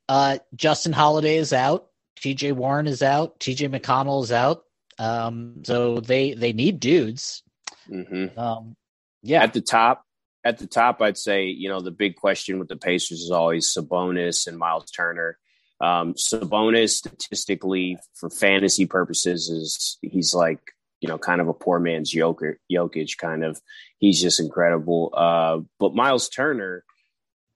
uh, 0.09 0.39
Justin 0.55 0.93
Holiday 0.93 1.37
is 1.37 1.53
out, 1.53 1.87
T.J. 2.17 2.53
Warren 2.53 2.87
is 2.87 3.03
out, 3.03 3.39
T.J. 3.41 3.69
McConnell 3.69 4.23
is 4.23 4.33
out. 4.33 4.65
Um, 4.99 5.63
so 5.65 6.01
they 6.01 6.35
they 6.35 6.53
need 6.53 6.81
dudes. 6.81 7.43
Mm-hmm. 7.91 8.39
Um, 8.39 8.77
yeah, 9.23 9.43
at 9.43 9.53
the 9.53 9.61
top, 9.61 10.05
at 10.45 10.59
the 10.59 10.67
top, 10.67 11.01
I'd 11.01 11.19
say 11.19 11.47
you 11.47 11.69
know 11.69 11.81
the 11.81 11.91
big 11.91 12.17
question 12.17 12.59
with 12.59 12.69
the 12.69 12.77
Pacers 12.77 13.21
is 13.21 13.31
always 13.31 13.73
Sabonis 13.73 14.47
and 14.47 14.59
Miles 14.59 14.91
Turner. 14.91 15.39
Um, 15.81 16.15
Sabonis 16.15 16.91
statistically, 16.91 17.99
for 18.15 18.31
fantasy 18.31 18.87
purposes, 18.87 19.49
is 19.49 19.99
he's 20.03 20.35
like 20.35 20.61
you 21.01 21.09
know 21.09 21.19
kind 21.19 21.41
of 21.41 21.49
a 21.49 21.55
poor 21.55 21.79
man's 21.79 22.13
Jokic, 22.13 22.57
Jokic 22.71 23.17
kind 23.17 23.45
of. 23.45 23.61
He's 23.99 24.21
just 24.21 24.39
incredible. 24.39 25.13
Uh, 25.17 25.61
but 25.81 25.95
Miles 25.95 26.29
Turner, 26.29 26.85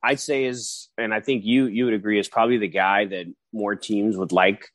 I'd 0.03 0.21
say 0.21 0.45
is, 0.45 0.89
and 0.97 1.13
I 1.13 1.21
think 1.21 1.45
you 1.45 1.67
you 1.67 1.85
would 1.85 1.95
agree, 1.95 2.19
is 2.19 2.29
probably 2.29 2.59
the 2.59 2.69
guy 2.69 3.05
that 3.07 3.27
more 3.53 3.77
teams 3.77 4.17
would 4.17 4.33
like 4.33 4.67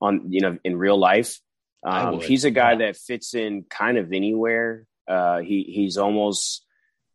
on 0.00 0.32
you 0.32 0.40
know 0.40 0.58
in 0.64 0.76
real 0.76 0.98
life. 0.98 1.38
Um, 1.82 2.20
he's 2.20 2.44
a 2.44 2.50
guy 2.50 2.72
yeah. 2.72 2.78
that 2.78 2.96
fits 2.96 3.34
in 3.34 3.64
kind 3.70 3.96
of 3.96 4.12
anywhere. 4.12 4.86
Uh, 5.08 5.38
he 5.38 5.62
he's 5.62 5.96
almost 5.96 6.64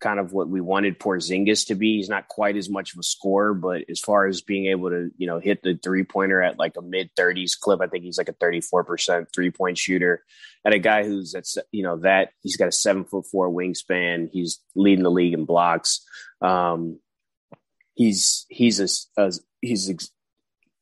kind 0.05 0.19
of 0.19 0.33
what 0.33 0.47
we 0.47 0.61
wanted 0.61 0.99
Porzingis 0.99 1.65
to 1.67 1.75
be. 1.75 1.97
He's 1.97 2.09
not 2.09 2.27
quite 2.27 2.57
as 2.57 2.69
much 2.69 2.93
of 2.93 2.99
a 2.99 3.03
scorer, 3.03 3.55
but 3.55 3.85
as 3.89 3.99
far 3.99 4.27
as 4.27 4.41
being 4.41 4.67
able 4.67 4.91
to, 4.91 5.09
you 5.17 5.25
know, 5.25 5.39
hit 5.39 5.63
the 5.63 5.79
three 5.81 6.03
pointer 6.03 6.43
at 6.43 6.59
like 6.59 6.77
a 6.77 6.81
mid 6.83 7.09
30s 7.15 7.59
clip, 7.59 7.81
I 7.81 7.87
think 7.87 8.03
he's 8.03 8.19
like 8.19 8.29
a 8.29 8.33
34% 8.33 9.25
three 9.33 9.49
point 9.49 9.79
shooter. 9.79 10.23
And 10.63 10.75
a 10.75 10.79
guy 10.79 11.05
who's 11.05 11.31
that's 11.31 11.57
you 11.71 11.81
know 11.81 11.97
that 11.97 12.29
he's 12.41 12.55
got 12.55 12.67
a 12.67 12.71
seven 12.71 13.03
foot 13.03 13.25
four 13.25 13.49
wingspan. 13.49 14.29
He's 14.31 14.59
leading 14.75 15.03
the 15.03 15.09
league 15.09 15.33
in 15.33 15.45
blocks. 15.45 16.05
Um, 16.39 16.99
he's 17.95 18.45
he's 18.49 18.79
a, 18.79 19.21
a 19.21 19.33
he's 19.61 20.11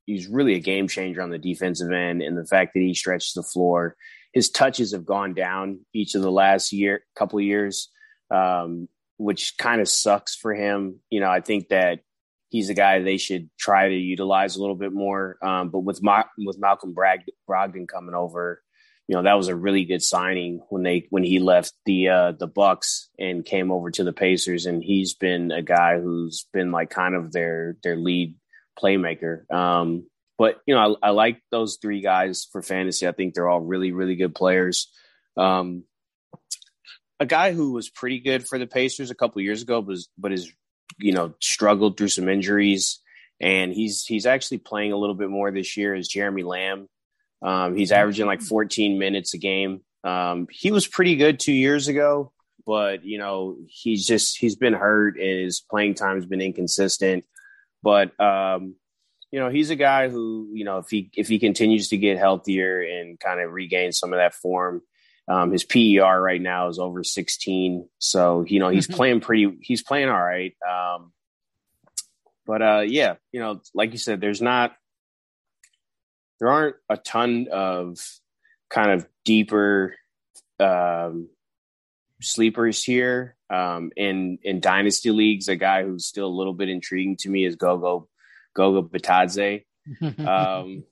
he's 0.06 0.28
really 0.28 0.56
a 0.56 0.60
game 0.60 0.90
changer 0.90 1.22
on 1.22 1.30
the 1.30 1.38
defensive 1.38 1.94
end, 1.94 2.22
and 2.22 2.38
the 2.38 2.46
fact 2.46 2.74
that 2.74 2.82
he 2.82 2.94
stretches 2.94 3.32
the 3.34 3.44
floor. 3.44 3.96
His 4.34 4.50
touches 4.50 4.94
have 4.94 5.06
gone 5.06 5.34
down 5.34 5.86
each 5.94 6.16
of 6.16 6.24
the 6.24 6.32
last 6.32 6.74
year, 6.74 7.04
couple 7.16 7.40
years. 7.40 7.90
Um, 8.32 8.90
which 9.18 9.58
kind 9.58 9.82
of 9.82 9.88
sucks 9.88 10.36
for 10.36 10.54
him. 10.54 11.00
You 11.10 11.20
know, 11.20 11.30
I 11.30 11.42
think 11.42 11.70
that 11.70 12.00
he's 12.50 12.70
a 12.70 12.74
guy 12.74 13.00
they 13.00 13.18
should 13.18 13.50
try 13.60 13.90
to 13.90 13.96
utilize 13.96 14.56
a 14.56 14.62
little 14.62 14.76
bit 14.76 14.94
more. 14.94 15.38
Um, 15.42 15.70
but 15.70 15.80
with 15.80 16.02
Ma- 16.04 16.26
with 16.38 16.60
Malcolm 16.60 16.94
Brag- 16.94 17.32
Brogdon 17.50 17.88
coming 17.88 18.16
over, 18.16 18.62
you 19.08 19.16
know 19.16 19.24
that 19.24 19.34
was 19.34 19.48
a 19.48 19.56
really 19.56 19.86
good 19.86 20.02
signing 20.02 20.62
when 20.70 20.84
they 20.84 21.08
when 21.10 21.24
he 21.24 21.40
left 21.40 21.74
the 21.86 22.10
uh, 22.10 22.32
the 22.32 22.48
Bucks 22.48 23.10
and 23.20 23.44
came 23.44 23.72
over 23.72 23.92
to 23.92 24.04
the 24.04 24.14
Pacers, 24.14 24.66
and 24.66 24.84
he's 24.84 25.14
been 25.14 25.52
a 25.52 25.62
guy 25.62 26.00
who's 26.00 26.46
been 26.54 26.72
like 26.72 26.90
kind 26.90 27.16
of 27.16 27.32
their 27.32 27.76
their 27.84 27.98
lead 27.98 28.36
playmaker. 28.82 29.52
Um, 29.52 30.08
but 30.38 30.62
you 30.66 30.74
know, 30.74 30.98
I, 31.02 31.08
I, 31.08 31.12
like 31.12 31.42
those 31.52 31.78
three 31.82 32.02
guys 32.02 32.48
for 32.52 32.62
fantasy. 32.62 33.08
I 33.08 33.12
think 33.12 33.34
they're 33.34 33.50
all 33.50 33.62
really 33.62 33.92
really 33.92 34.16
good 34.16 34.36
players. 34.36 34.90
Um, 35.36 35.84
a 37.20 37.26
guy 37.26 37.54
who 37.54 37.72
was 37.72 37.90
pretty 37.90 38.20
good 38.20 38.48
for 38.48 38.58
the 38.58 38.68
Pacers 38.68 39.12
a 39.12 39.16
couple 39.16 39.42
years 39.42 39.62
ago, 39.62 39.80
was 39.80 40.10
but 40.18 40.32
has 40.32 40.52
you 40.98 41.12
know 41.12 41.34
struggled 41.40 41.98
through 41.98 42.10
some 42.10 42.30
injuries, 42.30 43.00
and 43.40 43.74
he's 43.74 44.06
he's 44.06 44.26
actually 44.26 44.60
playing 44.60 44.92
a 44.92 44.98
little 44.98 45.16
bit 45.16 45.30
more 45.30 45.52
this 45.52 45.78
year. 45.78 45.96
Is 45.96 46.08
Jeremy 46.08 46.44
Lamb? 46.44 46.88
Um, 47.42 47.76
he's 47.76 47.92
averaging 47.92 48.26
like 48.26 48.42
14 48.42 48.98
minutes 48.98 49.34
a 49.34 49.38
game. 49.38 49.82
Um, 50.04 50.48
he 50.50 50.72
was 50.72 50.88
pretty 50.88 51.16
good 51.16 51.40
two 51.40 51.54
years 51.54 51.88
ago, 51.88 52.32
but 52.66 53.04
you 53.04 53.18
know 53.18 53.58
he's 53.68 54.06
just 54.06 54.38
he's 54.38 54.56
been 54.56 54.74
hurt 54.74 55.16
and 55.18 55.40
his 55.40 55.62
playing 55.62 55.96
time 55.96 56.16
has 56.16 56.26
been 56.26 56.42
inconsistent. 56.42 57.26
But 57.82 58.18
um, 58.20 58.76
you 59.32 59.40
know 59.40 59.50
he's 59.50 59.70
a 59.70 59.76
guy 59.76 60.10
who 60.10 60.50
you 60.54 60.64
know 60.64 60.80
if 60.80 60.90
he 60.90 61.10
if 61.16 61.28
he 61.28 61.40
continues 61.40 61.90
to 61.90 61.98
get 61.98 62.18
healthier 62.18 62.82
and 62.82 63.20
kind 63.20 63.40
of 63.40 63.52
regain 63.52 63.92
some 63.92 64.14
of 64.14 64.18
that 64.18 64.34
form, 64.34 64.82
um, 65.28 65.52
his 65.52 65.64
PER 65.64 66.22
right 66.22 66.42
now 66.42 66.68
is 66.70 66.80
over 66.80 67.04
16, 67.04 67.88
so 68.00 68.44
you 68.48 68.60
know 68.60 68.70
he's 68.70 68.88
mm-hmm. 68.88 68.96
playing 68.96 69.22
pretty. 69.22 69.58
He's 69.62 69.84
playing 69.84 70.10
all 70.10 70.22
right. 70.22 70.54
Um, 70.68 71.14
but 72.46 72.62
uh, 72.62 72.84
yeah, 72.86 73.16
you 73.32 73.40
know, 73.40 73.62
like 73.74 73.92
you 73.94 73.98
said, 73.98 74.20
there's 74.20 74.42
not 74.42 74.74
there 76.40 76.50
aren't 76.50 76.76
a 76.90 76.98
ton 76.98 77.48
of 77.52 77.98
kind 78.70 78.92
of 78.92 79.08
deeper 79.24 79.96
um, 80.60 81.30
sleepers 82.22 82.84
here. 82.84 83.38
Um, 83.50 83.92
in 83.96 84.40
in 84.44 84.60
dynasty 84.60 85.12
leagues, 85.12 85.48
a 85.48 85.56
guy 85.56 85.84
who's 85.84 86.06
still 86.06 86.28
a 86.28 86.38
little 86.38 86.54
bit 86.54 86.70
intriguing 86.70 87.18
to 87.18 87.30
me 87.30 87.46
is 87.46 87.56
Gogo 87.56 88.10
Goga 88.54 88.88
Bitadze. 88.88 89.64
um, 90.02 90.84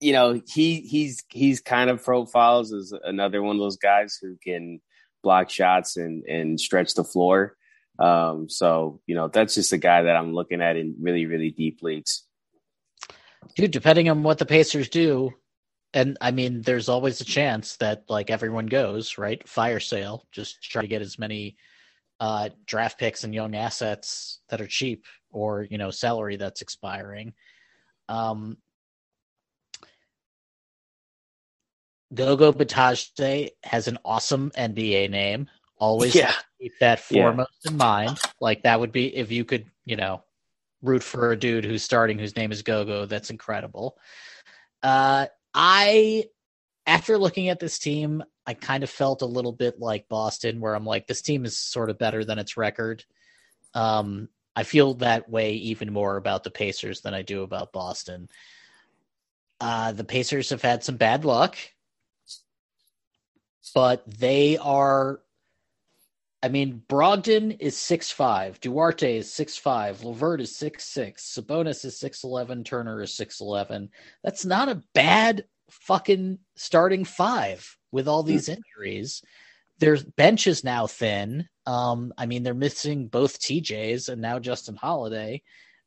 you 0.00 0.12
know, 0.12 0.40
he 0.46 0.80
he's 0.80 1.24
he's 1.28 1.60
kind 1.60 1.90
of 1.90 2.04
profiles 2.04 2.72
as 2.72 2.92
another 3.04 3.42
one 3.42 3.56
of 3.56 3.60
those 3.60 3.78
guys 3.78 4.18
who 4.20 4.36
can 4.42 4.80
block 5.22 5.50
shots 5.50 5.96
and 5.96 6.24
and 6.24 6.60
stretch 6.60 6.94
the 6.94 7.04
floor. 7.04 7.56
Um, 7.98 8.48
so 8.48 9.00
you 9.06 9.14
know, 9.16 9.28
that's 9.28 9.54
just 9.54 9.72
a 9.72 9.78
guy 9.78 10.02
that 10.02 10.16
I'm 10.16 10.32
looking 10.32 10.62
at 10.62 10.76
in 10.76 10.94
really 11.00 11.26
really 11.26 11.50
deep 11.50 11.82
leagues. 11.82 12.24
Dude, 13.56 13.72
depending 13.72 14.08
on 14.08 14.22
what 14.22 14.38
the 14.38 14.46
Pacers 14.46 14.88
do, 14.88 15.32
And 15.94 16.18
I 16.20 16.30
mean, 16.32 16.62
there's 16.62 16.88
always 16.88 17.20
a 17.20 17.24
chance 17.24 17.76
that 17.76 18.04
like 18.08 18.30
everyone 18.30 18.66
goes 18.66 19.16
right 19.16 19.46
fire 19.48 19.80
sale, 19.80 20.26
just 20.32 20.62
try 20.62 20.82
to 20.82 20.88
get 20.88 21.02
as 21.02 21.18
many 21.18 21.56
uh, 22.20 22.50
draft 22.66 22.98
picks 22.98 23.24
and 23.24 23.34
young 23.34 23.54
assets 23.54 24.40
that 24.50 24.60
are 24.60 24.66
cheap, 24.66 25.06
or 25.30 25.66
you 25.70 25.78
know, 25.78 25.90
salary 25.90 26.36
that's 26.36 26.62
expiring. 26.62 27.32
Um, 28.08 28.58
Gogo 32.14 32.52
Bitadze 32.52 33.50
has 33.64 33.88
an 33.88 33.98
awesome 34.04 34.50
NBA 34.56 35.10
name. 35.10 35.48
Always 35.78 36.14
Yeah. 36.14 36.34
keep 36.60 36.72
that 36.80 37.00
Yeah. 37.10 37.24
foremost 37.24 37.66
in 37.66 37.76
mind. 37.76 38.18
Like 38.40 38.62
that 38.62 38.80
would 38.80 38.92
be 38.92 39.14
if 39.14 39.30
you 39.30 39.44
could, 39.44 39.66
you 39.84 39.96
know, 39.96 40.22
root 40.82 41.02
for 41.02 41.32
a 41.32 41.38
dude 41.38 41.64
who's 41.64 41.82
starting 41.82 42.18
whose 42.18 42.36
name 42.36 42.52
is 42.52 42.62
Gogo. 42.62 43.04
That's 43.06 43.30
incredible. 43.30 43.98
Uh, 44.82 45.26
I, 45.54 46.24
after 46.86 47.18
looking 47.18 47.48
at 47.48 47.60
this 47.60 47.78
team, 47.78 48.22
I 48.46 48.54
kind 48.54 48.82
of 48.82 48.90
felt 48.90 49.22
a 49.22 49.26
little 49.26 49.52
bit 49.52 49.78
like 49.78 50.08
Boston, 50.08 50.60
where 50.60 50.74
I'm 50.74 50.86
like, 50.86 51.06
this 51.06 51.20
team 51.20 51.44
is 51.44 51.58
sort 51.58 51.90
of 51.90 51.98
better 51.98 52.24
than 52.24 52.38
its 52.38 52.56
record. 52.56 53.04
Um, 53.74 54.28
I 54.56 54.62
feel 54.62 54.94
that 54.94 55.28
way 55.28 55.52
even 55.54 55.92
more 55.92 56.16
about 56.16 56.44
the 56.44 56.50
Pacers 56.50 57.00
than 57.02 57.12
I 57.12 57.22
do 57.22 57.42
about 57.42 57.72
Boston. 57.72 58.28
Uh, 59.60 59.92
the 59.92 60.04
Pacers 60.04 60.50
have 60.50 60.62
had 60.62 60.82
some 60.82 60.96
bad 60.96 61.24
luck, 61.24 61.58
but 63.74 64.02
they 64.10 64.56
are. 64.58 65.20
I 66.40 66.48
mean, 66.48 66.82
Brogdon 66.88 67.56
is 67.58 67.76
six 67.76 68.12
five, 68.12 68.60
Duarte 68.60 69.18
is 69.18 69.32
six 69.32 69.56
five, 69.56 70.04
LeVert 70.04 70.40
is 70.40 70.54
six 70.54 70.84
six, 70.84 71.36
Sabonis 71.36 71.84
is 71.84 71.98
six 71.98 72.22
eleven, 72.22 72.62
Turner 72.62 73.02
is 73.02 73.14
six 73.14 73.40
eleven. 73.40 73.90
That's 74.22 74.44
not 74.44 74.68
a 74.68 74.82
bad 74.94 75.44
fucking 75.70 76.38
starting 76.56 77.04
five 77.04 77.76
with 77.90 78.06
all 78.06 78.22
these 78.22 78.48
injuries. 78.48 79.22
Their 79.78 79.98
bench 80.16 80.46
is 80.46 80.64
now 80.64 80.86
thin. 80.86 81.48
Um, 81.66 82.12
I 82.16 82.26
mean, 82.26 82.42
they're 82.42 82.54
missing 82.54 83.08
both 83.08 83.40
TJs 83.40 84.08
and 84.08 84.20
now 84.22 84.38
Justin 84.38 84.76
Holiday. 84.76 85.42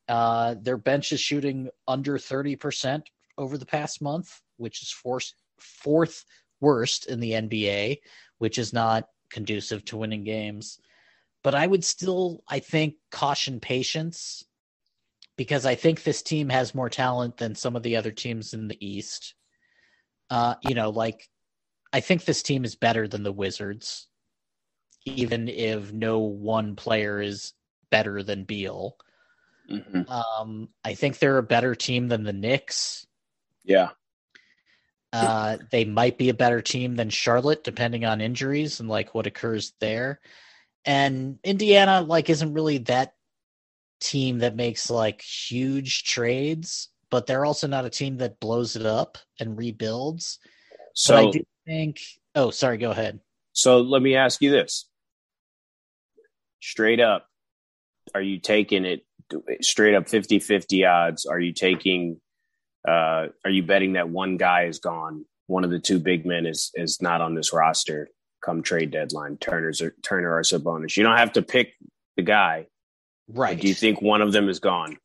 Uh, 0.08 0.56
their 0.62 0.78
bench 0.78 1.12
is 1.12 1.22
shooting 1.22 1.70
under 1.88 2.18
thirty 2.18 2.56
percent 2.58 3.10
over 3.38 3.58
the 3.58 3.66
past 3.66 4.02
month, 4.02 4.42
which 4.58 4.82
is 4.82 4.92
fourth 4.92 5.34
fourth 5.60 6.26
worst 6.62 7.08
in 7.08 7.20
the 7.20 7.32
NBA, 7.32 8.00
which 8.38 8.58
is 8.58 8.72
not 8.72 9.10
conducive 9.30 9.84
to 9.86 9.98
winning 9.98 10.24
games. 10.24 10.80
But 11.44 11.56
I 11.56 11.66
would 11.66 11.84
still, 11.84 12.44
I 12.48 12.60
think, 12.60 12.96
caution 13.10 13.60
patience 13.60 14.46
because 15.38 15.66
I 15.66 15.76
think 15.76 16.04
this 16.04 16.22
team 16.22 16.50
has 16.50 16.76
more 16.76 16.90
talent 16.90 17.38
than 17.38 17.56
some 17.56 17.76
of 17.76 17.84
the 17.84 17.96
other 17.96 18.12
teams 18.12 18.54
in 18.54 18.68
the 18.68 18.78
East. 18.86 19.34
Uh, 20.30 20.56
you 20.62 20.76
know, 20.76 20.92
like 20.92 21.28
I 21.92 22.00
think 22.00 22.24
this 22.24 22.44
team 22.44 22.64
is 22.64 22.76
better 22.76 23.08
than 23.08 23.24
the 23.24 23.32
Wizards, 23.32 24.08
even 25.06 25.48
if 25.48 25.92
no 25.92 26.20
one 26.20 26.76
player 26.76 27.20
is 27.22 27.54
better 27.90 28.24
than 28.24 28.44
Beal. 28.44 28.98
Mhm. 29.70 30.10
Um, 30.10 30.70
I 30.84 30.94
think 30.94 31.18
they're 31.18 31.38
a 31.38 31.44
better 31.44 31.76
team 31.76 32.08
than 32.08 32.24
the 32.24 32.34
Knicks. 32.34 33.08
Yeah. 33.64 33.92
Uh, 35.14 35.58
they 35.72 35.84
might 35.84 36.18
be 36.18 36.30
a 36.30 36.34
better 36.34 36.62
team 36.62 36.96
than 36.96 37.10
Charlotte, 37.10 37.64
depending 37.64 38.06
on 38.06 38.22
injuries 38.22 38.80
and 38.80 38.88
like 38.88 39.14
what 39.14 39.28
occurs 39.28 39.74
there. 39.80 40.20
And 40.86 41.38
Indiana, 41.44 42.02
like, 42.02 42.30
isn't 42.30 42.54
really 42.54 42.80
that 42.80 43.14
team 44.00 44.40
that 44.40 44.56
makes 44.56 44.90
like 44.90 45.22
huge 45.22 46.04
trades, 46.04 46.90
but 47.10 47.28
they're 47.28 47.46
also 47.46 47.68
not 47.68 47.86
a 47.86 47.90
team 47.90 48.18
that 48.18 48.40
blows 48.40 48.76
it 48.76 48.86
up 48.86 49.18
and 49.40 49.58
rebuilds. 49.58 50.40
So 50.94 51.16
but 51.16 51.28
I 51.28 51.32
do 51.32 51.44
think. 51.66 52.00
Oh, 52.34 52.50
sorry. 52.52 52.78
Go 52.78 52.92
ahead. 52.92 53.20
So 53.54 53.82
let 53.82 54.02
me 54.02 54.16
ask 54.16 54.42
you 54.42 54.52
this. 54.52 54.88
Straight 56.62 57.00
up, 57.00 57.28
are 58.16 58.22
you 58.22 58.40
taking 58.40 58.86
it 58.86 59.06
straight 59.62 59.96
up 59.96 60.08
50 60.08 60.40
50 60.40 60.86
odds? 60.86 61.26
Are 61.26 61.40
you 61.40 61.54
taking, 61.54 62.22
uh, 62.88 63.28
are 63.46 63.52
you 63.52 63.64
betting 63.64 63.94
that 63.94 64.10
one 64.10 64.38
guy 64.38 64.64
is 64.64 64.80
gone? 64.80 65.26
One 65.48 65.64
of 65.64 65.70
the 65.70 65.80
two 65.80 66.00
big 66.00 66.26
men 66.26 66.46
is, 66.46 66.72
is 66.76 67.02
not 67.02 67.22
on 67.22 67.36
this 67.36 67.54
roster 67.54 68.10
come 68.44 68.64
trade 68.64 68.92
deadline, 68.92 69.38
Turner's 69.38 69.82
or 69.82 69.96
Turner 70.04 70.36
or 70.36 70.42
Sabonis. 70.42 70.98
You 70.98 71.04
don't 71.04 71.18
have 71.18 71.34
to 71.34 71.42
pick 71.42 71.76
the 72.18 72.24
guy. 72.24 72.68
Right. 73.28 73.60
Do 73.60 73.68
you 73.68 73.74
think 73.74 74.02
one 74.02 74.22
of 74.22 74.32
them 74.32 74.50
is 74.50 74.60
gone? 74.60 74.98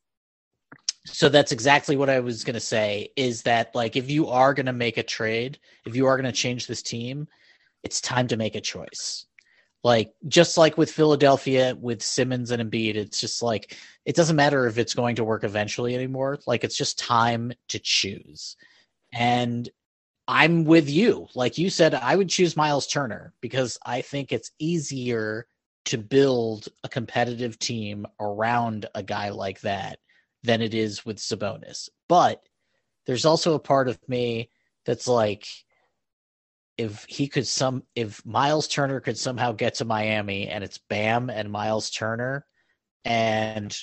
So 1.05 1.29
that's 1.29 1.53
exactly 1.53 1.95
what 1.95 2.09
I 2.09 2.19
was 2.19 2.43
going 2.43 2.55
to 2.55 2.59
say 2.59 3.09
is 3.15 3.43
that 3.43 3.73
like 3.73 3.95
if 3.95 4.09
you 4.09 4.27
are 4.27 4.53
going 4.53 4.65
to 4.65 4.73
make 4.73 4.97
a 4.97 5.03
trade, 5.03 5.57
if 5.85 5.95
you 5.95 6.05
are 6.05 6.17
going 6.17 6.25
to 6.25 6.37
change 6.37 6.67
this 6.67 6.81
team, 6.81 7.27
it's 7.83 8.01
time 8.01 8.27
to 8.27 8.37
make 8.37 8.55
a 8.55 8.61
choice. 8.61 9.25
Like 9.83 10.13
just 10.27 10.57
like 10.57 10.77
with 10.77 10.91
Philadelphia 10.91 11.75
with 11.79 12.01
Simmons 12.01 12.51
and 12.51 12.61
Embiid, 12.61 12.95
it's 12.95 13.21
just 13.21 13.41
like 13.41 13.77
it 14.05 14.15
doesn't 14.15 14.35
matter 14.35 14.67
if 14.67 14.77
it's 14.77 14.93
going 14.93 15.15
to 15.17 15.23
work 15.23 15.43
eventually 15.43 15.95
anymore. 15.95 16.39
Like 16.47 16.63
it's 16.63 16.77
just 16.77 16.99
time 16.99 17.53
to 17.69 17.79
choose. 17.79 18.57
And 19.13 19.69
I'm 20.27 20.65
with 20.65 20.89
you. 20.89 21.27
Like 21.35 21.57
you 21.57 21.69
said, 21.69 21.93
I 21.93 22.15
would 22.15 22.29
choose 22.29 22.57
Miles 22.57 22.87
Turner 22.87 23.33
because 23.39 23.77
I 23.85 24.01
think 24.01 24.31
it's 24.31 24.51
easier 24.59 25.47
to 25.85 25.97
build 25.97 26.67
a 26.83 26.89
competitive 26.89 27.57
team 27.59 28.05
around 28.19 28.87
a 28.93 29.01
guy 29.01 29.29
like 29.29 29.61
that 29.61 29.99
than 30.43 30.61
it 30.61 30.73
is 30.73 31.05
with 31.05 31.17
Sabonis. 31.17 31.87
But 32.09 32.41
there's 33.05 33.25
also 33.25 33.53
a 33.53 33.59
part 33.59 33.87
of 33.87 33.97
me 34.09 34.49
that's 34.85 35.07
like, 35.07 35.47
if 36.77 37.05
he 37.09 37.27
could 37.27 37.47
some, 37.47 37.83
if 37.95 38.23
Miles 38.25 38.67
Turner 38.67 38.99
could 38.99 39.17
somehow 39.17 39.51
get 39.51 39.75
to 39.75 39.85
Miami 39.85 40.47
and 40.47 40.63
it's 40.63 40.77
Bam 40.77 41.29
and 41.29 41.51
Miles 41.51 41.89
Turner, 41.89 42.45
and 43.03 43.75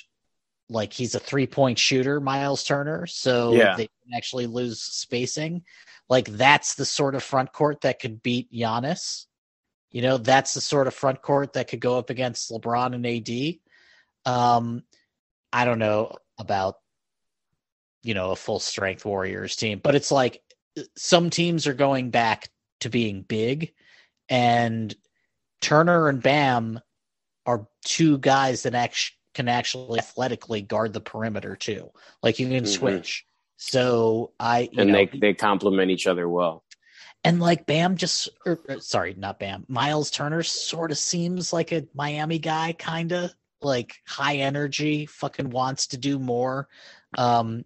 like 0.69 0.93
he's 0.93 1.13
a 1.15 1.19
three 1.19 1.47
point 1.47 1.77
shooter, 1.77 2.19
Miles 2.19 2.63
Turner, 2.63 3.05
so 3.05 3.53
Yeah. 3.53 3.75
they 3.75 3.87
can 3.87 4.15
actually 4.15 4.47
lose 4.47 4.81
spacing. 4.81 5.63
Like 6.09 6.27
that's 6.29 6.75
the 6.75 6.85
sort 6.85 7.15
of 7.15 7.23
front 7.23 7.51
court 7.51 7.81
that 7.81 7.99
could 7.99 8.23
beat 8.23 8.51
Giannis. 8.51 9.25
You 9.91 10.01
know, 10.01 10.17
that's 10.17 10.53
the 10.53 10.61
sort 10.61 10.87
of 10.87 10.93
front 10.93 11.21
court 11.21 11.53
that 11.53 11.67
could 11.67 11.79
go 11.79 11.97
up 11.97 12.09
against 12.09 12.51
LeBron 12.51 12.95
and 12.95 13.05
AD. 13.05 14.31
Um, 14.31 14.83
I 15.53 15.65
don't 15.65 15.79
know 15.79 16.15
about 16.37 16.75
you 18.03 18.13
know 18.13 18.31
a 18.31 18.35
full 18.35 18.59
strength 18.59 19.05
Warriors 19.05 19.55
team, 19.55 19.79
but 19.83 19.95
it's 19.95 20.11
like 20.11 20.41
some 20.95 21.29
teams 21.29 21.67
are 21.67 21.73
going 21.73 22.09
back 22.09 22.49
to 22.81 22.89
being 22.89 23.21
big, 23.21 23.73
and 24.29 24.93
Turner 25.61 26.09
and 26.09 26.21
Bam 26.21 26.79
are 27.45 27.67
two 27.83 28.17
guys 28.17 28.63
that 28.63 28.75
act- 28.75 29.13
can 29.33 29.47
actually 29.47 29.99
athletically 29.99 30.61
guard 30.61 30.93
the 30.93 31.01
perimeter 31.01 31.55
too. 31.55 31.91
Like 32.23 32.39
you 32.39 32.47
can 32.47 32.63
Mhm. 32.63 32.67
switch. 32.67 33.25
So 33.57 34.33
I 34.39 34.69
you 34.71 34.81
And 34.81 34.91
know, 34.91 35.05
they, 35.11 35.17
they 35.17 35.33
complement 35.33 35.91
each 35.91 36.07
other 36.07 36.27
well. 36.27 36.63
and 37.23 37.39
like 37.39 37.65
Bam 37.65 37.95
just 37.97 38.29
or, 38.45 38.59
or, 38.67 38.79
sorry, 38.81 39.13
not 39.15 39.39
Bam. 39.39 39.65
Miles 39.67 40.11
Turner 40.11 40.43
sort 40.43 40.91
of 40.91 40.97
seems 40.97 41.51
like 41.53 41.71
a 41.71 41.87
Miami 41.93 42.39
guy 42.39 42.73
kind 42.73 43.11
of 43.11 43.33
like 43.61 43.95
high 44.07 44.37
energy, 44.37 45.05
fucking 45.05 45.49
wants 45.49 45.87
to 45.87 45.97
do 45.97 46.19
more. 46.19 46.67
Um 47.17 47.65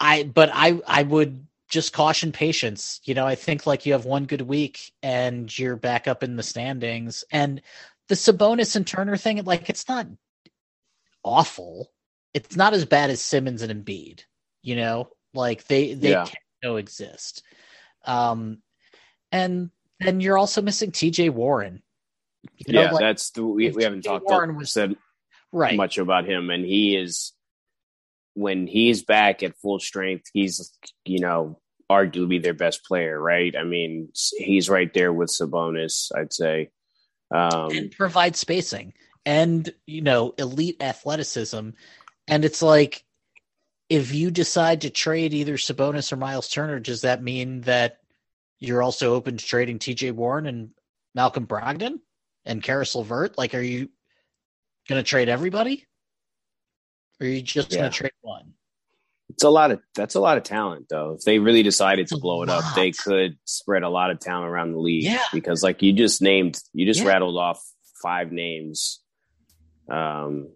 I 0.00 0.24
but 0.24 0.50
I 0.52 0.80
I 0.86 1.02
would 1.02 1.46
just 1.72 1.94
caution 1.94 2.32
patience. 2.32 3.00
You 3.04 3.14
know, 3.14 3.26
I 3.26 3.34
think 3.34 3.66
like 3.66 3.86
you 3.86 3.94
have 3.94 4.04
one 4.04 4.26
good 4.26 4.42
week 4.42 4.92
and 5.02 5.56
you're 5.58 5.74
back 5.74 6.06
up 6.06 6.22
in 6.22 6.36
the 6.36 6.42
standings 6.42 7.24
and 7.32 7.62
the 8.08 8.14
Sabonis 8.14 8.76
and 8.76 8.86
Turner 8.86 9.16
thing 9.16 9.42
like 9.44 9.70
it's 9.70 9.88
not 9.88 10.06
awful. 11.24 11.90
It's 12.34 12.56
not 12.56 12.74
as 12.74 12.84
bad 12.84 13.08
as 13.08 13.22
Simmons 13.22 13.62
and 13.62 13.84
Embiid, 13.84 14.24
you 14.62 14.76
know? 14.76 15.08
Like 15.32 15.66
they 15.66 15.94
they 15.94 16.10
Yeah. 16.10 16.26
coexist. 16.62 17.42
Um 18.04 18.58
and 19.30 19.70
then 19.98 20.20
you're 20.20 20.36
also 20.36 20.60
missing 20.60 20.90
TJ 20.92 21.30
Warren. 21.30 21.82
You 22.58 22.74
know, 22.74 22.82
yeah, 22.82 22.90
like- 22.90 23.00
that's 23.00 23.30
the, 23.30 23.46
we, 23.46 23.70
we 23.70 23.82
haven't 23.82 24.02
talked 24.02 24.26
Warren 24.26 24.56
was- 24.56 24.72
said 24.72 24.94
right. 25.52 25.74
much 25.76 25.96
about 25.96 26.26
him, 26.28 26.50
and 26.50 26.66
he 26.66 26.96
is 26.96 27.32
when 28.34 28.66
he's 28.66 29.02
back 29.04 29.42
at 29.42 29.56
full 29.56 29.78
strength, 29.78 30.28
he's 30.34 30.76
you 31.06 31.20
know 31.20 31.60
arguably 31.92 32.42
their 32.42 32.54
best 32.54 32.84
player, 32.84 33.20
right? 33.20 33.54
I 33.56 33.64
mean, 33.64 34.08
he's 34.36 34.68
right 34.68 34.92
there 34.92 35.12
with 35.12 35.28
Sabonis, 35.28 36.10
I'd 36.16 36.32
say. 36.32 36.70
Um, 37.30 37.70
and 37.70 37.90
provide 37.90 38.36
spacing 38.36 38.92
and 39.24 39.72
you 39.86 40.02
know 40.02 40.34
elite 40.36 40.82
athleticism 40.82 41.70
and 42.28 42.44
it's 42.44 42.60
like 42.60 43.04
if 43.88 44.12
you 44.12 44.30
decide 44.30 44.82
to 44.82 44.90
trade 44.90 45.32
either 45.32 45.56
Sabonis 45.56 46.12
or 46.12 46.16
Miles 46.16 46.48
Turner 46.48 46.78
does 46.78 47.02
that 47.02 47.22
mean 47.22 47.62
that 47.62 47.98
you're 48.58 48.82
also 48.82 49.14
open 49.14 49.36
to 49.38 49.44
trading 49.46 49.78
TJ 49.78 50.12
Warren 50.12 50.46
and 50.46 50.70
Malcolm 51.14 51.46
Brogdon 51.46 52.00
and 52.44 52.62
Caris 52.62 52.94
LeVert 52.94 53.38
like 53.38 53.54
are 53.54 53.60
you 53.62 53.88
going 54.88 55.02
to 55.02 55.08
trade 55.08 55.28
everybody 55.30 55.86
or 57.20 57.26
are 57.26 57.30
you 57.30 57.40
just 57.40 57.72
Yeah. 57.72 57.78
going 57.78 57.90
to 57.90 57.96
trade 57.96 58.12
one 58.20 58.52
it's 59.32 59.44
a 59.44 59.50
lot 59.50 59.70
of 59.70 59.80
that's 59.94 60.14
a 60.14 60.20
lot 60.20 60.36
of 60.36 60.42
talent 60.44 60.86
though. 60.88 61.12
If 61.18 61.22
they 61.24 61.38
really 61.38 61.62
decided 61.62 62.06
to 62.08 62.16
blow 62.18 62.42
it 62.42 62.48
up, 62.48 62.64
they 62.74 62.90
could 62.92 63.36
spread 63.44 63.82
a 63.82 63.88
lot 63.88 64.10
of 64.10 64.18
talent 64.20 64.48
around 64.50 64.72
the 64.72 64.78
league. 64.78 65.04
Yeah. 65.04 65.22
Because 65.32 65.62
like 65.62 65.82
you 65.82 65.92
just 65.92 66.22
named 66.22 66.58
you 66.72 66.86
just 66.86 67.00
Yeah. 67.00 67.08
rattled 67.08 67.36
off 67.36 67.62
five 68.02 68.32
names 68.32 69.00
um 69.90 70.48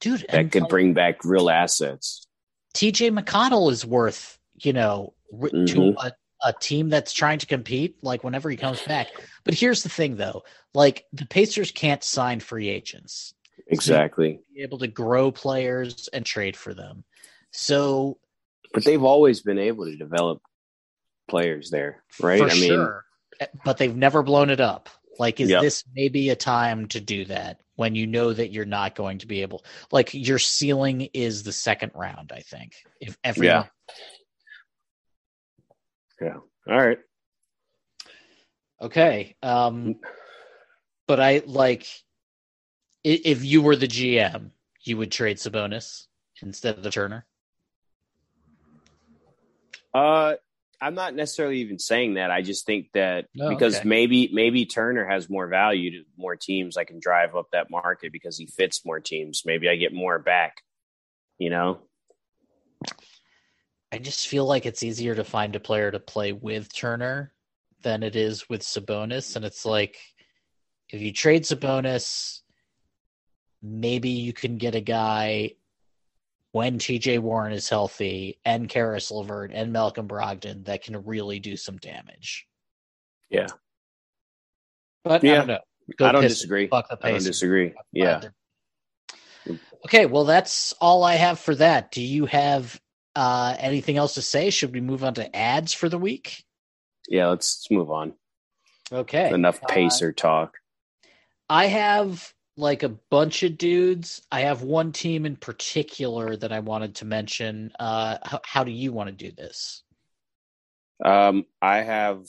dude. 0.00 0.24
that 0.30 0.50
could 0.52 0.62
like, 0.62 0.70
bring 0.70 0.94
back 0.94 1.24
real 1.24 1.48
assets. 1.50 2.26
TJ 2.74 3.18
McConnell 3.18 3.70
is 3.72 3.84
worth, 3.86 4.38
you 4.62 4.72
know, 4.72 5.14
r- 5.40 5.48
to 5.48 5.94
a, 5.98 6.12
a 6.44 6.52
team 6.60 6.88
that's 6.90 7.12
trying 7.12 7.38
to 7.38 7.46
compete, 7.46 7.96
like 8.02 8.22
whenever 8.22 8.50
he 8.50 8.56
comes 8.56 8.82
back. 8.82 9.08
But 9.44 9.54
here's 9.54 9.82
the 9.82 9.88
thing, 9.88 10.16
though: 10.16 10.42
like 10.74 11.04
the 11.12 11.26
Pacers 11.26 11.70
can't 11.70 12.04
sign 12.04 12.40
free 12.40 12.68
agents, 12.68 13.32
Exactly. 13.68 14.40
be 14.54 14.62
able 14.62 14.78
to 14.78 14.88
grow 14.88 15.30
players 15.32 16.08
and 16.12 16.26
trade 16.26 16.56
for 16.56 16.74
them. 16.74 17.04
So 17.56 18.18
But 18.74 18.84
they've 18.84 19.02
always 19.02 19.40
been 19.40 19.58
able 19.58 19.86
to 19.86 19.96
develop 19.96 20.42
players 21.26 21.70
there, 21.70 22.04
right? 22.20 22.42
I 22.42 22.54
mean, 22.54 22.68
sure, 22.68 23.04
eh, 23.40 23.46
but 23.64 23.78
they've 23.78 23.96
never 23.96 24.22
blown 24.22 24.50
it 24.50 24.60
up. 24.60 24.90
Like, 25.18 25.40
is 25.40 25.48
Yep. 25.48 25.62
this 25.62 25.84
maybe 25.94 26.28
a 26.28 26.36
time 26.36 26.88
to 26.88 27.00
do 27.00 27.24
that 27.24 27.62
when 27.76 27.94
you 27.94 28.06
know 28.06 28.30
that 28.30 28.52
you're 28.52 28.66
not 28.66 28.94
going 28.94 29.18
to 29.18 29.26
be 29.26 29.40
able? 29.40 29.64
Like, 29.90 30.12
your 30.12 30.38
ceiling 30.38 31.08
is 31.14 31.42
the 31.42 31.52
second 31.52 31.92
round. 31.94 32.32
I 32.32 32.40
think 32.40 32.74
if 33.00 33.16
every 33.24 33.46
Yeah. 33.46 33.66
yeah. 36.20 36.36
All 36.68 36.86
right. 36.86 36.98
Okay. 38.82 39.36
Um 39.42 39.96
but 41.06 41.20
I 41.20 41.42
like 41.46 41.86
if 43.02 43.44
you 43.44 43.62
were 43.62 43.76
the 43.76 43.88
GM, 43.88 44.50
you 44.82 44.98
would 44.98 45.12
trade 45.12 45.38
Sabonis 45.38 46.06
instead 46.42 46.84
of 46.84 46.92
Turner. 46.92 47.24
Uh, 49.96 50.36
I'm 50.78 50.94
not 50.94 51.14
necessarily 51.14 51.60
even 51.60 51.78
saying 51.78 52.14
that. 52.14 52.30
I 52.30 52.42
just 52.42 52.66
think 52.66 52.88
that 52.92 53.28
Oh, 53.40 53.48
because 53.48 53.78
okay. 53.78 53.88
maybe 53.88 54.28
maybe 54.30 54.66
Turner 54.66 55.06
has 55.06 55.30
more 55.30 55.46
value 55.46 55.90
to 55.92 56.04
more 56.18 56.36
teams. 56.36 56.76
I 56.76 56.84
can 56.84 57.00
drive 57.00 57.34
up 57.34 57.46
that 57.52 57.70
market 57.70 58.12
because 58.12 58.36
he 58.36 58.46
fits 58.46 58.84
more 58.84 59.00
teams. 59.00 59.44
Maybe 59.46 59.70
I 59.70 59.76
get 59.76 59.94
more 59.94 60.18
back. 60.18 60.62
You 61.38 61.48
know? 61.48 61.78
I 63.90 63.98
just 63.98 64.28
feel 64.28 64.44
like 64.44 64.66
it's 64.66 64.82
easier 64.82 65.14
to 65.14 65.24
find 65.24 65.56
a 65.56 65.60
player 65.60 65.90
to 65.90 66.00
play 66.00 66.32
with 66.32 66.74
Turner 66.74 67.32
than 67.82 68.02
it 68.02 68.16
is 68.16 68.48
with 68.48 68.60
Sabonis 68.62 69.36
and 69.36 69.44
it's 69.44 69.64
like 69.64 69.96
if 70.90 71.00
you 71.00 71.12
trade 71.12 71.44
Sabonis 71.44 72.40
maybe 73.62 74.10
you 74.10 74.32
can 74.32 74.56
get 74.56 74.74
a 74.74 74.80
guy 74.80 75.52
when 76.56 76.78
TJ 76.78 77.18
Warren 77.18 77.52
is 77.52 77.68
healthy 77.68 78.38
and 78.46 78.66
Caris 78.66 79.10
LeVert 79.10 79.50
and 79.52 79.74
Malcolm 79.74 80.08
Brogdon 80.08 80.64
that 80.64 80.82
can 80.82 81.04
really 81.04 81.38
do 81.38 81.54
some 81.54 81.76
damage. 81.76 82.46
Yeah. 83.28 83.48
But 85.04 85.22
I 85.22 85.34
don't 85.34 85.48
know. 85.48 85.58
Go 85.98 86.06
I 86.06 86.12
don't 86.12 86.22
disagree. 86.22 86.66
Fuck 86.66 86.88
the 86.88 86.98
I 87.02 87.10
don't 87.10 87.22
disagree. 87.22 87.74
Yeah. 87.92 88.22
Okay, 89.84 90.06
well, 90.06 90.24
that's 90.24 90.72
all 90.80 91.04
I 91.04 91.16
have 91.16 91.38
for 91.38 91.54
that. 91.56 91.90
Do 91.90 92.00
you 92.00 92.24
have 92.24 92.80
uh, 93.14 93.54
anything 93.58 93.98
else 93.98 94.14
to 94.14 94.22
say? 94.22 94.48
Should 94.48 94.72
we 94.72 94.80
move 94.80 95.04
on 95.04 95.12
to 95.14 95.36
ads 95.36 95.74
for 95.74 95.90
the 95.90 95.98
week? 95.98 96.42
Yeah. 97.06 97.28
Let's, 97.28 97.58
let's 97.60 97.70
move 97.70 97.90
on. 97.90 98.14
Okay. 98.90 99.28
Enough 99.28 99.62
Uh, 99.62 99.66
pacer 99.66 100.10
talk. 100.10 100.54
I 101.50 101.66
have 101.66 102.32
like 102.56 102.82
a 102.82 102.88
bunch 102.88 103.42
of 103.42 103.58
dudes. 103.58 104.22
I 104.32 104.40
have 104.40 104.62
one 104.62 104.92
team 104.92 105.26
in 105.26 105.36
particular 105.36 106.36
that 106.36 106.52
I 106.52 106.60
wanted 106.60 106.96
to 106.96 107.04
mention. 107.04 107.72
Uh, 107.78 108.18
how, 108.22 108.40
how 108.44 108.64
do 108.64 108.70
you 108.70 108.92
want 108.92 109.08
to 109.08 109.12
do 109.12 109.32
this? 109.32 109.82
Um, 111.04 111.44
I 111.60 111.78
have. 111.82 112.26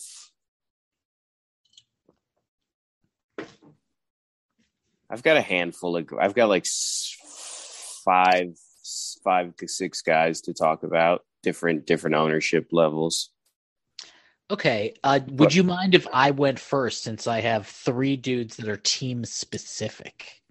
I've 5.10 5.24
got 5.24 5.38
a 5.38 5.42
handful 5.42 5.96
of. 5.96 6.10
I've 6.20 6.36
got 6.36 6.50
like 6.50 6.66
five, 8.04 8.58
five 9.24 9.56
to 9.58 9.68
six 9.68 10.02
guys 10.02 10.42
to 10.42 10.54
talk 10.54 10.84
about 10.84 11.24
different 11.44 11.86
different 11.86 12.18
ownership 12.18 12.68
levels. 12.74 13.30
Okay. 14.50 14.94
Uh, 15.04 15.20
would 15.32 15.54
you 15.54 15.64
mind 15.64 15.94
if 15.94 16.08
I 16.14 16.32
went 16.32 16.60
first 16.60 17.04
since 17.04 17.28
I 17.28 17.42
have 17.42 17.68
three 17.68 18.16
dudes 18.16 18.56
that 18.58 18.70
are 18.70 18.78
team 18.78 19.26
specific? 19.26 20.42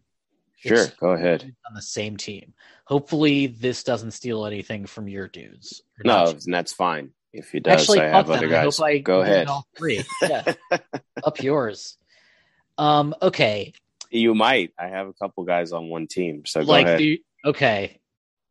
Sure, 0.59 0.76
It's 0.84 0.90
go 0.94 1.11
ahead. 1.12 1.42
On 1.68 1.74
the 1.74 1.82
same 1.82 2.16
team. 2.16 2.53
Hopefully, 2.86 3.47
this 3.47 3.82
doesn't 3.84 4.11
steal 4.12 4.44
anything 4.47 4.86
from 4.86 5.09
your 5.09 5.28
dudes. 5.28 5.82
No, 6.05 6.26
and 6.30 6.55
that's 6.55 6.72
fine. 6.72 7.11
If 7.32 7.51
he 7.51 7.61
does, 7.61 7.82
Actually, 7.82 8.01
I 8.01 8.09
have 8.09 8.30
other. 8.30 8.47
I 8.47 8.51
guys. 8.51 8.76
hope 8.78 8.86
I 8.86 8.99
go 8.99 9.20
ahead. 9.20 9.49
All 9.49 9.66
three. 9.76 10.03
Yeah. 10.22 10.55
Up 11.24 11.42
yours. 11.42 11.97
Um. 12.78 13.14
Okay. 13.22 13.72
You 14.11 14.34
might. 14.34 14.72
I 14.78 14.86
have 14.88 15.09
a 15.09 15.12
couple 15.14 15.44
guys 15.44 15.72
on 15.72 15.88
one 15.88 16.07
team, 16.07 16.44
so 16.47 16.62
go 16.64 16.70
like 16.72 16.86
ahead. 16.86 16.99
the 17.01 17.22
okay. 17.44 17.99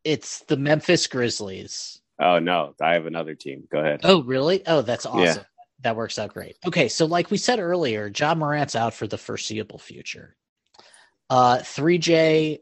It's 0.04 0.40
the 0.44 0.56
Memphis 0.56 1.06
Grizzlies. 1.08 2.00
Oh 2.18 2.38
no, 2.38 2.74
I 2.80 2.94
have 2.94 3.06
another 3.06 3.34
team. 3.34 3.66
Go 3.70 3.78
ahead. 3.78 4.00
Oh, 4.04 4.22
really? 4.22 4.66
Oh, 4.66 4.82
that's 4.82 5.06
awesome. 5.06 5.22
Yeah. 5.22 5.42
That 5.82 5.96
works 5.96 6.18
out 6.18 6.32
great. 6.32 6.56
Okay, 6.66 6.88
so 6.88 7.04
like 7.04 7.30
we 7.30 7.36
said 7.36 7.58
earlier, 7.58 8.10
Ja 8.14 8.34
Morant's 8.34 8.74
out 8.74 8.94
for 8.94 9.06
the 9.06 9.18
foreseeable 9.18 9.78
future. 9.78 10.36
Uh 11.28 11.58
3J 11.58 12.60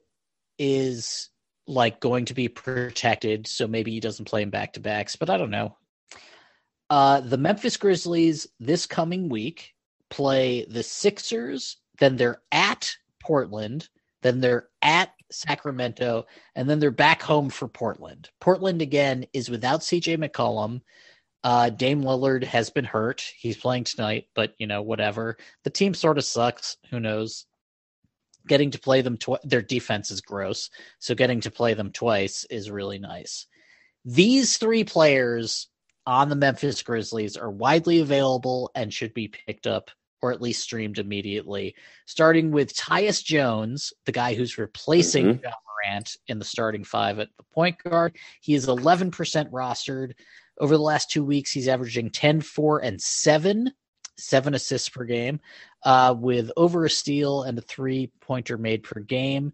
is 0.58 1.30
like 1.66 2.00
going 2.00 2.24
to 2.26 2.34
be 2.34 2.48
protected, 2.48 3.46
so 3.46 3.66
maybe 3.66 3.92
he 3.92 4.00
doesn't 4.00 4.26
play 4.26 4.42
in 4.42 4.50
back 4.50 4.72
to 4.72 4.80
backs, 4.80 5.16
but 5.16 5.30
I 5.30 5.36
don't 5.36 5.50
know. 5.50 5.76
Uh 6.90 7.20
the 7.20 7.38
Memphis 7.38 7.76
Grizzlies 7.76 8.48
this 8.58 8.86
coming 8.86 9.28
week 9.28 9.74
play 10.10 10.64
the 10.64 10.82
Sixers, 10.82 11.76
then 11.98 12.16
they're 12.16 12.42
at 12.50 12.94
Portland, 13.22 13.88
then 14.22 14.40
they're 14.40 14.68
at 14.82 15.10
Sacramento, 15.34 16.26
and 16.54 16.68
then 16.68 16.78
they're 16.78 16.90
back 16.90 17.22
home 17.22 17.50
for 17.50 17.68
Portland. 17.68 18.30
Portland 18.40 18.82
again 18.82 19.26
is 19.32 19.50
without 19.50 19.80
CJ 19.80 20.16
McCollum. 20.18 20.80
Uh, 21.42 21.68
Dame 21.68 22.02
Lillard 22.02 22.44
has 22.44 22.70
been 22.70 22.84
hurt. 22.84 23.22
He's 23.38 23.56
playing 23.56 23.84
tonight, 23.84 24.28
but 24.34 24.54
you 24.58 24.66
know, 24.66 24.82
whatever. 24.82 25.36
The 25.64 25.70
team 25.70 25.92
sort 25.94 26.18
of 26.18 26.24
sucks. 26.24 26.76
Who 26.90 27.00
knows? 27.00 27.46
Getting 28.46 28.70
to 28.72 28.78
play 28.78 29.02
them, 29.02 29.16
tw- 29.18 29.42
their 29.44 29.62
defense 29.62 30.10
is 30.10 30.20
gross. 30.20 30.70
So 30.98 31.14
getting 31.14 31.40
to 31.42 31.50
play 31.50 31.74
them 31.74 31.92
twice 31.92 32.44
is 32.50 32.70
really 32.70 32.98
nice. 32.98 33.46
These 34.04 34.58
three 34.58 34.84
players 34.84 35.68
on 36.06 36.28
the 36.28 36.36
Memphis 36.36 36.82
Grizzlies 36.82 37.36
are 37.36 37.50
widely 37.50 38.00
available 38.00 38.70
and 38.74 38.92
should 38.92 39.14
be 39.14 39.28
picked 39.28 39.66
up 39.66 39.90
or 40.24 40.32
at 40.32 40.40
least 40.40 40.62
streamed 40.62 40.98
immediately. 40.98 41.74
Starting 42.06 42.50
with 42.50 42.74
Tyus 42.74 43.22
Jones, 43.22 43.92
the 44.06 44.12
guy 44.12 44.32
who's 44.32 44.56
replacing 44.56 45.26
Mhm. 45.26 45.42
Ja 45.42 45.52
Morant 45.66 46.16
in 46.28 46.38
the 46.38 46.46
starting 46.46 46.82
five 46.82 47.18
at 47.18 47.28
the 47.36 47.42
point 47.52 47.76
guard. 47.84 48.16
He 48.40 48.54
is 48.54 48.66
11% 48.66 49.50
rostered. 49.52 50.14
Over 50.58 50.78
the 50.78 50.82
last 50.82 51.10
two 51.10 51.22
weeks, 51.22 51.50
he's 51.52 51.68
averaging 51.68 52.08
10, 52.08 52.40
4, 52.40 52.78
and 52.78 53.02
7, 53.02 53.70
seven 54.16 54.54
assists 54.54 54.88
per 54.88 55.04
game, 55.04 55.40
uh, 55.82 56.14
with 56.16 56.50
over 56.56 56.86
a 56.86 56.90
steal 56.90 57.42
and 57.42 57.58
a 57.58 57.62
three 57.62 58.10
pointer 58.22 58.56
made 58.56 58.82
per 58.82 59.00
game. 59.00 59.52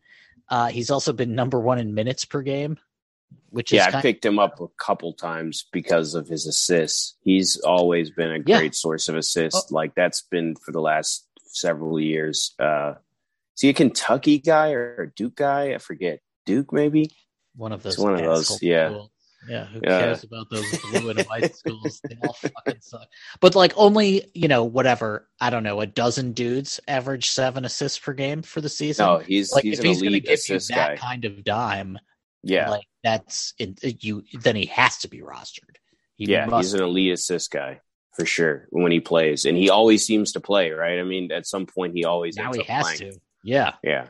Uh, 0.51 0.69
he's 0.69 0.91
also 0.91 1.13
been 1.13 1.35
number 1.35 1.59
one 1.59 1.81
in 1.81 1.95
minutes 1.95 2.25
per 2.25 2.43
game, 2.43 2.79
which 3.51 3.73
Yeah, 3.73 3.91
I 3.93 4.01
picked 4.01 4.25
him 4.25 4.39
up 4.39 4.61
a 4.61 4.69
couple 4.79 5.13
times 5.13 5.67
because 5.73 6.15
of 6.15 6.29
his 6.29 6.47
assists. 6.47 7.17
He's 7.23 7.57
always 7.59 8.11
been 8.11 8.31
a 8.31 8.39
Yeah. 8.47 8.59
great 8.59 8.75
source 8.75 9.09
of 9.09 9.17
assists. 9.17 9.67
Oh. 9.71 9.75
Like 9.75 9.95
that's 9.95 10.23
been 10.23 10.55
for 10.57 10.73
the 10.73 10.81
last 10.81 11.27
several 11.47 11.99
years. 12.01 12.55
Uh 12.59 12.95
is 13.57 13.63
he 13.63 13.69
a 13.69 13.75
Kentucky 13.75 14.39
guy 14.39 14.73
or 14.73 15.03
a 15.03 15.11
Duke 15.11 15.37
guy? 15.37 15.75
I 15.75 15.79
forget. 15.79 16.21
Duke 16.47 16.73
maybe? 16.73 17.11
one 17.57 17.73
of 17.73 17.83
those. 17.83 17.95
It's 17.95 18.03
one 18.03 18.15
of 18.15 18.21
those, 18.21 18.51
asshole 18.53 18.59
yeah. 18.63 19.03
Yeah, 19.49 19.65
who 19.65 19.81
Yeah. 19.83 20.01
cares 20.01 20.23
about 20.23 20.49
those 20.51 20.65
blue 20.93 21.11
and 21.11 21.21
white 21.25 21.55
schools? 21.57 22.01
They 22.09 22.17
all 22.23 22.33
fucking 22.35 22.81
suck. 22.81 23.07
But 23.41 23.55
like 23.55 23.73
only, 23.77 24.31
you 24.35 24.49
know, 24.49 24.65
whatever, 24.65 25.29
I 25.41 25.51
don't 25.51 25.63
know, 25.65 25.81
a 25.81 25.87
dozen 25.87 26.33
dudes 26.33 26.79
average 26.87 27.31
seven 27.31 27.65
assists 27.65 27.99
per 27.99 28.13
game 28.13 28.43
for 28.43 28.61
the 28.61 28.69
season. 28.69 29.05
No, 29.07 29.19
he's 29.19 29.53
like 29.53 29.65
he's 29.65 29.79
if 29.79 29.85
he's 29.85 30.01
going 30.01 30.13
to 30.13 30.21
give 30.21 30.39
you 30.49 30.59
that 30.59 30.69
guy. 30.91 30.97
kind 30.97 31.25
of 31.25 31.43
dime, 31.43 31.99
Yeah. 32.43 32.71
like 32.71 32.87
that's 33.03 33.55
in, 33.59 33.77
you. 33.83 34.25
Then 34.33 34.57
he 34.57 34.67
has 34.67 34.99
to 34.99 35.09
be 35.09 35.21
rostered. 35.21 35.77
He 36.17 36.27
yeah, 36.27 36.55
he's 36.59 36.75
an 36.75 36.83
elite 36.83 37.13
assist 37.13 37.51
guy 37.51 37.81
for 38.15 38.27
sure 38.27 38.67
when 38.71 38.93
he 38.93 39.01
plays. 39.01 39.45
And 39.45 39.57
he 39.57 39.71
always 39.71 40.05
seems 40.05 40.33
to 40.33 40.41
play, 40.41 40.71
right? 40.71 40.99
I 40.99 41.03
mean, 41.03 41.33
at 41.33 41.47
some 41.47 41.67
point 41.67 41.95
he 41.95 42.05
always 42.05 42.37
now 42.37 42.53
he 42.53 42.63
has 42.65 42.83
playing. 42.83 43.13
to. 43.13 43.21
Yeah. 43.43 43.75
Yeah. 43.83 44.09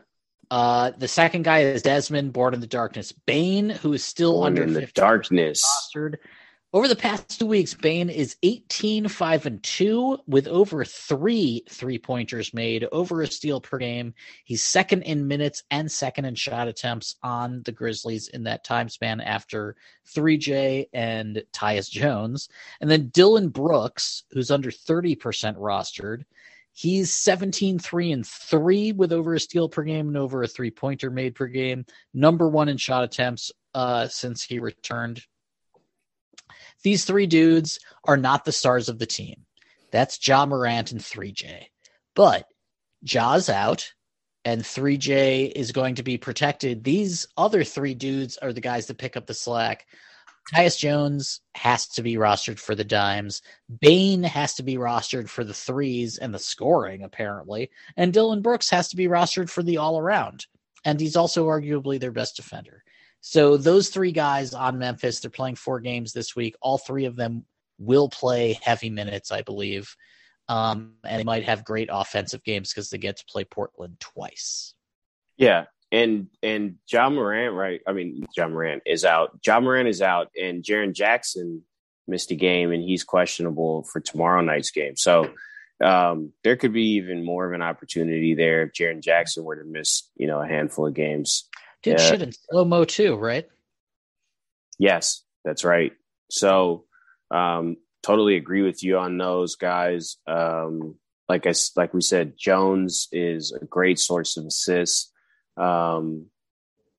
Uh, 0.50 0.90
the 0.98 1.06
second 1.06 1.44
guy 1.44 1.60
is 1.60 1.82
Desmond, 1.82 2.32
Born 2.32 2.54
in 2.54 2.60
the 2.60 2.66
Darkness. 2.66 3.12
Bane, 3.12 3.70
who 3.70 3.92
is 3.92 4.02
still 4.02 4.32
Born 4.32 4.46
under 4.48 4.62
in 4.64 4.72
the 4.72 4.86
darkness. 4.94 5.62
rostered. 5.94 6.16
Over 6.72 6.86
the 6.86 6.94
past 6.94 7.40
two 7.40 7.46
weeks, 7.46 7.74
Bane 7.74 8.08
is 8.08 8.36
18, 8.44 9.08
5, 9.08 9.46
and 9.46 9.60
2 9.60 10.18
with 10.28 10.46
over 10.46 10.84
three 10.84 11.64
three 11.68 11.98
pointers 11.98 12.54
made, 12.54 12.86
over 12.92 13.22
a 13.22 13.26
steal 13.26 13.60
per 13.60 13.78
game. 13.78 14.14
He's 14.44 14.64
second 14.64 15.02
in 15.02 15.26
minutes 15.26 15.64
and 15.72 15.90
second 15.90 16.26
in 16.26 16.36
shot 16.36 16.68
attempts 16.68 17.16
on 17.24 17.62
the 17.64 17.72
Grizzlies 17.72 18.28
in 18.28 18.44
that 18.44 18.62
time 18.62 18.88
span 18.88 19.20
after 19.20 19.74
3J 20.14 20.86
and 20.92 21.42
Tyus 21.52 21.90
Jones. 21.90 22.48
And 22.80 22.88
then 22.88 23.08
Dillon 23.08 23.48
Brooks, 23.48 24.22
who's 24.30 24.52
under 24.52 24.70
30% 24.70 25.16
rostered. 25.56 26.22
He's 26.72 27.12
17, 27.12 27.80
3, 27.80 28.12
and 28.12 28.24
3 28.24 28.92
with 28.92 29.12
over 29.12 29.34
a 29.34 29.40
steal 29.40 29.68
per 29.68 29.82
game 29.82 30.06
and 30.06 30.16
over 30.16 30.44
a 30.44 30.46
three 30.46 30.70
pointer 30.70 31.10
made 31.10 31.34
per 31.34 31.48
game. 31.48 31.84
Number 32.14 32.48
one 32.48 32.68
in 32.68 32.76
shot 32.76 33.02
attempts 33.02 33.50
uh, 33.74 34.06
since 34.06 34.44
he 34.44 34.60
returned 34.60 35.20
these 36.82 37.04
three 37.04 37.26
dudes 37.26 37.78
are 38.04 38.16
not 38.16 38.44
the 38.44 38.52
stars 38.52 38.88
of 38.88 38.98
the 38.98 39.06
team. 39.06 39.44
That's 39.90 40.26
Ja 40.26 40.46
Morant 40.46 40.92
and 40.92 41.00
3J. 41.00 41.66
But 42.14 42.46
Ja's 43.04 43.48
out 43.48 43.92
and 44.44 44.62
3J 44.62 45.52
is 45.54 45.72
going 45.72 45.96
to 45.96 46.02
be 46.02 46.16
protected. 46.16 46.84
These 46.84 47.26
other 47.36 47.64
three 47.64 47.94
dudes 47.94 48.38
are 48.38 48.52
the 48.52 48.60
guys 48.60 48.86
that 48.86 48.98
pick 48.98 49.16
up 49.16 49.26
the 49.26 49.34
slack. 49.34 49.86
Tyus 50.54 50.78
Jones 50.78 51.40
has 51.54 51.86
to 51.88 52.02
be 52.02 52.14
rostered 52.14 52.58
for 52.58 52.74
the 52.74 52.84
dimes. 52.84 53.42
Bane 53.80 54.22
has 54.22 54.54
to 54.54 54.62
be 54.62 54.76
rostered 54.76 55.28
for 55.28 55.44
the 55.44 55.54
threes 55.54 56.18
and 56.18 56.34
the 56.34 56.38
scoring, 56.38 57.02
apparently. 57.04 57.70
And 57.96 58.12
Dillon 58.12 58.42
Brooks 58.42 58.70
has 58.70 58.88
to 58.88 58.96
be 58.96 59.06
rostered 59.06 59.50
for 59.50 59.62
the 59.62 59.76
all 59.76 59.98
around. 59.98 60.46
And 60.84 60.98
he's 60.98 61.16
also 61.16 61.46
arguably 61.46 62.00
their 62.00 62.10
best 62.10 62.36
defender. 62.36 62.82
So 63.20 63.56
those 63.56 63.90
three 63.90 64.12
guys 64.12 64.54
on 64.54 64.78
Memphis, 64.78 65.20
they're 65.20 65.30
playing 65.30 65.56
four 65.56 65.80
games 65.80 66.12
this 66.12 66.34
week. 66.34 66.56
All 66.60 66.78
three 66.78 67.04
of 67.04 67.16
them 67.16 67.44
will 67.78 68.08
play 68.08 68.58
heavy 68.62 68.90
minutes, 68.90 69.30
I 69.30 69.42
believe. 69.42 69.94
Um, 70.48 70.94
and 71.04 71.20
they 71.20 71.24
might 71.24 71.44
have 71.44 71.64
great 71.64 71.88
offensive 71.92 72.42
games 72.42 72.72
because 72.72 72.90
they 72.90 72.98
get 72.98 73.18
to 73.18 73.24
play 73.26 73.44
Portland 73.44 74.00
twice. 74.00 74.74
Yeah. 75.36 75.66
And 75.92 76.28
and 76.42 76.76
Ja 76.90 77.10
Morant, 77.10 77.54
right? 77.54 77.80
I 77.86 77.92
mean, 77.92 78.26
Ja 78.36 78.48
Morant 78.48 78.82
is 78.86 79.04
out. 79.04 79.38
Ja 79.44 79.58
Morant 79.58 79.88
is 79.88 80.00
out, 80.00 80.30
and 80.40 80.62
Jaren 80.62 80.94
Jackson 80.94 81.64
missed 82.06 82.30
a 82.30 82.36
game, 82.36 82.70
and 82.70 82.82
he's 82.82 83.02
questionable 83.02 83.82
for 83.84 84.00
tomorrow 84.00 84.40
night's 84.40 84.70
game. 84.70 84.96
So 84.96 85.30
um, 85.82 86.32
there 86.44 86.56
could 86.56 86.72
be 86.72 86.94
even 86.94 87.24
more 87.24 87.46
of 87.46 87.54
an 87.54 87.62
opportunity 87.62 88.34
there 88.34 88.62
if 88.62 88.72
Jaren 88.72 89.02
Jackson 89.02 89.42
were 89.42 89.56
to 89.56 89.64
miss, 89.64 90.08
you 90.16 90.26
know, 90.26 90.40
a 90.40 90.46
handful 90.46 90.86
of 90.86 90.94
games. 90.94 91.48
Dude, 91.82 91.98
yeah. 91.98 92.10
shit 92.10 92.22
in 92.22 92.32
slow 92.32 92.64
mo 92.64 92.84
too, 92.84 93.16
right? 93.16 93.46
Yes, 94.78 95.22
that's 95.44 95.64
right. 95.64 95.92
So, 96.30 96.84
um, 97.30 97.76
totally 98.02 98.36
agree 98.36 98.62
with 98.62 98.82
you 98.82 98.98
on 98.98 99.18
those 99.18 99.56
guys. 99.56 100.16
Um, 100.26 100.96
like 101.28 101.46
I 101.46 101.52
like 101.76 101.94
we 101.94 102.00
said, 102.00 102.34
Jones 102.36 103.08
is 103.12 103.52
a 103.52 103.64
great 103.64 103.98
source 103.98 104.36
of 104.36 104.46
assists. 104.46 105.12
Um, 105.56 106.26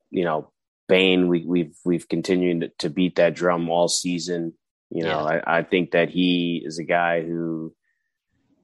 you 0.10 0.24
know, 0.24 0.52
Bane, 0.88 1.28
we, 1.28 1.44
we've 1.46 1.76
we've 1.84 2.08
continued 2.08 2.72
to 2.80 2.90
beat 2.90 3.18
that 3.18 3.36
drum 3.36 3.70
all 3.70 3.88
season. 3.88 4.54
You 4.90 5.04
know, 5.04 5.28
yeah. 5.28 5.42
I, 5.46 5.60
I 5.60 5.64
think 5.64 5.92
that 5.92 6.10
he 6.10 6.62
is 6.66 6.80
a 6.80 6.84
guy 6.84 7.24
who 7.24 7.74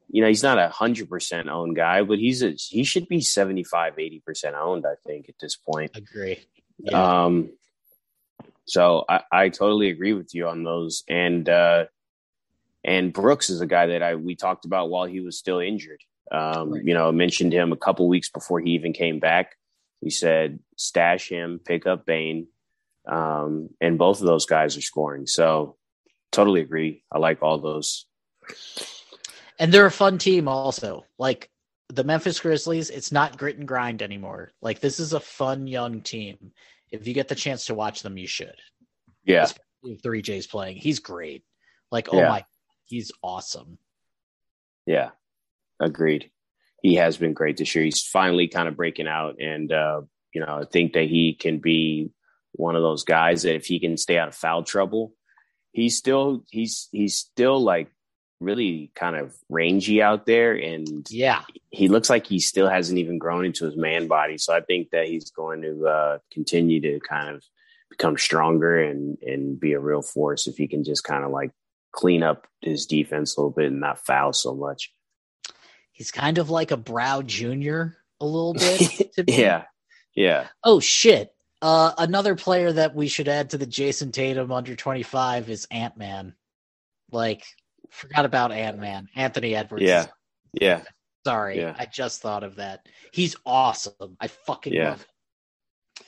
you 0.10 0.22
know, 0.22 0.28
he's 0.28 0.44
not 0.44 0.58
a 0.58 0.70
hundred 0.70 1.10
percent 1.10 1.50
owned 1.50 1.76
guy, 1.76 2.02
but 2.02 2.20
he's 2.20 2.42
a 2.42 2.52
he 2.52 2.84
should 2.84 3.08
be 3.08 3.22
75, 3.22 4.00
80 4.00 4.20
percent 4.22 4.56
owned, 4.56 4.86
I 4.86 4.96
think, 5.06 5.30
at 5.30 5.36
this 5.40 5.56
point. 5.56 5.92
Agree. 5.96 6.40
Yeah. 6.80 7.24
Um 7.24 7.50
so 8.66 9.06
I, 9.08 9.22
I 9.32 9.50
totally 9.50 9.90
agree 9.90 10.14
with 10.14 10.34
you 10.34 10.48
on 10.48 10.64
those. 10.64 11.04
And 11.08 11.48
uh 11.50 11.86
and 12.84 13.12
Brooks 13.12 13.50
is 13.50 13.62
a 13.62 13.68
guy 13.68 13.88
that 13.88 14.04
I 14.04 14.16
we 14.16 14.36
talked 14.36 14.66
about 14.66 14.90
while 14.90 15.06
he 15.06 15.20
was 15.20 15.38
still 15.38 15.60
injured. 15.60 16.02
Um, 16.30 16.74
right. 16.74 16.84
you 16.84 16.94
know, 16.94 17.12
mentioned 17.12 17.54
him 17.54 17.72
a 17.72 17.78
couple 17.78 18.08
weeks 18.10 18.30
before 18.30 18.60
he 18.60 18.72
even 18.72 18.92
came 18.92 19.20
back. 19.20 19.56
We 20.02 20.10
said 20.10 20.60
stash 20.76 21.30
him, 21.30 21.60
pick 21.64 21.88
up 21.88 22.06
Bane. 22.06 22.48
Um, 23.08 23.70
and 23.80 23.98
both 23.98 24.20
of 24.20 24.28
those 24.28 24.46
guys 24.46 24.76
are 24.76 24.82
scoring. 24.82 25.26
So 25.28 25.78
totally 26.32 26.60
agree. 26.62 27.04
I 27.10 27.20
like 27.20 27.42
all 27.42 27.60
those 27.60 28.06
and 29.60 29.72
they're 29.72 29.86
a 29.86 29.92
fun 29.92 30.18
team 30.18 30.48
also. 30.48 31.06
Like 31.18 31.50
the 31.90 32.04
Memphis 32.04 32.40
Grizzlies, 32.40 32.90
it's 32.90 33.12
not 33.12 33.38
grit 33.38 33.58
and 33.58 33.68
grind 33.68 34.02
anymore. 34.02 34.52
Like 34.62 34.80
this 34.80 35.00
is 35.00 35.14
a 35.14 35.20
fun 35.20 35.68
young 35.68 36.02
team. 36.02 36.52
If 36.92 37.08
you 37.08 37.14
get 37.14 37.28
the 37.28 37.36
chance 37.36 37.66
to 37.66 37.76
watch 37.76 38.02
them, 38.02 38.18
you 38.18 38.28
should. 38.28 38.56
Yeah. 39.26 39.48
Three 40.04 40.22
J's 40.22 40.48
playing. 40.48 40.78
He's 40.78 41.00
great. 41.00 41.44
Like, 41.92 42.10
oh 42.12 42.18
yeah. 42.18 42.30
my 42.30 42.46
he's 42.86 43.12
awesome. 43.22 43.78
Yeah. 44.86 45.10
Agreed. 45.80 46.32
He 46.82 46.96
has 46.96 47.18
been 47.18 47.34
great 47.34 47.58
this 47.58 47.74
year. 47.76 47.84
He's 47.84 48.04
finally 48.04 48.48
kind 48.48 48.68
of 48.68 48.78
breaking 48.78 49.08
out 49.08 49.42
and 49.42 49.72
uh, 49.72 50.02
you 50.34 50.42
know, 50.42 50.60
I 50.62 50.66
think 50.66 50.94
that 50.94 51.08
he 51.08 51.34
can 51.34 51.60
be 51.60 52.12
one 52.52 52.76
of 52.76 52.82
those 52.82 53.04
guys 53.04 53.44
that 53.44 53.56
if 53.56 53.66
he 53.66 53.80
can 53.80 53.98
stay 53.98 54.18
out 54.18 54.28
of 54.28 54.36
foul 54.36 54.64
trouble, 54.64 55.14
he's 55.72 55.98
still 55.98 56.44
he's 56.50 56.90
he's 56.92 57.16
still 57.16 57.62
like 57.62 57.90
really 58.40 58.92
kind 58.96 59.16
of 59.16 59.36
rangy 59.50 60.02
out 60.02 60.26
there 60.26 60.54
and 60.54 61.10
yeah. 61.10 61.42
he 61.72 61.88
looks 61.88 62.10
like 62.10 62.28
he 62.28 62.40
still 62.40 62.70
hasn't 62.70 63.00
even 63.00 63.18
grown 63.18 63.46
into 63.46 63.66
his 63.66 63.76
man 63.76 64.08
body. 64.08 64.38
So 64.38 64.54
i 64.54 64.62
think 64.62 64.92
that 64.92 65.08
he's 65.08 65.32
going 65.32 65.62
to 65.64 65.88
uh, 65.88 66.18
continue 66.32 66.80
to 66.82 67.00
kind 67.00 67.36
of 67.36 67.44
become 67.90 68.18
stronger 68.18 68.80
and 68.80 69.18
and 69.22 69.60
be 69.60 69.74
a 69.74 69.80
real 69.80 70.02
force 70.02 70.48
if 70.48 70.58
he 70.58 70.68
can 70.68 70.84
just 70.84 71.04
kind 71.04 71.24
of 71.24 71.32
like 71.32 71.52
clean 71.92 72.22
up 72.22 72.48
his 72.62 72.86
defense 72.86 73.36
a 73.36 73.40
little 73.40 73.52
bit 73.52 73.72
and 73.72 73.80
not 73.80 74.06
foul 74.06 74.34
so 74.34 74.54
much. 74.54 74.92
He's 75.92 76.12
kind 76.12 76.38
of 76.38 76.50
like 76.50 76.72
a 76.72 76.78
brow 76.78 77.22
junior 77.24 77.98
a 78.20 78.26
little 78.26 78.54
bit 78.54 79.12
yeah. 79.28 79.64
Yeah. 80.16 80.48
Oh 80.64 80.80
shit. 80.80 81.34
Uh, 81.62 81.94
another 81.98 82.36
player 82.36 82.72
that 82.72 82.94
we 82.94 83.08
should 83.08 83.28
add 83.28 83.50
to 83.50 83.58
the 83.58 83.66
Jayson 83.66 84.12
Tatum 84.12 84.52
under 84.52 84.76
25 84.76 85.50
is 85.50 85.68
Ant-Man. 85.72 86.36
Like 87.12 87.46
Forgot 87.90 88.26
about 88.26 88.52
Ant 88.52 88.80
Man. 88.80 89.08
Anthony 89.16 89.56
Edwards. 89.56 89.84
Yeah. 89.84 90.08
Yeah. 90.54 90.82
Sorry. 91.26 91.58
Yeah. 91.58 91.76
I 91.78 91.86
just 91.86 92.22
thought 92.22 92.44
of 92.44 92.56
that. 92.56 92.88
He's 93.12 93.36
awesome. 93.46 94.16
I 94.20 94.28
fucking 94.28 94.74
yeah. 94.74 94.92
love 94.92 95.00
him. 95.00 95.08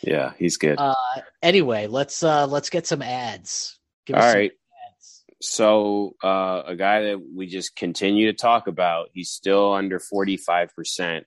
Yeah, 0.02 0.34
he's 0.38 0.58
good. 0.58 0.78
Uh 0.80 0.96
anyway, 1.42 1.88
let's 1.88 2.24
uh 2.24 2.48
let's 2.48 2.70
get 2.70 2.88
some 2.88 3.02
ads. 3.02 3.78
Give 4.06 4.16
All 4.16 4.22
right. 4.22 4.52
Ads. 4.52 5.24
So 5.42 6.16
uh 6.24 6.64
a 6.68 6.76
guy 6.76 7.04
that 7.06 7.20
we 7.36 7.48
just 7.48 7.76
continue 7.76 8.32
to 8.32 8.38
talk 8.38 8.68
about, 8.68 9.10
he's 9.14 9.32
still 9.32 9.74
under 9.74 10.00
45%, 10.00 11.24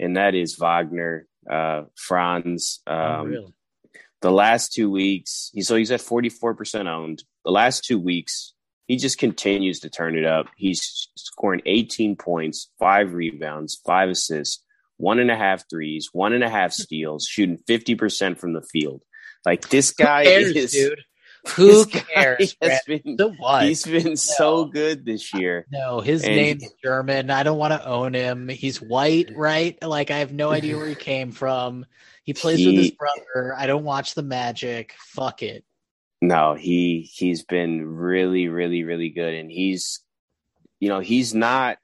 and 0.00 0.16
that 0.16 0.34
is 0.34 0.56
Wagner, 0.56 1.26
uh 1.48 1.82
Franz. 1.96 2.80
Oh, 2.86 2.92
um 2.92 3.20
oh, 3.20 3.24
really? 3.24 3.54
the 4.20 4.32
last 4.32 4.72
two 4.72 4.90
weeks, 4.90 5.50
he 5.54 5.62
so 5.62 5.76
he's 5.76 5.90
at 5.90 6.00
44% 6.00 6.88
owned. 6.88 7.22
The 7.44 7.52
last 7.52 7.84
two 7.84 8.00
weeks, 8.00 8.52
he 8.88 8.96
just 8.96 9.18
continues 9.18 9.80
to 9.80 9.90
turn 9.90 10.16
it 10.16 10.24
up. 10.24 10.46
He's 10.56 11.08
scoring 11.14 11.60
18 11.66 12.16
points, 12.16 12.70
five 12.78 13.12
rebounds, 13.12 13.80
five 13.86 14.08
assists, 14.08 14.64
one 14.96 15.18
and 15.18 15.30
a 15.30 15.36
half 15.36 15.68
threes, 15.68 16.08
one 16.12 16.32
and 16.32 16.42
a 16.42 16.48
half 16.48 16.70
hmm. 16.70 16.82
steals, 16.82 17.26
shooting 17.26 17.58
50% 17.68 18.38
from 18.38 18.54
the 18.54 18.62
field. 18.62 19.02
Like 19.44 19.68
this 19.68 19.92
guy 19.92 20.24
cares, 20.24 20.56
is 20.56 20.72
dude. 20.72 21.00
Who 21.50 21.86
cares? 21.86 22.56
Been, 22.60 23.00
he's 23.60 23.84
been 23.84 24.04
no. 24.04 24.14
so 24.14 24.64
good 24.64 25.04
this 25.04 25.32
year. 25.32 25.66
No, 25.70 26.00
his 26.00 26.24
and 26.24 26.34
name's 26.34 26.68
German. 26.82 27.30
I 27.30 27.42
don't 27.42 27.58
want 27.58 27.72
to 27.72 27.86
own 27.86 28.12
him. 28.12 28.48
He's 28.48 28.82
white, 28.82 29.30
right? 29.36 29.80
Like 29.82 30.10
I 30.10 30.18
have 30.18 30.32
no 30.32 30.50
idea 30.50 30.76
where 30.76 30.88
he 30.88 30.94
came 30.96 31.30
from. 31.30 31.86
He 32.24 32.34
plays 32.34 32.58
he, 32.58 32.66
with 32.66 32.76
his 32.76 32.90
brother. 32.90 33.54
I 33.56 33.66
don't 33.66 33.84
watch 33.84 34.14
the 34.14 34.22
Magic. 34.22 34.94
Fuck 34.98 35.42
it. 35.42 35.64
No, 36.20 36.54
he 36.54 37.08
he's 37.12 37.44
been 37.44 37.86
really, 37.86 38.48
really, 38.48 38.82
really 38.82 39.10
good, 39.10 39.34
and 39.34 39.50
he's, 39.50 40.00
you 40.80 40.88
know, 40.88 41.00
he's 41.00 41.32
not 41.32 41.78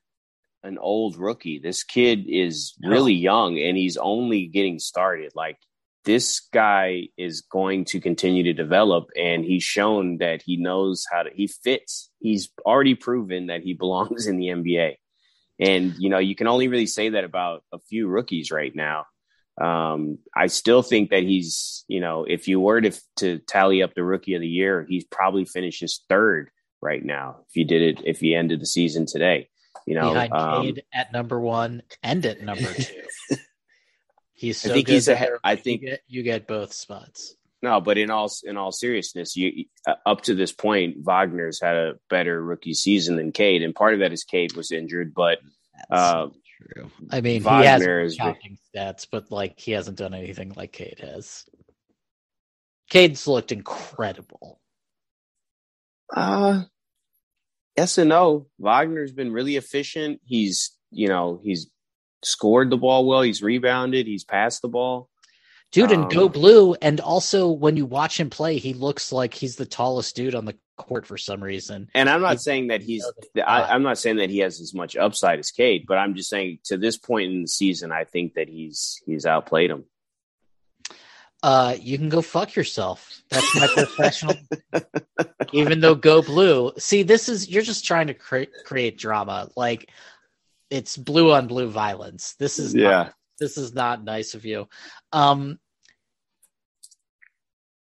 an 0.65 0.79
old 0.79 1.17
rookie. 1.17 1.61
This 1.61 1.85
kid 1.85 2.25
is 2.27 2.75
really 2.83 3.15
young, 3.15 3.59
and 3.59 3.77
he's 3.77 3.97
only 3.97 4.47
getting 4.47 4.81
started. 4.81 5.33
Like 5.37 5.59
this 6.05 6.41
guy 6.53 7.09
is 7.17 7.43
going 7.43 7.85
to 7.87 8.01
continue 8.01 8.43
to 8.45 8.53
develop, 8.53 9.09
and 9.17 9.45
he's 9.45 9.63
shown 9.63 10.19
that 10.19 10.43
he 10.43 10.57
knows 10.57 11.07
how 11.09 11.23
to. 11.23 11.31
He 11.33 11.47
fits. 11.47 12.11
He's 12.19 12.51
already 12.67 12.97
proven 12.97 13.47
that 13.47 13.63
he 13.63 13.73
belongs 13.85 14.27
in 14.27 14.37
the 14.37 14.49
NBA, 14.49 14.97
and 15.61 15.95
you 15.97 16.11
know, 16.11 16.19
you 16.19 16.35
can 16.35 16.49
only 16.49 16.67
really 16.67 16.87
say 16.87 17.11
that 17.11 17.23
about 17.23 17.63
a 17.73 17.79
few 17.79 18.09
rookies 18.09 18.51
right 18.51 18.75
now. 18.75 19.05
Um, 19.61 20.19
I 20.35 20.49
still 20.49 20.83
think 20.83 21.11
that 21.11 21.23
he's, 21.23 21.85
you 21.87 22.01
know, 22.01 22.25
if 22.29 22.49
you 22.49 22.61
were 22.61 22.81
to 22.81 22.93
to 23.17 23.39
tally 23.39 23.83
up 23.83 23.95
the 23.95 24.03
rookie 24.03 24.35
of 24.35 24.41
the 24.41 24.49
year, 24.49 24.85
he's 24.89 25.05
probably 25.05 25.45
finishes 25.45 26.03
third 26.09 26.51
right 26.83 27.05
now. 27.05 27.37
If 27.49 27.57
you 27.57 27.65
did 27.65 27.83
it, 27.83 28.03
if 28.05 28.21
he 28.21 28.35
ended 28.35 28.61
the 28.61 28.67
season 28.67 29.07
today, 29.07 29.49
you 29.87 29.95
know, 29.95 30.13
behind 30.13 30.33
um, 30.33 30.63
Cade 30.63 30.83
at 30.93 31.13
number 31.13 31.39
one 31.39 31.83
and 32.03 32.25
at 32.27 32.43
number 32.43 32.73
two. 32.75 33.03
he's 34.33 34.61
so 34.61 34.71
I 34.71 34.75
think 34.75 34.87
good 34.87 34.93
he's 34.95 35.09
ahead. 35.09 35.31
I 35.45 35.57
think 35.57 35.83
you 35.83 35.89
get, 35.89 36.01
you 36.09 36.23
get 36.23 36.47
both 36.47 36.73
spots. 36.73 37.37
No, 37.63 37.81
but 37.81 37.97
in 37.97 38.11
all 38.11 38.31
in 38.43 38.57
all 38.57 38.73
seriousness, 38.73 39.37
you 39.37 39.65
uh, 39.87 39.95
up 40.05 40.23
to 40.23 40.35
this 40.35 40.53
point, 40.53 41.03
Wagner's 41.03 41.63
had 41.63 41.77
a 41.77 41.95
better 42.11 42.43
rookie 42.43 42.75
season 42.75 43.17
than 43.17 43.33
Cade, 43.33 43.63
and 43.63 43.75
part 43.75 43.95
of 43.95 44.01
that 44.01 44.13
is 44.13 44.25
Cade 44.25 44.55
was 44.55 44.71
injured, 44.71 45.15
but 45.15 45.39
uh, 45.91 46.29
true. 46.57 46.91
I 47.11 47.21
mean, 47.21 47.43
Wagner 47.43 48.01
he 48.01 48.07
is 48.07 48.19
has 48.19 48.35
the- 48.43 48.79
stats, 48.79 49.07
but 49.11 49.31
like 49.31 49.59
he 49.59 49.73
hasn't 49.73 49.99
done 49.99 50.15
anything 50.15 50.53
like 50.57 50.73
Cade 50.73 51.01
has. 51.01 51.45
Cade's 52.91 53.27
looked 53.27 53.53
incredible. 53.53 54.61
Uh 56.15 56.63
yes 57.77 57.99
and 57.99 58.11
no. 58.11 58.47
Wagner's 58.59 59.13
been 59.13 59.33
really 59.33 59.57
efficient. 59.57 60.21
He's 60.25 60.77
you 60.91 61.09
know, 61.09 61.41
he's 61.43 61.69
scored 62.23 62.71
the 62.71 62.77
ball 62.77 63.07
well, 63.07 63.23
he's 63.23 63.43
rebounded, 63.43 64.07
he's 64.07 64.25
passed 64.25 64.63
the 64.63 64.69
ball. 64.69 65.09
Dude, 65.75 65.91
and 65.93 66.05
Um, 66.05 66.09
go 66.09 66.29
blue. 66.29 66.75
And 66.81 67.01
also, 67.01 67.49
when 67.49 67.77
you 67.77 67.85
watch 67.85 68.19
him 68.19 68.31
play, 68.31 68.59
he 68.59 68.73
looks 68.75 69.13
like 69.13 69.35
he's 69.35 69.57
the 69.57 69.67
tallest 69.67 70.15
dude 70.17 70.35
on 70.35 70.45
the 70.45 70.57
court 70.77 71.07
for 71.07 71.19
some 71.19 71.43
reason. 71.43 71.89
And 71.95 72.09
I'm 72.09 72.21
not 72.21 72.31
He's- 72.33 72.45
saying 72.45 72.69
that 72.69 72.83
he's 72.83 73.03
know 73.03 73.13
that 73.17 73.29
he's 73.35 73.45
I. 73.47 73.63
I'm 73.75 73.83
not 73.83 73.99
saying 73.99 74.17
that 74.17 74.31
he 74.31 74.39
has 74.39 74.61
as 74.61 74.73
much 74.75 74.97
upside 74.97 75.39
as 75.39 75.51
Cade, 75.51 75.85
but 75.87 75.99
I'm 75.99 76.15
just 76.15 76.31
saying 76.31 76.61
to 76.65 76.77
this 76.77 76.97
point 76.97 77.33
in 77.33 77.43
the 77.43 77.49
season, 77.49 77.93
I 77.93 78.05
think 78.05 78.35
that 78.35 78.49
he's 78.49 79.01
he's 79.07 79.27
outplayed 79.27 79.71
him. 79.71 79.85
Uh, 81.43 81.77
you 81.79 81.99
can 81.99 82.09
go 82.09 82.23
fuck 82.23 82.55
yourself. 82.57 83.21
That's 83.29 83.55
my 83.55 83.67
professional. 83.67 84.35
Even 85.53 85.81
though 85.81 85.95
go 85.95 86.23
blue. 86.23 86.73
See, 86.79 87.03
this 87.03 87.29
is 87.29 87.49
you're 87.51 87.63
just 87.63 87.85
trying 87.85 88.07
to 88.07 88.15
cre- 88.15 88.45
create 88.65 88.97
drama. 88.97 89.51
Like 89.55 89.91
it's 90.71 90.97
blue 90.97 91.33
on 91.33 91.47
blue 91.47 91.69
violence. 91.69 92.35
This 92.39 92.59
is 92.59 92.75
not, 92.75 93.15
this 93.39 93.59
is 93.59 93.75
not 93.75 94.03
nice 94.03 94.35
of 94.35 94.47
you. 94.47 94.69
Um, 95.13 95.59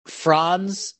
Franz, 0.08 0.94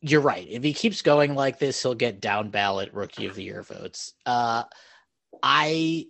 you're 0.00 0.20
right. 0.20 0.46
If 0.48 0.62
he 0.62 0.74
keeps 0.74 1.02
going 1.02 1.34
like 1.34 1.58
this, 1.58 1.82
he'll 1.82 1.94
get 1.94 2.20
down 2.20 2.50
ballot 2.50 2.92
rookie 2.92 3.26
of 3.26 3.34
the 3.34 3.42
year 3.44 3.62
votes. 3.62 4.12
Uh, 4.26 4.64
I 5.42 6.06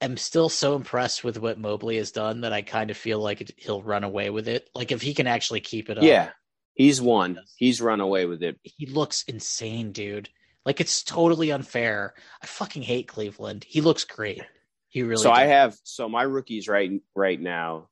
am 0.00 0.16
still 0.16 0.48
so 0.48 0.74
impressed 0.76 1.24
with 1.24 1.38
what 1.38 1.58
Mobley 1.58 1.96
has 1.96 2.12
done 2.12 2.42
that 2.42 2.52
I 2.52 2.62
kind 2.62 2.90
of 2.90 2.96
feel 2.96 3.18
like 3.18 3.52
he'll 3.56 3.82
run 3.82 4.04
away 4.04 4.30
with 4.30 4.48
it. 4.48 4.68
Like 4.74 4.92
if 4.92 5.00
he 5.02 5.14
can 5.14 5.26
actually 5.26 5.60
keep 5.60 5.88
it 5.88 5.98
up, 5.98 6.04
Yeah. 6.04 6.30
He's 6.74 7.00
won. 7.00 7.38
He's 7.56 7.80
run 7.80 8.00
away 8.00 8.26
with 8.26 8.42
it. 8.42 8.60
he 8.62 8.84
looks 8.84 9.22
insane, 9.26 9.92
dude. 9.92 10.28
Like 10.66 10.78
it's 10.80 11.02
totally 11.02 11.50
unfair. 11.50 12.12
I 12.42 12.46
fucking 12.46 12.82
hate 12.82 13.08
Cleveland. 13.08 13.64
He 13.66 13.80
looks 13.80 14.04
great. 14.04 14.42
He 14.88 15.02
really. 15.02 15.22
so 15.22 15.30
I 15.30 15.44
have 15.44 15.74
so 15.84 16.06
my 16.08 16.22
rookies 16.22 16.68
right 16.68 16.90
right 17.14 17.40
now. 17.40 17.88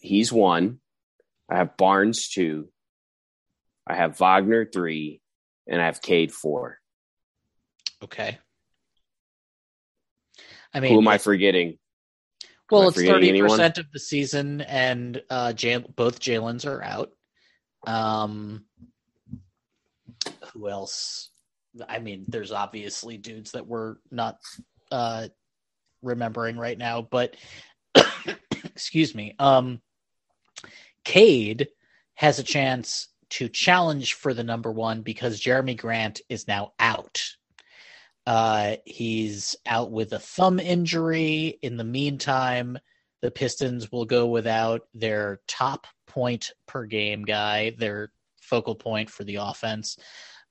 He's 0.00 0.32
one. 0.32 0.80
I 1.50 1.56
have 1.56 1.76
Barnes 1.76 2.28
two. 2.28 2.68
I 3.86 3.94
have 3.94 4.18
Wagner 4.18 4.66
three, 4.66 5.20
and 5.66 5.80
I 5.80 5.86
have 5.86 6.02
Cade 6.02 6.32
four. 6.32 6.78
okay. 8.04 8.38
I 10.74 10.80
mean, 10.80 10.92
Who 10.92 10.98
am 10.98 11.08
I 11.08 11.18
forgetting? 11.18 11.78
Well, 12.70 12.82
Am 12.82 12.88
it's 12.88 13.02
thirty 13.02 13.40
percent 13.40 13.78
of 13.78 13.86
the 13.92 13.98
season, 13.98 14.60
and 14.60 15.22
uh, 15.30 15.52
both 15.96 16.20
Jalen's 16.20 16.66
are 16.66 16.82
out. 16.82 17.10
Um, 17.86 18.66
who 20.52 20.68
else? 20.68 21.30
I 21.88 21.98
mean, 21.98 22.24
there's 22.28 22.52
obviously 22.52 23.16
dudes 23.16 23.52
that 23.52 23.66
we're 23.66 23.96
not 24.10 24.38
uh, 24.90 25.28
remembering 26.02 26.58
right 26.58 26.76
now, 26.76 27.00
but 27.02 27.36
excuse 28.64 29.14
me. 29.14 29.34
Um, 29.38 29.80
Cade 31.08 31.68
has 32.16 32.38
a 32.38 32.42
chance 32.42 33.08
to 33.30 33.48
challenge 33.48 34.12
for 34.12 34.34
the 34.34 34.44
number 34.44 34.70
one 34.70 35.00
because 35.00 35.40
Jerami 35.40 35.74
Grant 35.74 36.20
is 36.28 36.46
now 36.46 36.72
out. 36.78 37.24
Uh, 38.26 38.76
he's 38.84 39.56
out 39.64 39.90
with 39.90 40.12
a 40.12 40.18
thumb 40.18 40.60
injury. 40.60 41.58
In 41.62 41.78
the 41.78 41.84
meantime, 41.84 42.76
the 43.22 43.30
Pistons 43.30 43.90
will 43.90 44.04
go 44.04 44.26
without 44.26 44.82
their 44.92 45.40
top 45.48 45.86
point 46.06 46.52
per 46.66 46.84
game 46.84 47.22
guy, 47.22 47.70
their 47.78 48.12
focal 48.42 48.74
point 48.74 49.08
for 49.08 49.24
the 49.24 49.36
offense. 49.36 49.96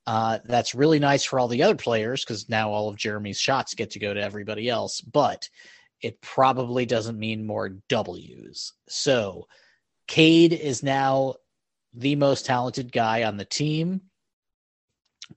Uh, 0.08 0.40
that's 0.46 0.74
really 0.74 0.98
nice 0.98 1.24
for 1.24 1.40
all 1.40 1.48
the 1.48 1.62
other 1.62 1.76
players 1.76 2.26
because 2.26 2.50
now 2.50 2.72
all 2.72 2.90
of 2.90 2.98
Jerami's 2.98 3.40
shots 3.40 3.76
get 3.76 3.92
to 3.92 4.00
go 4.00 4.12
to 4.12 4.24
everybody 4.24 4.70
else, 4.70 5.02
but 5.02 5.48
it 6.02 6.20
probably 6.22 6.88
doesn't 6.88 7.20
mean 7.20 7.46
more 7.46 7.70
W's. 7.90 8.74
So, 8.90 9.48
Cade 10.08 10.54
is 10.54 10.84
now 10.84 11.36
the 11.94 12.16
most 12.16 12.46
talented 12.46 12.92
guy 12.92 13.24
on 13.24 13.38
the 13.38 13.46
team, 13.46 14.02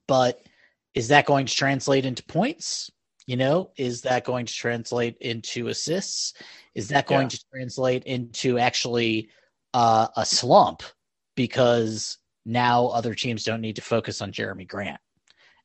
but 0.07 0.45
is 0.93 1.09
that 1.09 1.25
going 1.25 1.45
to 1.45 1.55
translate 1.55 2.05
into 2.05 2.23
points? 2.23 2.89
You 3.27 3.37
know, 3.37 3.71
is 3.77 4.01
that 4.01 4.25
going 4.25 4.45
to 4.45 4.53
translate 4.53 5.17
into 5.17 5.67
assists? 5.67 6.33
Is 6.75 6.89
that 6.89 7.07
going 7.07 7.25
Yeah. 7.25 7.29
to 7.29 7.45
translate 7.51 8.03
into 8.05 8.57
actually 8.57 9.29
uh, 9.73 10.07
a 10.17 10.25
slump 10.25 10.83
because 11.35 12.17
now 12.45 12.87
other 12.87 13.13
teams 13.13 13.43
don't 13.43 13.61
need 13.61 13.75
to 13.75 13.81
focus 13.81 14.21
on 14.21 14.31
Jerami 14.31 14.67
Grant 14.67 14.99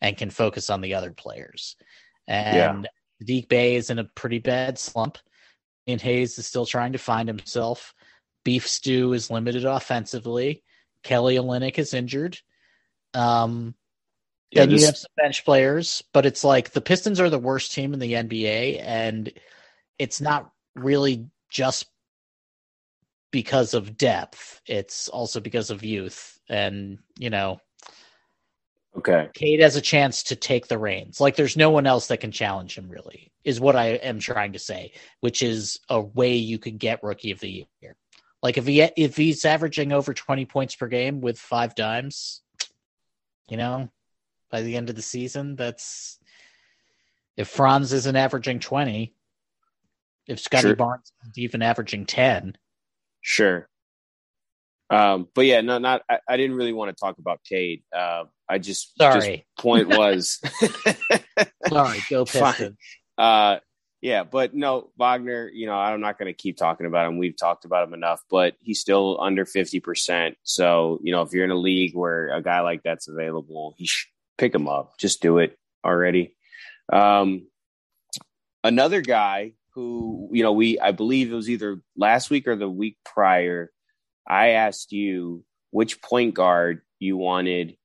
and 0.01 0.17
can 0.17 0.31
focus 0.31 0.71
on 0.71 0.81
the 0.81 0.95
other 0.95 1.13
players? 1.13 1.77
And 2.29 2.89
Deke 3.25 3.49
Bay 3.49 3.77
is 3.77 3.91
in 3.91 3.99
a 3.99 4.05
pretty 4.05 4.39
bad 4.39 4.79
slump. 4.79 5.19
And 5.89 6.01
Hayes 6.01 6.39
is 6.39 6.47
still 6.47 6.67
trying 6.67 6.93
to 6.93 6.99
find 6.99 7.29
himself. 7.29 7.95
Beef 8.47 8.69
Stew 8.69 9.13
is 9.13 9.29
limited 9.29 9.65
offensively. 9.65 10.63
Kelly 11.03 11.35
Olynyk 11.35 11.81
is 11.81 11.93
injured. 11.93 12.39
Um, 13.13 13.75
Yeah, 14.53 14.67
then 14.67 14.71
you 14.71 14.87
have 14.87 14.97
some 14.97 15.11
bench 15.17 15.45
players, 15.45 16.05
but 16.13 16.27
it's 16.27 16.45
like 16.45 16.71
the 16.71 16.81
Pistons 16.81 17.19
are 17.19 17.29
the 17.29 17.41
worst 17.41 17.73
team 17.73 17.93
in 17.93 17.99
the 17.99 18.13
NBA, 18.13 18.81
and 18.81 19.33
it's 19.99 20.21
not 20.21 20.53
really 20.77 21.27
just 21.51 21.87
because 23.33 23.75
of 23.75 23.97
depth. 23.97 24.61
It's 24.65 25.09
also 25.09 25.41
because 25.41 25.71
of 25.71 25.83
youth, 25.83 26.39
and 26.49 27.01
you 27.19 27.31
know, 27.31 27.59
okay. 28.97 29.29
Cade 29.35 29.61
has 29.61 29.75
a 29.75 29.81
chance 29.81 30.23
to 30.23 30.37
take 30.37 30.69
the 30.69 30.79
reins. 30.79 31.21
Like 31.21 31.35
there's 31.35 31.57
no 31.57 31.71
one 31.71 31.89
else 31.89 32.07
that 32.07 32.21
can 32.21 32.31
challenge 32.31 32.79
him. 32.79 32.89
Really, 32.89 33.33
is 33.43 33.59
what 33.59 33.75
I 33.75 33.95
am 33.95 34.21
trying 34.21 34.53
to 34.53 34.61
say, 34.61 34.93
which 35.19 35.43
is 35.43 35.81
a 35.89 36.01
way 36.01 36.37
you 36.37 36.61
could 36.61 36.79
get 36.79 37.03
Rookie 37.03 37.33
of 37.33 37.41
the 37.41 37.67
Year. 37.81 37.97
Like 38.43 38.59
if 38.59 38.67
he 38.67 38.83
if 38.83 39.17
he's 39.17 39.45
averaging 39.45 39.93
over 39.93 40.15
20 40.15 40.45
points 40.47 40.75
per 40.75 40.89
game 40.89 41.21
with 41.21 41.39
five 41.39 41.75
dimes, 41.75 42.43
you 43.49 43.57
know, 43.57 43.91
by 44.51 44.63
the 44.63 44.77
end 44.77 44.91
of 44.91 44.97
the 44.97 45.03
season, 45.03 45.57
that's 45.57 46.19
if 47.37 47.49
Franz 47.49 47.93
isn't 47.93 48.17
averaging 48.17 48.61
20, 48.61 49.15
if 50.27 50.41
Scottie 50.41 50.69
Sure. 50.69 50.77
Barnes 50.77 51.13
isn't 51.23 51.39
even 51.39 51.63
averaging 51.63 52.07
10, 52.07 52.57
Sure. 53.29 53.69
Um, 54.89 55.27
but 55.35 55.47
yeah, 55.47 55.63
no, 55.63 55.79
not. 55.79 56.03
I, 56.09 56.21
I 56.29 56.37
didn't 56.37 56.55
really 56.55 56.73
want 56.73 56.97
to 56.97 57.01
talk 57.01 57.19
about 57.19 57.41
Cade. 57.43 57.83
Uh, 57.93 58.25
I 58.49 58.59
just 58.59 58.97
sorry, 58.97 59.39
Just 59.39 59.65
point 59.65 59.89
was. 59.89 60.41
sorry, 61.69 61.99
go. 62.09 62.25
Pistons. 62.25 62.77
uh, 63.19 63.57
yeah, 64.01 64.25
but 64.25 64.55
no, 64.55 64.91
Wagner. 64.99 65.49
You 65.53 65.67
know, 65.67 65.75
I'm 65.75 66.01
not 66.01 66.19
going 66.19 66.33
to 66.33 66.37
keep 66.37 66.57
talking 66.57 66.87
about 66.87 67.09
him. 67.09 67.19
We've 67.19 67.37
talked 67.37 67.65
about 67.65 67.89
him 67.89 67.95
enough, 67.95 68.23
but 68.31 68.55
he's 68.61 68.81
still 68.81 69.19
under 69.21 69.45
fifty 69.45 69.81
percent. 69.81 70.37
So 70.43 71.01
you 71.03 71.13
know, 71.13 71.23
if 71.23 71.33
you're 71.33 71.45
in 71.45 71.51
a 71.51 71.57
league 71.57 71.95
where 71.95 72.29
a 72.29 72.43
guy 72.43 72.61
like 72.61 72.83
that's 72.83 73.09
available, 73.09 73.75
he 73.79 73.87
should 73.87 74.09
pick 74.39 74.55
him 74.55 74.69
up. 74.69 74.99
Just 74.99 75.23
do 75.23 75.39
it 75.39 75.59
already. 75.85 76.37
Um, 76.93 77.47
another 78.63 79.01
guy 79.01 79.53
who 79.75 80.29
you 80.33 80.43
know 80.43 80.53
we 80.53 80.79
I 80.79 80.93
believe 80.93 81.33
it 81.33 81.37
was 81.37 81.51
either 81.51 81.81
last 81.97 82.31
week 82.31 82.47
or 82.47 82.57
the 82.57 82.69
week 82.69 82.99
prior. 83.05 83.71
I 84.27 84.51
asked 84.51 84.93
you 84.93 85.45
which 85.71 86.03
point 86.03 86.35
guard 86.35 86.83
you 86.99 87.17
wanted 87.17 87.77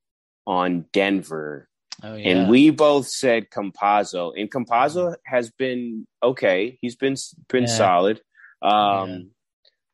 on 0.46 0.86
Denver, 0.92 1.68
Oh 2.02 2.14
yeah, 2.16 2.28
and 2.30 2.50
we 2.50 2.70
both 2.70 3.06
said 3.08 3.50
Campazzo. 3.50 4.32
And 4.36 4.50
Campazzo 4.50 5.14
has 5.24 5.50
been 5.50 6.06
okay. 6.22 6.78
He's 6.80 6.96
been 6.96 7.16
been 7.48 7.64
Yeah. 7.64 7.68
solid. 7.68 8.20
Um, 8.60 9.08
Yeah. 9.10 9.18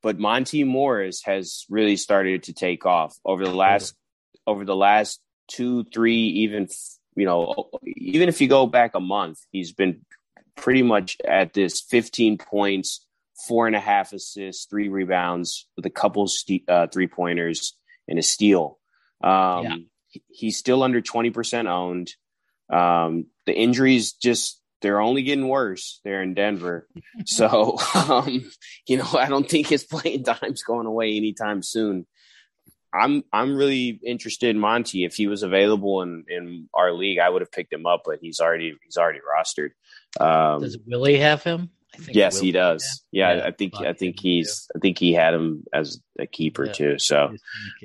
But 0.01 0.19
Monty 0.21 0.63
Morris 0.63 1.23
has 1.25 1.65
really 1.69 1.97
started 1.97 2.45
to 2.45 2.53
take 2.53 2.87
off 2.87 3.17
over 3.25 3.45
the 3.45 3.55
last 3.55 3.95
over 4.47 4.65
the 4.65 4.77
last 4.77 5.21
two, 5.49 5.85
three, 5.93 6.17
even 6.45 6.69
you 7.17 7.25
know, 7.27 7.69
even 7.85 8.29
if 8.29 8.41
you 8.41 8.47
go 8.49 8.67
back 8.67 8.95
a 8.95 9.01
month, 9.01 9.41
he's 9.51 9.73
been 9.73 10.05
pretty 10.55 10.83
much 10.83 11.17
at 11.27 11.53
this 11.53 11.81
15 11.81 12.39
points, 12.39 13.05
four 13.49 13.67
and 13.67 13.75
a 13.75 13.81
half 13.81 14.13
assists, 14.13 14.67
three 14.67 14.89
rebounds 14.89 15.67
with 15.77 15.85
a 15.85 15.91
couple 15.91 16.27
ste- 16.29 16.69
uh, 16.69 16.87
three 16.87 17.09
pointers 17.09 17.75
and 18.07 18.19
a 18.19 18.23
steal. 18.23 18.79
Um, 19.23 19.89
He's 20.29 20.59
still 20.59 20.83
under 20.83 21.01
20% 21.01 21.67
owned. 21.67 22.13
Um, 22.71 23.27
the 23.47 23.55
injuries 23.55 24.13
just 24.13 24.61
they're 24.81 25.01
only 25.01 25.23
getting 25.23 25.49
worse 25.49 26.01
there 26.05 26.23
in 26.23 26.35
Denver. 26.35 26.87
so, 27.25 27.79
um, 27.95 28.49
you 28.87 28.97
know, 28.97 29.09
I 29.13 29.29
don't 29.29 29.49
think 29.49 29.67
his 29.69 29.85
playing 29.85 30.25
time's 30.25 30.63
going 30.63 30.87
away 30.87 31.17
anytime 31.17 31.63
soon. 31.63 32.07
I'm 32.93 33.23
I'm 33.33 33.57
really 33.57 34.01
interested 34.05 34.49
in 34.51 34.59
Monty. 34.59 35.05
If 35.05 35.15
he 35.15 35.27
was 35.27 35.43
available 35.43 36.01
in, 36.03 36.25
in 36.29 36.69
our 36.73 36.93
league, 36.93 37.19
I 37.19 37.29
would 37.29 37.43
have 37.43 37.53
picked 37.53 37.73
him 37.73 37.87
up, 37.87 38.03
but 38.07 38.19
he's 38.23 38.41
already 38.41 38.75
he's 38.85 38.97
already 38.97 39.19
rostered. 39.19 39.71
Um, 40.19 40.63
Does 40.63 40.79
Willie 40.87 41.19
have 41.19 41.43
him? 41.43 41.71
yes, 42.09 42.37
Willie 42.37 42.47
he 42.47 42.53
does. 42.53 43.05
Yeah, 43.13 43.35
Yeah, 43.35 43.47
I 43.47 43.51
think 43.51 43.75
I 43.77 43.93
think 43.93 44.21
he's 44.21 44.69
I 44.75 44.79
think 44.79 44.99
he 44.99 45.13
had 45.13 45.35
him 45.35 45.65
as 45.73 46.01
a 46.19 46.27
keeper 46.27 46.65
Yeah. 46.65 46.73
too. 46.73 46.99
So, 46.99 47.35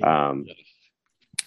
um, 0.02 0.46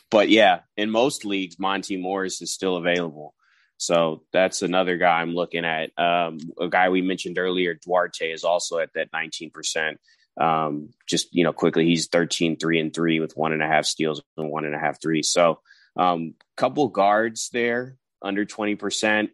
but 0.09 0.29
yeah, 0.29 0.61
in 0.75 0.89
most 0.89 1.25
leagues, 1.25 1.59
Monty 1.59 1.97
Morris 1.97 2.41
is 2.41 2.53
still 2.53 2.77
available. 2.77 3.33
So 3.77 4.23
that's 4.33 4.61
another 4.61 4.97
guy 4.97 5.21
I'm 5.21 5.35
looking 5.35 5.65
at. 5.65 5.91
Um, 5.97 6.39
a 6.59 6.67
guy 6.67 6.89
we 6.89 7.01
mentioned 7.01 7.37
earlier, 7.37 7.75
Duarte, 7.75 8.31
is 8.31 8.43
also 8.43 8.79
at 8.79 8.89
that 8.95 9.11
19%. 9.11 9.97
Um, 10.39 10.89
just, 11.07 11.33
you 11.33 11.43
know, 11.43 11.53
quickly, 11.53 11.85
he's 11.85 12.07
13, 12.07 12.57
3 12.57 12.79
and 12.79 12.93
3 12.93 13.19
with 13.19 13.37
one 13.37 13.53
and 13.53 13.61
a 13.61 13.67
half 13.67 13.85
steals 13.85 14.21
and 14.35 14.49
one 14.49 14.65
and 14.65 14.75
a 14.75 14.79
half 14.79 15.01
threes. 15.01 15.29
So, 15.29 15.59
um, 15.95 16.35
couple 16.55 16.87
guards 16.89 17.49
there 17.51 17.97
under 18.21 18.45
20% 18.45 19.29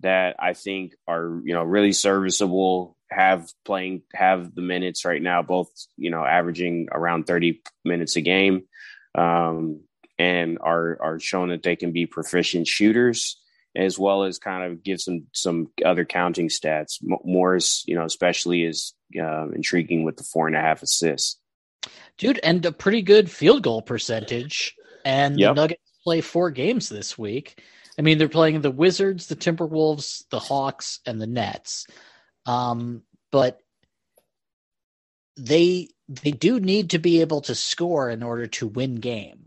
that 0.00 0.36
I 0.38 0.54
think 0.54 0.94
are, 1.06 1.40
you 1.44 1.54
know, 1.54 1.62
really 1.62 1.92
serviceable, 1.92 2.96
have 3.10 3.48
playing, 3.64 4.02
have 4.12 4.54
the 4.54 4.62
minutes 4.62 5.04
right 5.04 5.22
now, 5.22 5.42
both, 5.42 5.70
you 5.96 6.10
know, 6.10 6.24
averaging 6.24 6.88
around 6.90 7.24
30 7.24 7.62
minutes 7.84 8.16
a 8.16 8.20
game. 8.20 8.64
Um, 9.16 9.82
and 10.18 10.58
are 10.60 10.98
are 11.00 11.18
showing 11.20 11.50
that 11.50 11.62
they 11.62 11.76
can 11.76 11.92
be 11.92 12.06
proficient 12.06 12.66
shooters 12.66 13.40
as 13.76 13.98
well 13.98 14.22
as 14.22 14.38
kind 14.38 14.70
of 14.70 14.82
give 14.84 15.00
some 15.00 15.26
some 15.32 15.68
other 15.84 16.04
counting 16.04 16.48
stats. 16.48 16.98
Morris, 17.02 17.82
you 17.86 17.94
know, 17.96 18.04
especially 18.04 18.62
is 18.64 18.94
uh, 19.20 19.48
intriguing 19.50 20.04
with 20.04 20.16
the 20.16 20.22
four 20.24 20.46
and 20.46 20.56
a 20.56 20.60
half 20.60 20.82
assists. 20.82 21.38
dude, 22.18 22.38
and 22.44 22.64
a 22.64 22.72
pretty 22.72 23.02
good 23.02 23.30
field 23.30 23.62
goal 23.62 23.82
percentage. 23.82 24.74
And 25.04 25.38
Yep. 25.38 25.54
the 25.54 25.60
Nuggets 25.60 25.82
play 26.04 26.20
four 26.20 26.50
games 26.50 26.88
this 26.88 27.18
week. 27.18 27.60
I 27.98 28.02
mean, 28.02 28.18
they're 28.18 28.28
playing 28.28 28.60
the 28.60 28.70
Wizards, 28.70 29.26
the 29.26 29.36
Timberwolves, 29.36 30.24
the 30.30 30.38
Hawks, 30.40 31.00
and 31.06 31.20
the 31.20 31.26
Nets. 31.26 31.86
Um, 32.46 33.02
but 33.32 33.58
they 35.36 35.88
they 36.08 36.30
do 36.32 36.60
need 36.60 36.90
to 36.90 36.98
be 36.98 37.20
able 37.22 37.40
to 37.42 37.54
score 37.54 38.08
in 38.10 38.22
order 38.22 38.46
to 38.46 38.66
win 38.68 38.96
games. 38.96 39.43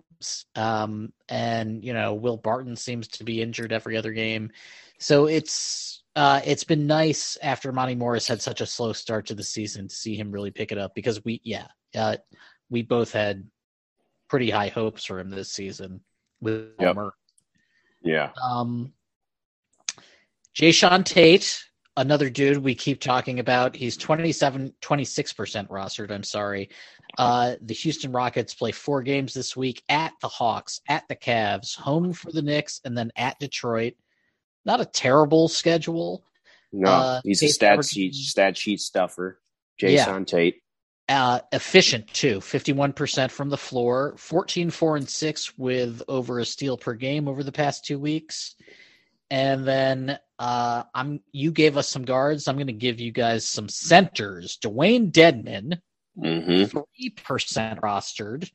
Um, 0.56 1.12
and 1.30 1.84
you 1.84 1.94
know, 1.94 2.14
Will 2.14 2.38
Barton 2.38 2.76
seems 2.76 3.08
to 3.10 3.24
be 3.24 3.42
injured 3.42 3.72
every 3.72 3.98
other 3.98 4.12
game, 4.14 4.52
so 5.00 5.28
it's 5.28 6.04
uh, 6.16 6.42
it's 6.46 6.64
been 6.64 6.88
nice 6.88 7.38
after 7.42 7.72
Monte 7.72 7.96
Morris 7.96 8.28
had 8.28 8.42
such 8.42 8.62
a 8.62 8.66
slow 8.66 8.94
start 8.94 9.28
to 9.28 9.36
the 9.36 9.44
season 9.44 9.88
to 9.88 9.96
see 9.96 10.16
him 10.16 10.32
really 10.32 10.52
pick 10.52 10.72
it 10.72 10.78
up 10.78 10.96
because 10.96 11.24
we 11.24 11.40
yeah 11.44 11.68
uh, 11.96 12.18
we 12.70 12.82
both 12.82 13.12
had 13.12 13.44
pretty 14.28 14.50
high 14.50 14.70
hopes 14.70 15.06
for 15.06 15.20
him 15.20 15.30
this 15.30 15.52
season 15.52 16.02
with 16.42 16.72
Yep. 16.80 16.96
Homer. 16.96 17.14
Yeah, 18.04 18.32
Um, 18.42 18.94
Jae'Sean 20.56 21.04
Tate, 21.06 21.64
another 21.98 22.30
dude 22.30 22.58
we 22.58 22.74
keep 22.76 23.00
talking 23.00 23.40
about. 23.40 23.76
He's 23.76 23.98
27, 23.98 24.74
26% 24.82 25.68
rostered. 25.68 26.12
I'm 26.12 26.24
sorry. 26.24 26.70
Uh, 27.18 27.56
the 27.62 27.74
Houston 27.74 28.12
Rockets 28.12 28.54
play 28.54 28.72
four 28.72 29.02
games 29.02 29.34
this 29.34 29.56
week 29.56 29.84
at 29.90 30.14
the 30.22 30.28
Hawks, 30.28 30.82
at 30.88 31.08
the 31.08 31.16
Cavs, 31.16 31.76
home 31.76 32.14
for 32.14 32.32
the 32.32 32.42
Knicks, 32.42 32.82
and 32.86 32.98
then 32.98 33.12
at 33.16 33.40
Detroit. 33.40 33.94
Not 34.66 34.82
a 34.82 34.86
terrible 34.86 35.48
schedule. 35.48 36.24
no, 36.72 36.90
Uh, 36.90 37.22
he's 37.24 37.42
a 37.44 37.48
stat 37.48 37.84
sheet 37.86 38.14
stat 38.14 38.58
sheet 38.58 38.82
stuffer. 38.82 39.40
Jae'Sean 39.82 40.26
Tate. 40.26 40.62
Uh, 41.10 41.40
efficient 41.54 42.08
too, 42.14 42.40
51% 42.40 43.32
from 43.32 43.50
the 43.50 43.58
floor, 43.58 44.14
14, 44.18 44.70
4, 44.70 44.98
and 44.98 45.10
6 45.10 45.58
with 45.58 46.02
over 46.10 46.40
a 46.40 46.46
steal 46.46 46.76
per 46.78 46.96
game 46.96 47.30
over 47.30 47.44
the 47.44 47.52
past 47.54 47.86
two 47.86 47.98
weeks. 47.98 48.56
And 49.32 49.66
then 49.66 50.20
uh, 50.38 50.84
I'm 50.94 51.22
you 51.32 51.52
gave 51.52 51.78
us 51.78 51.88
some 51.88 52.04
guards. 52.04 52.48
I'm 52.48 52.56
going 52.56 52.68
to 52.68 52.74
give 52.74 53.00
you 53.00 53.12
guys 53.12 53.46
some 53.46 53.70
centers. 53.70 54.58
Dewayne 54.62 55.12
Dedmon, 55.12 55.80
hmm 56.20 56.64
three 56.66 57.10
percent 57.24 57.82
rostered. 57.82 58.50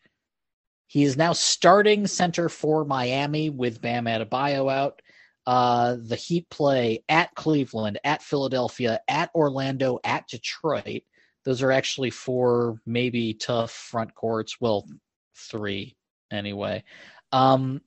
He 0.87 1.05
is 1.05 1.17
now 1.17 1.33
starting 1.33 2.07
center 2.07 2.49
for 2.49 2.85
Miami 2.85 3.49
with 3.51 3.81
Bam 3.81 4.05
Adebayo 4.05 4.71
out. 4.71 5.01
Uh, 5.47 5.97
the 6.01 6.17
Heat 6.17 6.49
play 6.51 7.03
at 7.09 7.35
Cleveland, 7.35 7.99
at 8.05 8.23
Philadelphia, 8.23 9.01
at 9.09 9.31
Orlando, 9.35 9.99
at 10.05 10.29
Detroit. 10.29 11.03
Those 11.45 11.63
are 11.63 11.73
actually 11.73 12.11
four 12.11 12.79
maybe 12.87 13.35
tough 13.35 13.73
front 13.73 14.15
courts. 14.15 14.61
Well, 14.61 14.87
three 15.35 15.97
anyway. 16.31 16.85
Um, 17.33 17.81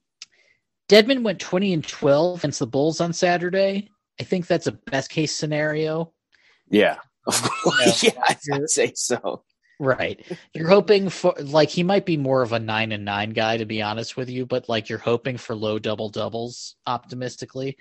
Dedmon 0.90 1.24
went 1.24 1.40
20 1.40 1.74
and 1.74 1.88
12 1.88 2.40
against 2.40 2.60
the 2.60 2.68
Bulls 2.68 3.02
on 3.02 3.14
Saturday. 3.14 3.90
I 4.20 4.24
think 4.24 4.48
that's 4.48 4.68
a 4.68 4.72
best 4.72 5.10
case 5.10 5.36
scenario. 5.36 6.12
Yeah, 6.70 6.98
Yeah. 7.28 7.94
yeah, 8.02 8.12
I'd 8.54 8.70
say 8.70 8.92
so. 8.96 9.44
Right. 9.80 10.26
You're 10.54 10.70
hoping 10.70 11.10
for 11.10 11.34
like 11.40 11.70
he 11.70 11.84
might 11.84 12.06
be 12.06 12.18
more 12.18 12.42
of 12.42 12.54
a 12.54 12.60
nine 12.60 12.92
and 12.92 13.04
nine 13.04 13.32
guy 13.32 13.58
to 13.58 13.66
be 13.66 13.82
honest 13.82 14.16
with 14.16 14.30
you, 14.30 14.46
but 14.46 14.70
like 14.70 14.88
you're 14.88 15.00
hoping 15.00 15.38
for 15.38 15.56
low 15.56 15.80
double 15.80 16.10
doubles 16.10 16.76
optimistically. 16.88 17.78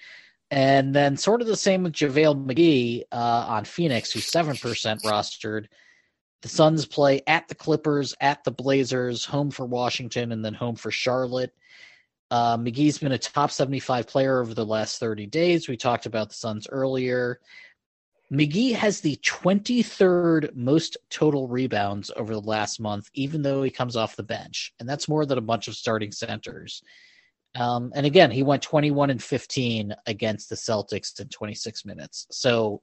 And 0.50 0.94
then 0.94 1.16
sort 1.16 1.40
of 1.40 1.46
the 1.46 1.56
same 1.56 1.84
with 1.84 1.92
JaVale 1.92 2.46
McGee 2.46 3.02
uh, 3.12 3.46
on 3.48 3.64
Phoenix, 3.64 4.12
who's 4.12 4.30
seven 4.30 4.56
percent 4.56 5.02
rostered. 5.02 5.66
The 6.42 6.48
Suns 6.48 6.84
play 6.84 7.22
at 7.26 7.48
the 7.48 7.54
Clippers, 7.54 8.14
at 8.20 8.44
the 8.44 8.50
Blazers, 8.50 9.24
home 9.24 9.50
for 9.50 9.64
Washington, 9.64 10.30
and 10.30 10.44
then 10.44 10.52
home 10.52 10.76
for 10.76 10.90
Charlotte. 10.90 11.54
Uh, 12.30 12.58
McGee's 12.58 12.98
been 12.98 13.12
a 13.12 13.18
top 13.18 13.50
75 13.50 14.06
player 14.06 14.40
over 14.40 14.52
the 14.52 14.66
last 14.66 14.98
30 14.98 15.26
days. 15.26 15.68
We 15.68 15.76
talked 15.76 16.04
about 16.04 16.28
the 16.28 16.34
Suns 16.34 16.66
earlier. 16.68 17.40
McGee 18.32 18.74
has 18.74 19.00
the 19.00 19.16
23rd 19.16 20.54
most 20.56 20.96
total 21.10 21.46
rebounds 21.46 22.10
over 22.16 22.34
the 22.34 22.40
last 22.40 22.80
month, 22.80 23.08
even 23.14 23.42
though 23.42 23.62
he 23.62 23.70
comes 23.70 23.96
off 23.96 24.16
the 24.16 24.22
bench. 24.22 24.72
And 24.80 24.88
that's 24.88 25.08
more 25.08 25.26
than 25.26 25.38
a 25.38 25.42
bunch 25.42 25.68
of 25.68 25.74
starting 25.74 26.10
centers. 26.10 26.82
Um, 27.54 27.92
and 27.94 28.06
again, 28.06 28.30
he 28.30 28.42
went 28.42 28.62
21 28.62 29.10
and 29.10 29.22
15 29.22 29.94
against 30.06 30.48
the 30.48 30.56
Celtics 30.56 31.20
in 31.20 31.28
26 31.28 31.84
minutes. 31.84 32.26
So 32.30 32.82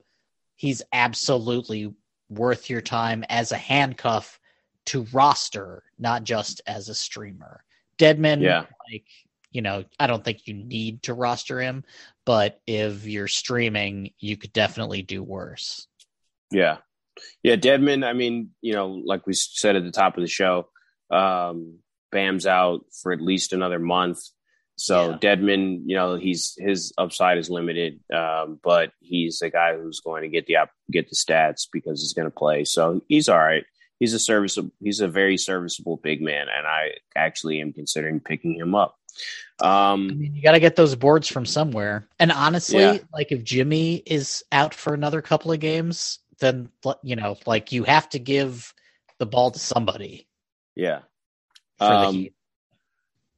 he's 0.56 0.82
absolutely 0.92 1.92
worth 2.30 2.70
your 2.70 2.80
time 2.80 3.24
as 3.28 3.52
a 3.52 3.58
handcuff 3.58 4.40
to 4.86 5.06
roster, 5.12 5.82
not 5.98 6.24
just 6.24 6.60
as 6.66 6.88
a 6.88 6.94
streamer. 6.94 7.64
Dedmon, 7.98 8.40
Yeah. 8.40 8.66
like, 8.90 9.04
you 9.52 9.62
know, 9.62 9.84
I 10.00 10.06
don't 10.06 10.24
think 10.24 10.46
you 10.46 10.54
need 10.54 11.04
to 11.04 11.14
roster 11.14 11.60
him, 11.60 11.84
but 12.24 12.60
if 12.66 13.06
you're 13.06 13.28
streaming, 13.28 14.12
you 14.18 14.36
could 14.36 14.52
definitely 14.52 15.02
do 15.02 15.22
worse. 15.22 15.86
Yeah. 16.50 16.78
Yeah. 17.42 17.56
Dedmon, 17.56 18.04
I 18.06 18.12
mean, 18.12 18.50
you 18.60 18.72
know, 18.72 18.88
like 18.88 19.26
we 19.26 19.34
said 19.34 19.76
at 19.76 19.84
the 19.84 19.90
top 19.90 20.16
of 20.16 20.22
the 20.22 20.28
show, 20.28 20.68
um, 21.10 21.78
Bam's 22.10 22.46
out 22.46 22.84
for 23.02 23.12
at 23.12 23.20
least 23.20 23.52
another 23.52 23.78
month. 23.78 24.20
So 24.76 25.10
Yeah. 25.10 25.18
Dedmon, 25.18 25.82
you 25.86 25.96
know, 25.96 26.16
he's 26.16 26.56
his 26.58 26.92
upside 26.96 27.38
is 27.38 27.50
limited, 27.50 28.00
um, 28.12 28.58
but 28.62 28.92
he's 29.00 29.42
a 29.42 29.50
guy 29.50 29.76
who's 29.76 30.00
going 30.00 30.22
to 30.22 30.28
get 30.28 30.46
the 30.46 30.56
get 30.90 31.08
the 31.08 31.16
stats 31.16 31.66
because 31.70 32.00
he's 32.00 32.14
going 32.14 32.26
to 32.26 32.34
play. 32.34 32.64
So 32.64 33.02
he's 33.08 33.28
all 33.28 33.38
right. 33.38 33.64
He's 34.00 34.14
a 34.14 34.18
serviceable. 34.18 34.72
He's 34.82 35.00
a 35.00 35.06
very 35.06 35.36
serviceable 35.36 35.96
big 35.96 36.20
man, 36.20 36.48
and 36.52 36.66
I 36.66 36.94
actually 37.14 37.60
am 37.60 37.72
considering 37.72 38.18
picking 38.18 38.56
him 38.56 38.74
up. 38.74 38.96
I 39.60 39.92
Um, 39.92 40.18
mean, 40.18 40.34
you 40.34 40.42
got 40.42 40.52
to 40.52 40.60
get 40.60 40.76
those 40.76 40.94
boards 40.96 41.28
from 41.28 41.46
somewhere. 41.46 42.08
And 42.18 42.32
honestly, 42.32 42.82
Yeah. 42.82 42.98
like 43.12 43.30
if 43.30 43.44
Jimmy 43.44 44.02
is 44.06 44.42
out 44.50 44.74
for 44.74 44.94
another 44.94 45.22
couple 45.22 45.52
of 45.52 45.60
games, 45.60 46.18
then 46.40 46.68
you 47.02 47.14
know, 47.16 47.36
like 47.46 47.70
you 47.70 47.84
have 47.84 48.08
to 48.10 48.18
give 48.18 48.74
the 49.18 49.26
ball 49.26 49.50
to 49.52 49.58
somebody 49.58 50.26
yeah. 50.74 51.00
Um, 51.80 52.28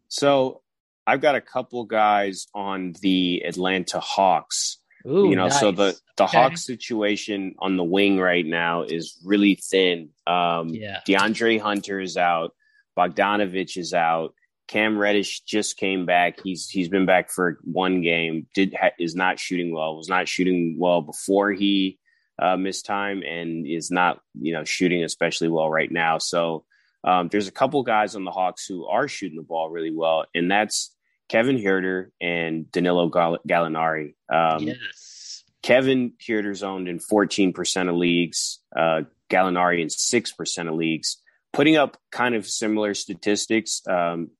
So 0.08 0.62
I've 1.06 1.20
got 1.20 1.34
a 1.34 1.40
couple 1.40 1.84
guys 1.84 2.46
on 2.54 2.94
the 3.02 3.42
Atlanta 3.44 4.00
Hawks. 4.00 4.78
Ooh, 5.06 5.28
you 5.28 5.36
know, 5.36 5.48
so 5.48 5.70
the 5.72 5.86
nice. 5.86 6.00
the 6.16 6.24
Okay. 6.24 6.38
Hawks 6.38 6.64
situation 6.64 7.56
on 7.58 7.76
the 7.76 7.84
wing 7.84 8.18
right 8.18 8.46
now 8.46 8.82
is 8.82 9.18
really 9.24 9.56
thin. 9.56 10.10
Um, 10.26 10.68
Yeah. 10.68 11.00
DeAndre 11.06 11.60
Hunter 11.60 12.00
is 12.00 12.16
out. 12.16 12.54
Bogdanovich 12.96 13.76
is 13.76 13.92
out. 13.92 14.34
Cam 14.66 14.98
Reddish 14.98 15.40
just 15.40 15.76
came 15.76 16.06
back. 16.06 16.38
He's 16.42 16.68
he's 16.68 16.88
been 16.88 17.06
back 17.06 17.30
for 17.30 17.58
one 17.62 18.00
game. 18.00 18.46
Did 18.54 18.74
ha, 18.78 18.90
is 18.98 19.14
not 19.14 19.38
shooting 19.38 19.74
well. 19.74 19.96
Was 19.96 20.08
not 20.08 20.28
shooting 20.28 20.76
well 20.78 21.02
before 21.02 21.52
he 21.52 21.98
uh, 22.38 22.56
missed 22.56 22.86
time, 22.86 23.22
and 23.22 23.66
is 23.66 23.90
not 23.90 24.20
you 24.40 24.52
know 24.52 24.64
shooting 24.64 25.04
especially 25.04 25.48
well 25.48 25.68
right 25.68 25.90
now. 25.90 26.18
So 26.18 26.64
um, 27.04 27.28
there's 27.28 27.48
a 27.48 27.52
couple 27.52 27.82
guys 27.82 28.16
on 28.16 28.24
the 28.24 28.30
Hawks 28.30 28.66
who 28.66 28.86
are 28.86 29.06
shooting 29.08 29.36
the 29.36 29.42
ball 29.42 29.68
really 29.68 29.94
well, 29.94 30.24
and 30.34 30.50
that's 30.50 30.94
Kevin 31.28 31.56
Huerter 31.56 32.08
and 32.20 32.70
Danilo 32.70 33.08
Gall- 33.08 33.38
Gallinari. 33.46 34.14
Um, 34.32 34.64
yes. 34.64 35.44
Kevin 35.62 36.12
Huerter's 36.22 36.62
owned 36.62 36.88
in 36.88 36.98
14% 36.98 37.88
of 37.88 37.96
leagues, 37.96 38.60
uh, 38.76 39.02
Gallinari 39.30 39.80
in 39.80 39.88
6% 39.88 40.68
of 40.68 40.74
leagues, 40.74 41.16
putting 41.54 41.76
up 41.76 41.96
kind 42.12 42.34
of 42.34 42.46
similar 42.46 42.92
statistics. 42.92 43.80
Um, 43.88 44.30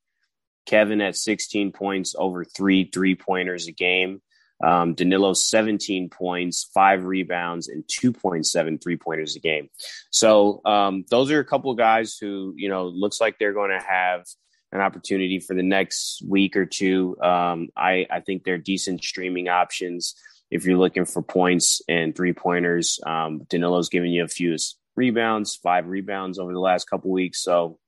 Kevin 0.67 1.01
at 1.01 1.17
16 1.17 1.73
points 1.73 2.15
over 2.19 2.45
three 2.45 2.91
three 2.93 3.15
pointers 3.15 3.67
a 3.69 3.73
game. 3.73 4.21
Um, 4.63 4.95
Danilo 4.95 5.35
17 5.35 6.09
points, 6.11 6.71
five 6.73 7.05
rebounds, 7.05 7.69
and 7.69 7.85
2.7 7.85 8.83
three 8.83 8.97
pointers 8.97 9.37
a 9.37 9.41
game. 9.41 9.69
So 10.11 10.63
um, 10.65 11.05
those 11.11 11.31
are 11.31 11.41
a 11.41 11.45
couple 11.45 11.71
of 11.71 11.77
guys 11.77 12.17
who, 12.19 12.55
you 12.57 12.69
know, 12.69 12.87
looks 12.87 13.21
like 13.21 13.39
they're 13.39 13.53
going 13.53 13.79
to 13.79 13.85
have 13.85 14.25
an 14.73 14.81
opportunity 14.81 15.39
for 15.39 15.55
the 15.55 15.63
next 15.63 16.23
week 16.27 16.57
or 16.57 16.67
two. 16.67 17.17
Um, 17.21 17.69
I, 17.77 18.07
I 18.11 18.21
think 18.21 18.45
they're 18.45 18.59
decent 18.59 19.03
streaming 19.05 19.49
options 19.49 20.15
if 20.51 20.65
you're 20.65 20.79
looking 20.79 21.05
for 21.05 21.23
points 21.23 21.83
and 21.89 22.15
three 22.15 22.33
pointers. 22.33 23.01
Um, 23.05 23.43
Danilo's 23.49 23.89
giving 23.89 24.13
you 24.13 24.25
a 24.25 24.29
few 24.29 24.57
rebounds, 24.97 25.57
five 25.57 25.89
rebounds 25.89 26.39
over 26.39 26.53
the 26.53 26.61
last 26.61 26.89
couple 26.89 27.11
weeks. 27.11 27.43
So, 27.43 27.79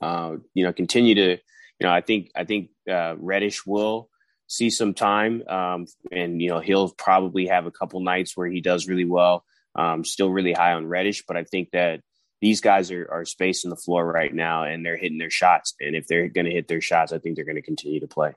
uh, 0.00 0.36
you 0.54 0.64
know, 0.64 0.72
continue 0.72 1.14
to, 1.14 1.38
you 1.80 1.86
know, 1.86 1.92
I 1.92 2.00
think 2.00 2.30
I 2.34 2.44
think 2.44 2.70
uh, 2.90 3.14
Reddish 3.18 3.66
will 3.66 4.10
see 4.46 4.70
some 4.70 4.94
time, 4.94 5.42
um, 5.48 5.86
and 6.12 6.40
you 6.40 6.50
know, 6.50 6.60
he'll 6.60 6.90
probably 6.90 7.46
have 7.46 7.66
a 7.66 7.70
couple 7.70 8.00
nights 8.00 8.36
where 8.36 8.48
he 8.48 8.60
does 8.60 8.88
really 8.88 9.04
well. 9.04 9.44
Um, 9.76 10.04
still 10.04 10.30
really 10.30 10.52
high 10.52 10.72
on 10.72 10.86
Reddish, 10.86 11.24
but 11.26 11.36
I 11.36 11.44
think 11.44 11.70
that 11.72 12.00
these 12.40 12.60
guys 12.60 12.90
are, 12.90 13.08
are 13.10 13.24
spacing 13.24 13.70
the 13.70 13.76
floor 13.76 14.04
right 14.06 14.32
now 14.32 14.64
and 14.64 14.84
they're 14.84 14.98
hitting 14.98 15.16
their 15.18 15.30
shots. 15.30 15.74
And 15.80 15.96
if 15.96 16.06
they're 16.06 16.28
going 16.28 16.44
to 16.44 16.52
hit 16.52 16.68
their 16.68 16.82
shots, 16.82 17.10
I 17.10 17.18
think 17.18 17.36
they're 17.36 17.44
going 17.46 17.56
to 17.56 17.62
continue 17.62 18.00
to 18.00 18.06
play. 18.06 18.34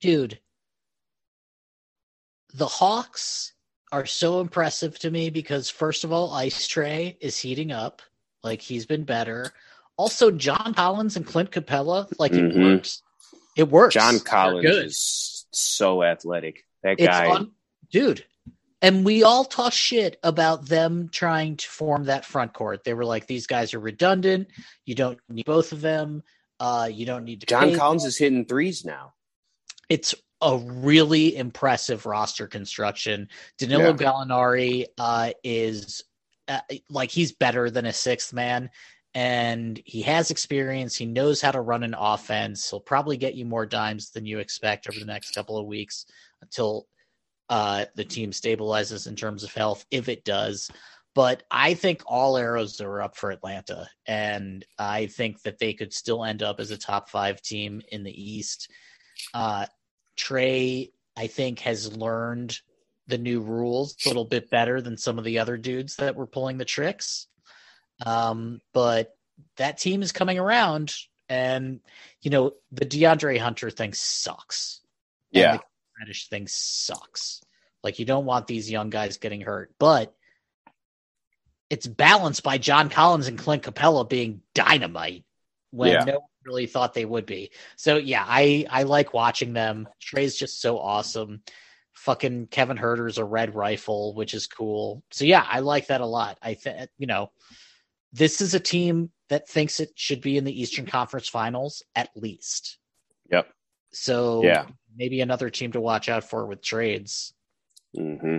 Dude, 0.00 0.40
the 2.52 2.66
Hawks 2.66 3.52
are 3.92 4.04
so 4.04 4.40
impressive 4.40 4.98
to 4.98 5.10
me 5.10 5.30
because 5.30 5.70
first 5.70 6.04
of 6.04 6.12
all, 6.12 6.32
Ice 6.32 6.66
Trae 6.66 7.16
is 7.20 7.38
heating 7.38 7.70
up. 7.70 8.02
Like 8.42 8.60
he's 8.60 8.84
been 8.84 9.04
better. 9.04 9.52
Also, 10.00 10.30
John 10.30 10.72
Collins 10.72 11.18
and 11.18 11.26
Clint 11.26 11.50
Capela, 11.50 12.10
like 12.18 12.32
it 12.32 12.36
mm-hmm. 12.36 12.76
works. 12.76 13.02
It 13.54 13.68
works. 13.68 13.92
John 13.92 14.18
Collins 14.18 14.64
is 14.64 15.46
so 15.50 16.02
athletic. 16.02 16.64
That 16.82 16.96
guy, 16.96 17.44
dude. 17.92 18.24
And 18.80 19.04
we 19.04 19.24
all 19.24 19.44
talk 19.44 19.74
shit 19.74 20.18
about 20.22 20.66
them 20.66 21.10
trying 21.12 21.58
to 21.58 21.68
form 21.68 22.04
that 22.04 22.24
front 22.24 22.54
court. 22.54 22.82
They 22.82 22.94
were 22.94 23.04
like, 23.04 23.26
these 23.26 23.46
guys 23.46 23.74
are 23.74 23.78
redundant. 23.78 24.48
You 24.86 24.94
don't 24.94 25.18
need 25.28 25.44
both 25.44 25.72
of 25.72 25.82
them. 25.82 26.22
Uh, 26.58 26.88
you 26.90 27.04
don't 27.04 27.24
need 27.24 27.42
to. 27.42 27.46
John 27.46 27.76
Collins 27.76 28.04
them. 28.04 28.08
is 28.08 28.16
hitting 28.16 28.46
threes 28.46 28.86
now. 28.86 29.12
It's 29.90 30.14
a 30.40 30.56
really 30.56 31.36
impressive 31.36 32.06
roster 32.06 32.46
construction. 32.46 33.28
Danilo 33.58 33.90
yeah. 33.90 33.92
Gallinari 33.92 34.86
uh, 34.96 35.32
is 35.44 36.02
uh, 36.48 36.60
like 36.88 37.10
he's 37.10 37.32
better 37.32 37.68
than 37.68 37.84
a 37.84 37.92
sixth 37.92 38.32
man, 38.32 38.70
and 39.14 39.80
he 39.84 40.02
has 40.02 40.30
experience. 40.30 40.96
He 40.96 41.06
knows 41.06 41.40
how 41.40 41.50
to 41.50 41.60
run 41.60 41.82
an 41.82 41.94
offense. 41.98 42.70
He'll 42.70 42.80
probably 42.80 43.16
get 43.16 43.34
you 43.34 43.44
more 43.44 43.66
dimes 43.66 44.10
than 44.10 44.26
you 44.26 44.38
expect 44.38 44.88
over 44.88 44.98
the 44.98 45.06
next 45.06 45.34
couple 45.34 45.58
of 45.58 45.66
weeks 45.66 46.06
until 46.42 46.86
uh, 47.48 47.86
the 47.96 48.04
team 48.04 48.30
stabilizes 48.30 49.08
in 49.08 49.16
terms 49.16 49.42
of 49.42 49.52
health, 49.52 49.84
if 49.90 50.08
it 50.08 50.24
does. 50.24 50.70
But 51.14 51.42
I 51.50 51.74
think 51.74 52.02
all 52.06 52.36
arrows 52.36 52.80
are 52.80 53.02
up 53.02 53.16
for 53.16 53.32
Atlanta, 53.32 53.88
and 54.06 54.64
I 54.78 55.06
think 55.06 55.42
that 55.42 55.58
they 55.58 55.72
could 55.72 55.92
still 55.92 56.24
end 56.24 56.44
up 56.44 56.60
as 56.60 56.70
a 56.70 56.78
top 56.78 57.08
five 57.08 57.42
team 57.42 57.82
in 57.90 58.04
the 58.04 58.32
East. 58.32 58.70
Uh, 59.34 59.66
Trae, 60.16 60.92
I 61.16 61.26
think, 61.26 61.58
has 61.60 61.96
learned 61.96 62.56
the 63.08 63.18
new 63.18 63.40
rules 63.40 63.96
a 64.04 64.08
little 64.08 64.24
bit 64.24 64.50
better 64.50 64.80
than 64.80 64.96
some 64.96 65.18
of 65.18 65.24
the 65.24 65.40
other 65.40 65.56
dudes 65.56 65.96
that 65.96 66.14
were 66.14 66.28
pulling 66.28 66.58
the 66.58 66.64
tricks. 66.64 67.26
Um, 68.04 68.60
but 68.72 69.14
that 69.56 69.78
team 69.78 70.02
is 70.02 70.12
coming 70.12 70.38
around, 70.38 70.94
and 71.28 71.80
you 72.22 72.30
know 72.30 72.52
the 72.72 72.86
DeAndre 72.86 73.38
Hunter 73.38 73.70
thing 73.70 73.92
sucks. 73.94 74.80
Yeah, 75.30 75.58
the 75.58 75.62
Reddish 76.00 76.28
thing 76.28 76.46
sucks. 76.48 77.42
Like 77.82 77.98
you 77.98 78.04
don't 78.04 78.26
want 78.26 78.46
these 78.46 78.70
young 78.70 78.90
guys 78.90 79.18
getting 79.18 79.40
hurt, 79.40 79.72
but 79.78 80.14
it's 81.70 81.86
balanced 81.86 82.42
by 82.42 82.58
John 82.58 82.90
Collins 82.90 83.28
and 83.28 83.38
Clint 83.38 83.62
Capela 83.62 84.08
being 84.08 84.42
dynamite 84.54 85.24
when 85.70 85.92
yeah. 85.92 86.04
no 86.04 86.12
one 86.14 86.28
really 86.44 86.66
thought 86.66 86.94
they 86.94 87.04
would 87.04 87.26
be. 87.26 87.52
So 87.76 87.96
yeah, 87.96 88.24
I 88.26 88.66
I 88.68 88.82
like 88.82 89.14
watching 89.14 89.52
them. 89.52 89.88
Trae's 90.00 90.36
just 90.36 90.60
so 90.60 90.78
awesome. 90.78 91.42
Fucking 91.92 92.48
Kevin 92.48 92.76
Huerter's 92.76 93.18
a 93.18 93.24
red 93.24 93.54
rifle, 93.54 94.14
which 94.14 94.34
is 94.34 94.46
cool. 94.46 95.02
So 95.10 95.24
yeah, 95.24 95.46
I 95.46 95.60
like 95.60 95.88
that 95.88 96.00
a 96.00 96.06
lot. 96.06 96.38
I 96.42 96.54
think 96.54 96.90
you 96.98 97.06
know, 97.06 97.30
this 98.12 98.40
is 98.40 98.54
a 98.54 98.60
team 98.60 99.10
that 99.28 99.48
thinks 99.48 99.80
it 99.80 99.92
should 99.94 100.20
be 100.20 100.36
in 100.36 100.44
the 100.44 100.60
Eastern 100.60 100.86
Conference 100.86 101.28
Finals 101.28 101.82
at 101.94 102.10
least. 102.14 102.78
Yep. 103.30 103.48
So 103.92 104.42
yeah, 104.42 104.66
maybe 104.96 105.20
another 105.20 105.50
team 105.50 105.72
to 105.72 105.80
watch 105.80 106.08
out 106.08 106.24
for 106.24 106.46
with 106.46 106.62
trades. 106.62 107.32
Hmm. 107.94 108.38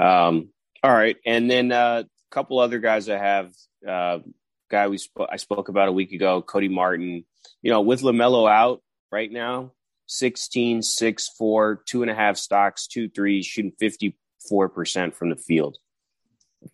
Um. 0.00 0.50
All 0.82 0.92
right, 0.92 1.16
and 1.26 1.50
then 1.50 1.72
a 1.72 1.74
uh, 1.74 2.02
couple 2.30 2.58
other 2.58 2.78
guys 2.78 3.08
I 3.08 3.18
have. 3.18 3.52
Uh, 3.86 4.20
guy 4.70 4.88
we 4.88 4.98
sp- 4.98 5.30
I 5.30 5.36
spoke 5.36 5.68
about 5.68 5.88
a 5.88 5.92
week 5.92 6.12
ago, 6.12 6.42
Cody 6.42 6.68
Martin. 6.68 7.24
You 7.62 7.72
know, 7.72 7.80
with 7.80 8.02
LaMelo 8.02 8.48
out 8.50 8.82
right 9.10 9.30
now, 9.30 9.72
16, 10.06 10.82
6, 10.82 11.28
4, 11.36 11.82
two 11.86 12.02
and 12.02 12.10
a 12.10 12.14
half 12.14 12.36
stocks, 12.36 12.86
two 12.86 13.08
threes, 13.08 13.46
shooting 13.46 13.72
54% 13.80 15.14
from 15.14 15.30
the 15.30 15.36
field. 15.36 15.78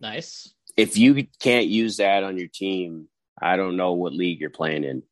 Nice. 0.00 0.53
If 0.76 0.96
you 0.96 1.26
can't 1.40 1.66
use 1.66 1.98
that 1.98 2.24
on 2.24 2.38
your 2.38 2.48
team, 2.48 3.08
I 3.40 3.56
don't 3.56 3.76
know 3.76 3.92
what 3.92 4.12
league 4.12 4.40
you're 4.40 4.50
playing 4.50 4.84
in. 4.84 5.02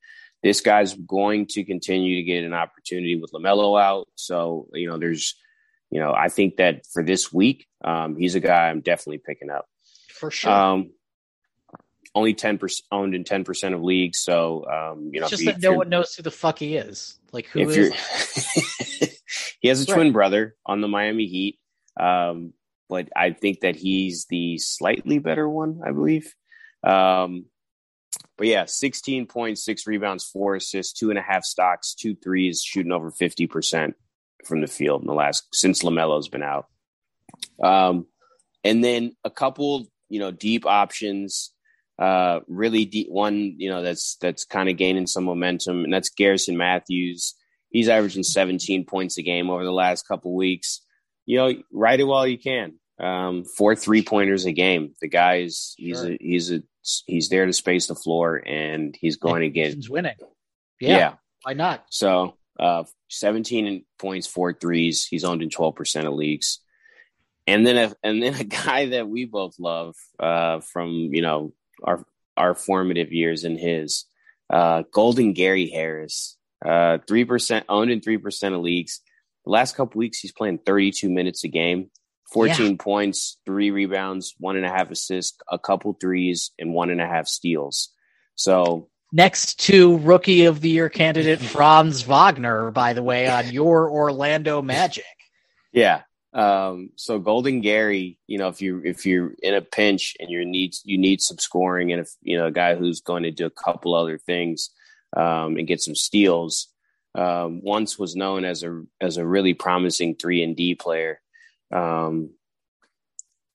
This 0.43 0.61
guy's 0.61 0.95
going 0.95 1.47
to 1.51 1.65
continue 1.65 2.17
to 2.17 2.23
get 2.23 2.45
an 2.45 2.53
opportunity 2.53 3.17
with 3.17 3.31
LaMelo 3.33 3.81
out. 3.81 4.09
So, 4.17 4.69
you 4.73 4.89
know, 4.89 4.99
there's, 4.99 5.37
you 5.91 6.01
know, 6.01 6.13
I 6.13 6.29
think 6.29 6.57
that 6.57 6.85
for 6.93 7.05
this 7.05 7.33
week, 7.33 7.69
um, 7.85 8.17
he's 8.17 8.35
a 8.35 8.41
guy 8.41 8.69
I'm 8.69 8.81
definitely 8.81 9.19
picking 9.19 9.51
up. 9.51 9.67
For 10.09 10.31
sure. 10.31 10.51
Um, 10.51 10.91
only 12.15 12.35
10% 12.35 12.83
owned 12.91 13.15
in 13.15 13.25
10% 13.25 13.75
of 13.75 13.83
leagues. 13.83 14.19
So, 14.21 14.67
um, 14.67 15.11
you 15.13 15.21
know, 15.21 15.27
it's 15.27 15.31
just 15.31 15.45
that 15.45 15.61
no 15.61 15.73
one 15.73 15.89
knows 15.89 16.15
who 16.15 16.23
the 16.23 16.31
fuck 16.31 16.59
he 16.59 16.77
is. 16.77 17.19
Like, 17.33 17.47
who 17.47 17.61
is 17.69 17.95
he 19.61 19.69
has 19.69 19.83
a 19.83 19.91
right. 19.91 19.95
twin 19.95 20.13
brother 20.13 20.57
on 20.67 20.81
the 20.81 20.89
Miami 20.89 21.27
Heat. 21.27 21.59
Um, 21.99 22.53
but 22.93 23.09
I 23.17 23.31
think 23.31 23.61
that 23.61 23.77
he's 23.77 24.27
the 24.27 24.59
slightly 24.59 25.19
better 25.19 25.49
one, 25.49 25.81
I 25.85 25.93
believe. 25.93 26.35
Um, 26.85 27.47
but 28.37 28.47
yeah, 28.47 28.67
16 28.67 29.27
points, 29.27 29.65
six 29.65 29.87
rebounds, 29.87 30.25
four 30.25 30.57
assists, 30.57 30.93
two 30.93 31.11
and 31.11 31.19
a 31.19 31.23
half 31.23 31.45
stocks, 31.45 31.95
two 31.95 32.15
threes, 32.15 32.63
shooting 32.63 32.93
over 32.93 33.11
50% 33.11 33.95
from 34.45 34.61
the 34.61 34.67
field 34.67 35.03
in 35.03 35.07
the 35.07 35.15
last 35.15 35.47
since 35.53 35.83
LaMelo's 35.83 36.29
been 36.29 36.43
out. 36.43 36.67
Um, 37.63 38.07
and 38.65 38.85
then 38.85 39.17
a 39.25 39.31
couple, 39.31 39.87
you 40.09 40.21
know, 40.21 40.31
deep 40.31 40.67
options 40.67 41.53
uh, 41.99 42.41
really 42.49 42.85
deep 42.85 43.09
one, 43.11 43.55
you 43.59 43.71
know, 43.71 43.83
that's 43.83 44.17
that's 44.21 44.45
kind 44.45 44.69
of 44.69 44.77
gaining 44.77 45.07
some 45.07 45.25
momentum, 45.25 45.85
and 45.85 45.93
that's 45.93 46.09
Garrison 46.09 46.57
Matthews. 46.57 47.35
He's 47.71 47.89
averaging 47.89 48.25
17 48.25 48.85
points 48.85 49.19
a 49.19 49.23
game 49.23 49.51
over 49.51 49.65
the 49.65 49.73
last 49.73 50.09
couple 50.09 50.35
weeks. 50.35 50.81
You 51.27 51.37
know, 51.39 51.55
ride 51.73 52.01
it 52.01 52.05
while 52.05 52.27
you 52.27 52.39
can. 52.39 52.75
Um, 53.03 53.45
four 53.45 53.75
three 53.75 54.03
pointers 54.03 54.47
a 54.47 54.53
game. 54.53 54.95
The 55.01 55.09
guy 55.09 55.41
is 55.41 55.75
he's 55.77 55.99
sure. 55.99 56.13
a 56.13 56.19
he's 56.21 56.53
a 56.53 56.63
he's 57.07 57.29
there 57.29 57.47
to 57.47 57.53
space 57.53 57.89
the 57.89 57.95
floor, 57.95 58.37
and 58.37 58.97
he's 58.99 59.17
going 59.17 59.43
and 59.43 59.55
to 59.55 59.61
get 59.61 59.91
winning. 59.91 60.15
Yeah, 60.81 60.97
yeah, 60.97 61.15
why 61.43 61.55
not? 61.55 61.85
So, 61.91 62.37
uh, 62.59 62.85
17 63.09 63.85
points, 63.99 64.27
four 64.27 64.53
threes. 64.53 65.07
He's 65.07 65.25
owned 65.25 65.43
in 65.43 65.51
12 65.51 65.75
percent 65.75 66.07
of 66.07 66.15
leagues. 66.15 66.61
And 67.47 67.67
then 67.67 67.77
a 67.77 67.95
and 68.05 68.23
then 68.23 68.35
a 68.35 68.45
guy 68.65 68.87
that 68.91 69.09
we 69.09 69.25
both 69.25 69.59
love 69.59 69.97
uh, 70.21 70.61
from 70.61 70.91
you 70.91 71.23
know 71.23 71.53
our 71.83 72.05
our 72.37 72.55
formative 72.55 73.13
years 73.13 73.45
in 73.45 73.59
his. 73.59 74.05
Uh, 74.49 74.83
Golden 74.93 75.33
Gary 75.33 75.71
Harris, 75.71 76.37
uh, 76.65 76.99
three 77.09 77.25
percent 77.25 77.67
owned 77.69 77.91
in 77.91 78.01
three 78.01 78.19
percent 78.19 78.55
of 78.55 78.61
leagues. 78.61 79.01
The 79.45 79.51
last 79.51 79.75
couple 79.75 79.99
weeks, 79.99 80.21
he's 80.21 80.31
playing 80.31 80.59
32 80.59 81.11
minutes 81.11 81.43
a 81.43 81.49
game, 81.49 81.91
14 82.33 82.71
yeah. 82.71 82.77
points, 82.79 83.39
three 83.47 83.71
rebounds, 83.71 84.35
one 84.39 84.57
and 84.57 84.67
a 84.67 84.71
half 84.71 84.91
assists, 84.91 85.39
a 85.51 85.59
couple 85.59 85.97
threes, 86.01 86.51
and 86.59 86.73
one 86.73 86.91
and 86.91 87.01
a 87.01 87.07
half 87.07 87.27
steals. 87.27 87.91
So 88.35 88.89
next 89.13 89.61
to 89.67 89.99
rookie 89.99 90.47
of 90.47 90.61
the 90.61 90.71
year 90.71 90.89
candidate 90.89 91.41
Franz 91.55 92.03
Wagner, 92.03 92.71
by 92.71 92.93
the 92.93 93.03
way, 93.03 93.29
on 93.29 93.51
your 93.51 93.91
Orlando 93.91 94.63
Magic. 94.63 95.05
Yeah, 95.73 96.03
um, 96.35 96.91
so 96.97 97.19
Golden 97.19 97.61
Gary, 97.61 98.19
you 98.27 98.39
know, 98.39 98.49
if 98.49 98.63
you 98.63 98.81
if 98.85 99.05
you're 99.05 99.35
in 99.43 99.55
a 99.55 99.61
pinch 99.61 100.17
and 100.19 100.31
you 100.31 100.45
need 100.45 100.75
you 100.85 100.97
need 100.97 101.21
some 101.21 101.39
scoring, 101.39 101.93
and 101.93 102.01
if 102.01 102.11
you 102.23 102.39
know 102.39 102.47
a 102.47 102.53
guy 102.53 102.75
who's 102.75 103.01
going 103.01 103.25
to 103.25 103.31
do 103.31 103.47
a 103.47 103.51
couple 103.51 103.95
other 103.95 104.19
things 104.19 104.71
um, 105.15 105.57
and 105.57 105.67
get 105.67 105.83
some 105.83 105.95
steals, 105.95 106.69
um, 107.15 107.63
once 107.63 107.99
was 107.99 108.17
known 108.17 108.45
as 108.45 108.63
a 108.63 108.83
as 109.01 109.19
a 109.19 109.27
really 109.27 109.53
promising 109.53 110.15
three 110.15 110.43
and 110.43 110.57
D 110.57 110.75
player. 110.75 111.21
Um, 111.73 112.31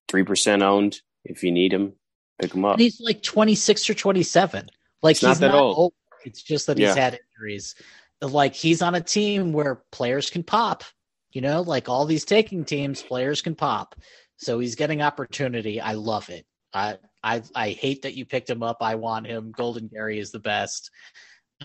three 0.07 0.23
percent 0.23 0.63
owned. 0.63 1.01
If 1.23 1.43
you 1.43 1.51
need 1.51 1.73
him, 1.73 1.93
pick 2.39 2.53
him 2.53 2.65
up. 2.65 2.73
And 2.73 2.81
he's 2.81 3.01
like 3.01 3.21
26 3.21 3.89
or 3.89 3.93
27. 3.93 4.69
Like 5.01 5.11
It's 5.15 5.23
not 5.23 5.29
he's 5.29 5.39
that 5.39 5.47
not 5.49 5.59
old. 5.61 5.77
old. 5.77 5.93
It's 6.25 6.41
just 6.41 6.67
that 6.67 6.77
he's 6.77 6.95
had 6.95 7.19
injuries. 7.35 7.75
Like 8.21 8.53
he's 8.55 8.81
on 8.81 8.95
a 8.95 9.01
team 9.01 9.53
where 9.53 9.83
players 9.91 10.29
can 10.29 10.43
pop. 10.43 10.83
You 11.31 11.41
know, 11.41 11.61
like 11.61 11.89
all 11.89 12.05
these 12.05 12.25
taking 12.25 12.65
teams, 12.65 13.03
players 13.03 13.41
can 13.41 13.55
pop. 13.55 13.95
So 14.37 14.59
he's 14.59 14.75
getting 14.75 15.01
opportunity. 15.01 15.79
I 15.81 15.93
love 15.93 16.29
it. 16.29 16.45
I 16.73 16.97
I 17.23 17.41
I 17.53 17.69
hate 17.71 18.03
that 18.03 18.15
you 18.15 18.25
picked 18.25 18.49
him 18.49 18.63
up. 18.63 18.77
I 18.81 18.95
want 18.95 19.27
him. 19.27 19.51
Golden 19.51 19.87
Gary 19.87 20.19
is 20.19 20.31
the 20.31 20.39
best. 20.39 20.89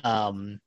Um 0.04 0.60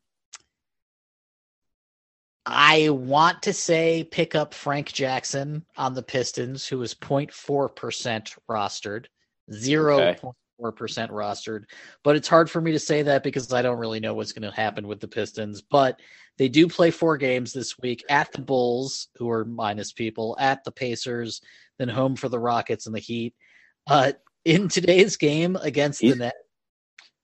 I 2.45 2.89
want 2.89 3.41
to 3.43 3.53
say 3.53 4.03
pick 4.03 4.35
up 4.35 4.53
Frank 4.53 4.91
Jackson 4.93 5.65
on 5.77 5.93
the 5.93 6.03
Pistons, 6.03 6.67
who 6.67 6.81
is 6.83 6.93
0.4% 6.93 8.37
rostered, 8.49 9.05
0.4% 9.51 10.33
rostered. 10.61 11.63
But 12.03 12.15
it's 12.15 12.27
hard 12.27 12.49
for 12.49 12.61
me 12.61 12.71
to 12.71 12.79
say 12.79 13.01
that 13.01 13.23
because 13.23 13.51
I 13.51 13.61
don't 13.61 13.79
really 13.79 13.99
know 13.99 14.13
what's 14.13 14.31
going 14.31 14.49
to 14.49 14.55
happen 14.55 14.87
with 14.87 14.99
the 14.99 15.07
Pistons. 15.07 15.61
But 15.61 15.99
they 16.37 16.47
do 16.47 16.67
play 16.67 16.91
four 16.91 17.17
games 17.17 17.51
this 17.51 17.79
week 17.79 18.03
at 18.09 18.31
the 18.31 18.41
Bulls, 18.41 19.07
who 19.15 19.29
are 19.29 19.45
minus 19.45 19.91
people, 19.91 20.35
at 20.39 20.63
the 20.63 20.71
Pacers, 20.71 21.41
then 21.79 21.89
home 21.89 22.15
for 22.15 22.29
the 22.29 22.39
Rockets 22.39 22.85
and 22.85 22.95
the 22.95 22.99
Heat. 22.99 23.33
Uh, 23.87 24.11
in 24.43 24.67
today's 24.67 25.17
game 25.17 25.55
against 25.55 25.99
the 25.99 26.07
He's- 26.07 26.19
Net, 26.19 26.35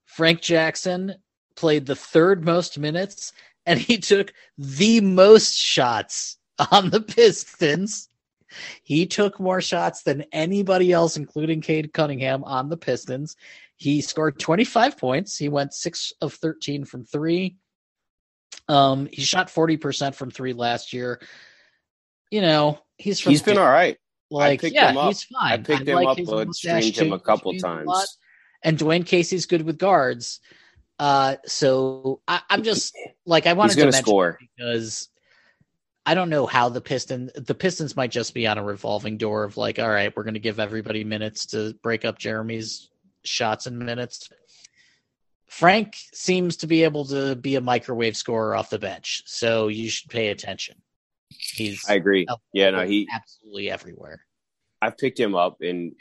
Frank 0.06 0.40
Jackson 0.42 1.14
played 1.54 1.86
the 1.86 1.96
third 1.96 2.44
most 2.44 2.78
minutes 2.78 3.32
and 3.66 3.78
he 3.78 3.98
took 3.98 4.32
the 4.58 5.00
most 5.00 5.54
shots 5.54 6.38
on 6.70 6.90
the 6.90 7.00
Pistons. 7.00 8.08
He 8.82 9.06
took 9.06 9.40
more 9.40 9.60
shots 9.60 10.02
than 10.02 10.24
anybody 10.32 10.92
else, 10.92 11.16
including 11.16 11.60
Cade 11.60 11.92
Cunningham, 11.92 12.44
on 12.44 12.68
the 12.68 12.76
Pistons. 12.76 13.36
He 13.76 14.00
scored 14.00 14.38
25 14.38 14.98
points. 14.98 15.36
He 15.36 15.48
went 15.48 15.74
six 15.74 16.12
of 16.20 16.34
13 16.34 16.84
from 16.84 17.04
three. 17.04 17.56
Um, 18.68 19.08
he 19.10 19.22
shot 19.22 19.48
40% 19.48 20.14
from 20.14 20.30
three 20.30 20.52
last 20.52 20.92
year. 20.92 21.20
You 22.30 22.42
know, 22.42 22.78
he's 22.96 23.20
from 23.20 23.30
He's 23.30 23.42
been 23.42 23.58
all 23.58 23.64
right. 23.64 23.96
like 24.30 24.60
picked 24.60 24.74
yeah, 24.74 24.90
him 24.90 24.98
up. 24.98 25.08
he's 25.08 25.24
fine. 25.24 25.52
I 25.52 25.56
picked 25.58 25.88
I 25.88 25.92
him 25.92 25.96
like 25.96 26.18
up, 26.20 26.26
but 26.26 26.54
streamed 26.54 26.96
him 26.96 27.12
a 27.12 27.18
couple 27.18 27.52
a 27.52 27.58
times. 27.58 28.18
And 28.62 28.78
Dwane 28.78 29.04
Casey's 29.04 29.46
good 29.46 29.62
with 29.62 29.78
guards. 29.78 30.40
Uh, 31.02 31.36
so 31.46 32.20
I, 32.28 32.42
I'm 32.48 32.62
just 32.62 32.96
like 33.26 33.48
I 33.48 33.54
wanted 33.54 33.74
to 33.74 33.84
mention 33.86 34.04
score. 34.04 34.38
because 34.56 35.08
I 36.06 36.14
don't 36.14 36.30
know 36.30 36.46
how 36.46 36.68
the 36.68 36.80
Pistons 36.80 37.32
the 37.34 37.56
Pistons 37.56 37.96
might 37.96 38.12
just 38.12 38.34
be 38.34 38.46
on 38.46 38.56
a 38.56 38.62
revolving 38.62 39.18
door 39.18 39.42
of 39.42 39.56
like, 39.56 39.80
all 39.80 39.88
right, 39.88 40.16
we're 40.16 40.22
going 40.22 40.34
to 40.34 40.40
give 40.40 40.60
everybody 40.60 41.02
minutes 41.02 41.46
to 41.46 41.74
break 41.82 42.04
up 42.04 42.20
Jerami's 42.20 42.88
shots 43.24 43.66
and 43.66 43.80
minutes. 43.80 44.28
Frank 45.48 45.96
seems 46.14 46.58
to 46.58 46.68
be 46.68 46.84
able 46.84 47.04
to 47.06 47.34
be 47.34 47.56
a 47.56 47.60
microwave 47.60 48.16
scorer 48.16 48.54
off 48.54 48.70
the 48.70 48.78
bench, 48.78 49.22
so 49.26 49.66
you 49.66 49.90
should 49.90 50.08
pay 50.08 50.28
attention. 50.28 50.76
He's 51.30 51.84
I 51.88 51.94
agree. 51.94 52.28
Yeah, 52.52 52.70
no, 52.70 52.86
he. 52.86 53.08
absolutely 53.12 53.72
everywhere. 53.72 54.20
I've 54.80 54.96
picked 54.96 55.18
him 55.18 55.34
up 55.34 55.62
in 55.62 55.96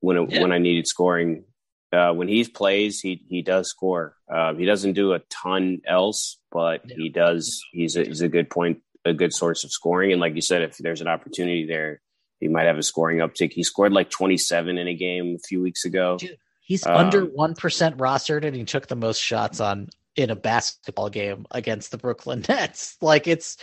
when 0.00 0.18
it, 0.18 0.30
Yeah. 0.30 0.42
when 0.42 0.52
I 0.52 0.58
needed 0.58 0.86
scoring. 0.86 1.44
Uh, 1.92 2.12
when 2.12 2.28
he 2.28 2.44
plays, 2.44 3.00
he 3.00 3.22
he 3.28 3.42
does 3.42 3.68
score. 3.68 4.16
Uh, 4.32 4.54
he 4.54 4.64
doesn't 4.64 4.94
do 4.94 5.12
a 5.12 5.18
ton 5.30 5.82
else, 5.86 6.38
but 6.50 6.82
he 6.90 7.08
does. 7.08 7.62
He's 7.72 7.96
a, 7.96 8.04
he's 8.04 8.22
a 8.22 8.28
good 8.28 8.48
point, 8.48 8.80
a 9.04 9.12
good 9.12 9.32
source 9.34 9.64
of 9.64 9.70
scoring. 9.70 10.12
And 10.12 10.20
like 10.20 10.34
you 10.34 10.40
said, 10.40 10.62
if 10.62 10.78
there's 10.78 11.02
an 11.02 11.08
opportunity 11.08 11.66
there, 11.66 12.00
he 12.40 12.48
might 12.48 12.64
have 12.64 12.78
a 12.78 12.82
scoring 12.82 13.18
uptick. 13.18 13.52
He 13.52 13.62
scored 13.62 13.92
like 13.92 14.08
27 14.10 14.78
in 14.78 14.88
a 14.88 14.94
game 14.94 15.36
a 15.36 15.46
few 15.46 15.60
weeks 15.60 15.84
ago. 15.84 16.16
Dude, 16.18 16.38
He's 16.62 16.86
Um, 16.86 16.96
under 16.96 17.24
one 17.26 17.54
percent 17.54 17.98
rostered, 17.98 18.44
and 18.44 18.56
he 18.56 18.64
took 18.64 18.86
the 18.86 18.96
most 18.96 19.18
shots 19.18 19.60
on 19.60 19.88
in 20.14 20.30
a 20.30 20.36
basketball 20.36 21.10
game 21.10 21.44
against 21.50 21.90
the 21.90 21.98
Brooklyn 21.98 22.44
Nets. 22.48 22.96
Like 23.02 23.26
it's 23.26 23.56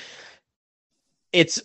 it's 1.31 1.61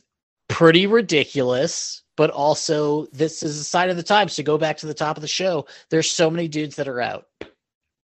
pretty 0.49 0.87
ridiculous, 0.87 2.03
but 2.17 2.31
also 2.31 3.07
this 3.07 3.43
is 3.43 3.59
a 3.59 3.65
sign 3.65 3.91
of 3.91 3.97
the 3.97 4.03
times. 4.03 4.37
To 4.37 4.43
go 4.43 4.59
back 4.59 4.79
to 4.79 4.87
the 4.87 4.95
top 4.95 5.17
of 5.17 5.21
the 5.23 5.29
show, 5.29 5.67
there's 5.91 6.11
so 6.11 6.31
many 6.31 6.49
dudes 6.49 6.77
that 6.77 6.89
are 6.89 7.01
out. 7.01 7.27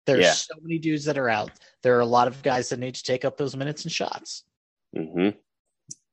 There's 0.06 0.24
Yeah. 0.24 0.32
so 0.32 0.54
many 0.62 0.78
dudes 0.78 1.04
that 1.04 1.18
are 1.18 1.28
out. 1.28 1.50
There 1.82 1.96
are 1.96 2.00
a 2.00 2.06
lot 2.06 2.28
of 2.28 2.42
guys 2.42 2.70
that 2.70 2.78
need 2.78 2.94
to 2.94 3.04
take 3.04 3.24
up 3.24 3.36
those 3.36 3.54
minutes 3.56 3.84
and 3.84 3.92
shots. 3.92 4.44
hmm 4.94 5.30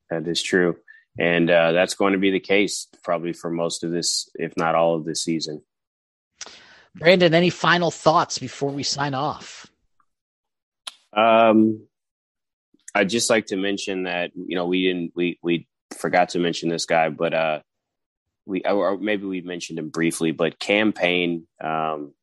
That 0.10 0.28
is 0.28 0.44
true, 0.44 0.78
and 1.18 1.50
uh, 1.50 1.72
that's 1.72 1.96
going 1.96 2.14
to 2.14 2.20
be 2.20 2.32
the 2.32 2.40
case 2.40 2.88
probably 3.04 3.34
for 3.34 3.50
most 3.50 3.84
of 3.84 3.92
this, 3.92 4.30
if 4.36 4.54
not 4.58 4.76
all 4.76 4.96
of 4.96 5.06
this 5.06 5.24
season. 5.24 5.64
Brandon, 6.94 7.34
any 7.34 7.50
final 7.50 7.92
thoughts 7.92 8.38
before 8.38 8.72
we 8.72 8.84
sign 8.84 9.14
off? 9.14 9.66
Um, 11.14 11.88
I'd 12.94 13.10
just 13.10 13.30
like 13.30 13.48
to 13.48 13.56
mention 13.58 14.04
that 14.04 14.32
you 14.36 14.56
know 14.56 14.66
we 14.68 14.84
didn't 14.84 15.12
we 15.16 15.40
we 15.42 15.68
forgot 15.98 16.30
to 16.30 16.40
mention 16.40 16.70
this 16.70 16.86
guy, 16.86 17.10
but 17.10 17.34
uh, 17.34 17.60
we 18.46 18.62
or 18.64 18.98
maybe 18.98 19.26
we 19.26 19.42
mentioned 19.42 19.80
him 19.80 19.90
briefly, 19.90 20.32
but 20.32 20.60
Cam 20.60 20.94
Payne. 20.94 21.48
Um, 21.62 22.14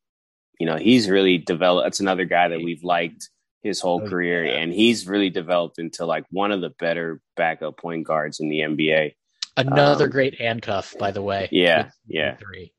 you 0.59 0.67
know 0.67 0.77
he's 0.77 1.09
really 1.09 1.37
developed. 1.39 1.85
That's 1.85 1.99
another 1.99 2.25
guy 2.25 2.49
that 2.49 2.61
we've 2.61 2.83
liked 2.83 3.29
his 3.61 3.79
whole 3.81 4.01
Oh, 4.03 4.07
career, 4.09 4.45
and 4.45 4.71
he's 4.71 5.07
really 5.07 5.29
developed 5.29 5.79
into 5.79 6.05
like 6.05 6.25
one 6.29 6.51
of 6.51 6.61
the 6.61 6.69
better 6.69 7.21
backup 7.35 7.77
point 7.77 8.05
guards 8.05 8.39
in 8.39 8.49
the 8.49 8.59
NBA. 8.59 9.15
Another 9.57 10.05
Um, 10.05 10.11
great 10.11 10.35
handcuff, 10.39 10.95
by 10.99 11.11
the 11.11 11.21
way. 11.21 11.47
Yeah, 11.51 11.89
yeah. 12.07 12.35
Three. 12.37 12.73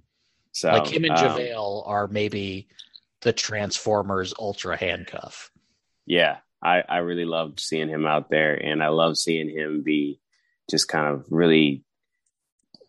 So 0.53 0.71
like 0.71 0.87
him 0.87 1.05
and 1.05 1.15
um, 1.17 1.19
JaVale 1.39 1.87
are 1.87 2.07
maybe 2.07 2.69
the 3.23 3.33
Transformers 3.33 4.35
Ultra 4.39 4.77
handcuff. 4.77 5.51
yeah, 6.07 6.39
I, 6.63 6.83
I 6.89 6.99
really 6.99 7.25
loved 7.25 7.61
seeing 7.61 7.89
him 7.89 8.07
out 8.07 8.31
there, 8.31 8.55
and 8.55 8.83
I 8.83 8.89
love 8.89 9.19
seeing 9.19 9.49
him 9.51 9.83
be 9.83 10.21
just 10.71 10.89
kind 10.89 11.09
of 11.15 11.25
really 11.31 11.83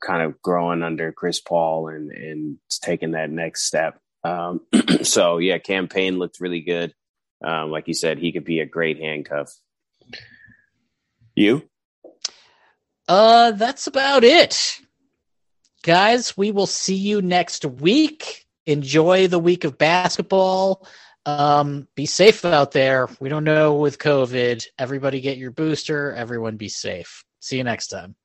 kind 0.06 0.22
of 0.22 0.42
growing 0.42 0.84
under 0.84 1.12
Chris 1.12 1.40
Paul 1.40 1.88
and 1.90 2.12
and 2.12 2.58
taking 2.70 3.12
that 3.12 3.30
next 3.30 3.64
step. 3.64 4.00
Um, 4.24 4.62
so 5.04 5.38
yeah, 5.38 5.58
Cam 5.58 5.88
Payne 5.88 6.20
looked 6.20 6.40
really 6.40 6.62
good. 6.62 6.94
Um, 7.44 7.72
like 7.72 7.88
you 7.88 7.94
said, 7.94 8.18
he 8.18 8.32
could 8.32 8.46
be 8.46 8.60
a 8.60 8.66
great 8.66 9.00
handcuff. 9.00 9.52
You? 11.36 11.68
Uh, 13.08 13.52
that's 13.52 13.88
about 13.88 14.24
it. 14.24 14.80
Guys, 15.84 16.36
we 16.36 16.52
will 16.52 16.66
see 16.66 16.96
you 16.96 17.22
next 17.22 17.66
week. 17.66 18.46
Enjoy 18.66 19.28
the 19.28 19.38
week 19.38 19.64
of 19.64 19.78
basketball. 19.78 20.88
Um, 21.26 21.88
be 21.96 22.06
safe 22.06 22.46
out 22.46 22.72
there. 22.72 23.10
We 23.20 23.30
don't 23.30 23.44
know 23.44 23.76
with 23.76 24.00
COVID. 24.00 24.66
Everybody 24.80 25.22
get 25.22 25.38
your 25.38 25.52
booster. 25.52 26.14
Everyone 26.14 26.58
be 26.58 26.70
safe. 26.70 27.24
See 27.40 27.58
you 27.58 27.64
next 27.64 27.88
time. 27.88 28.16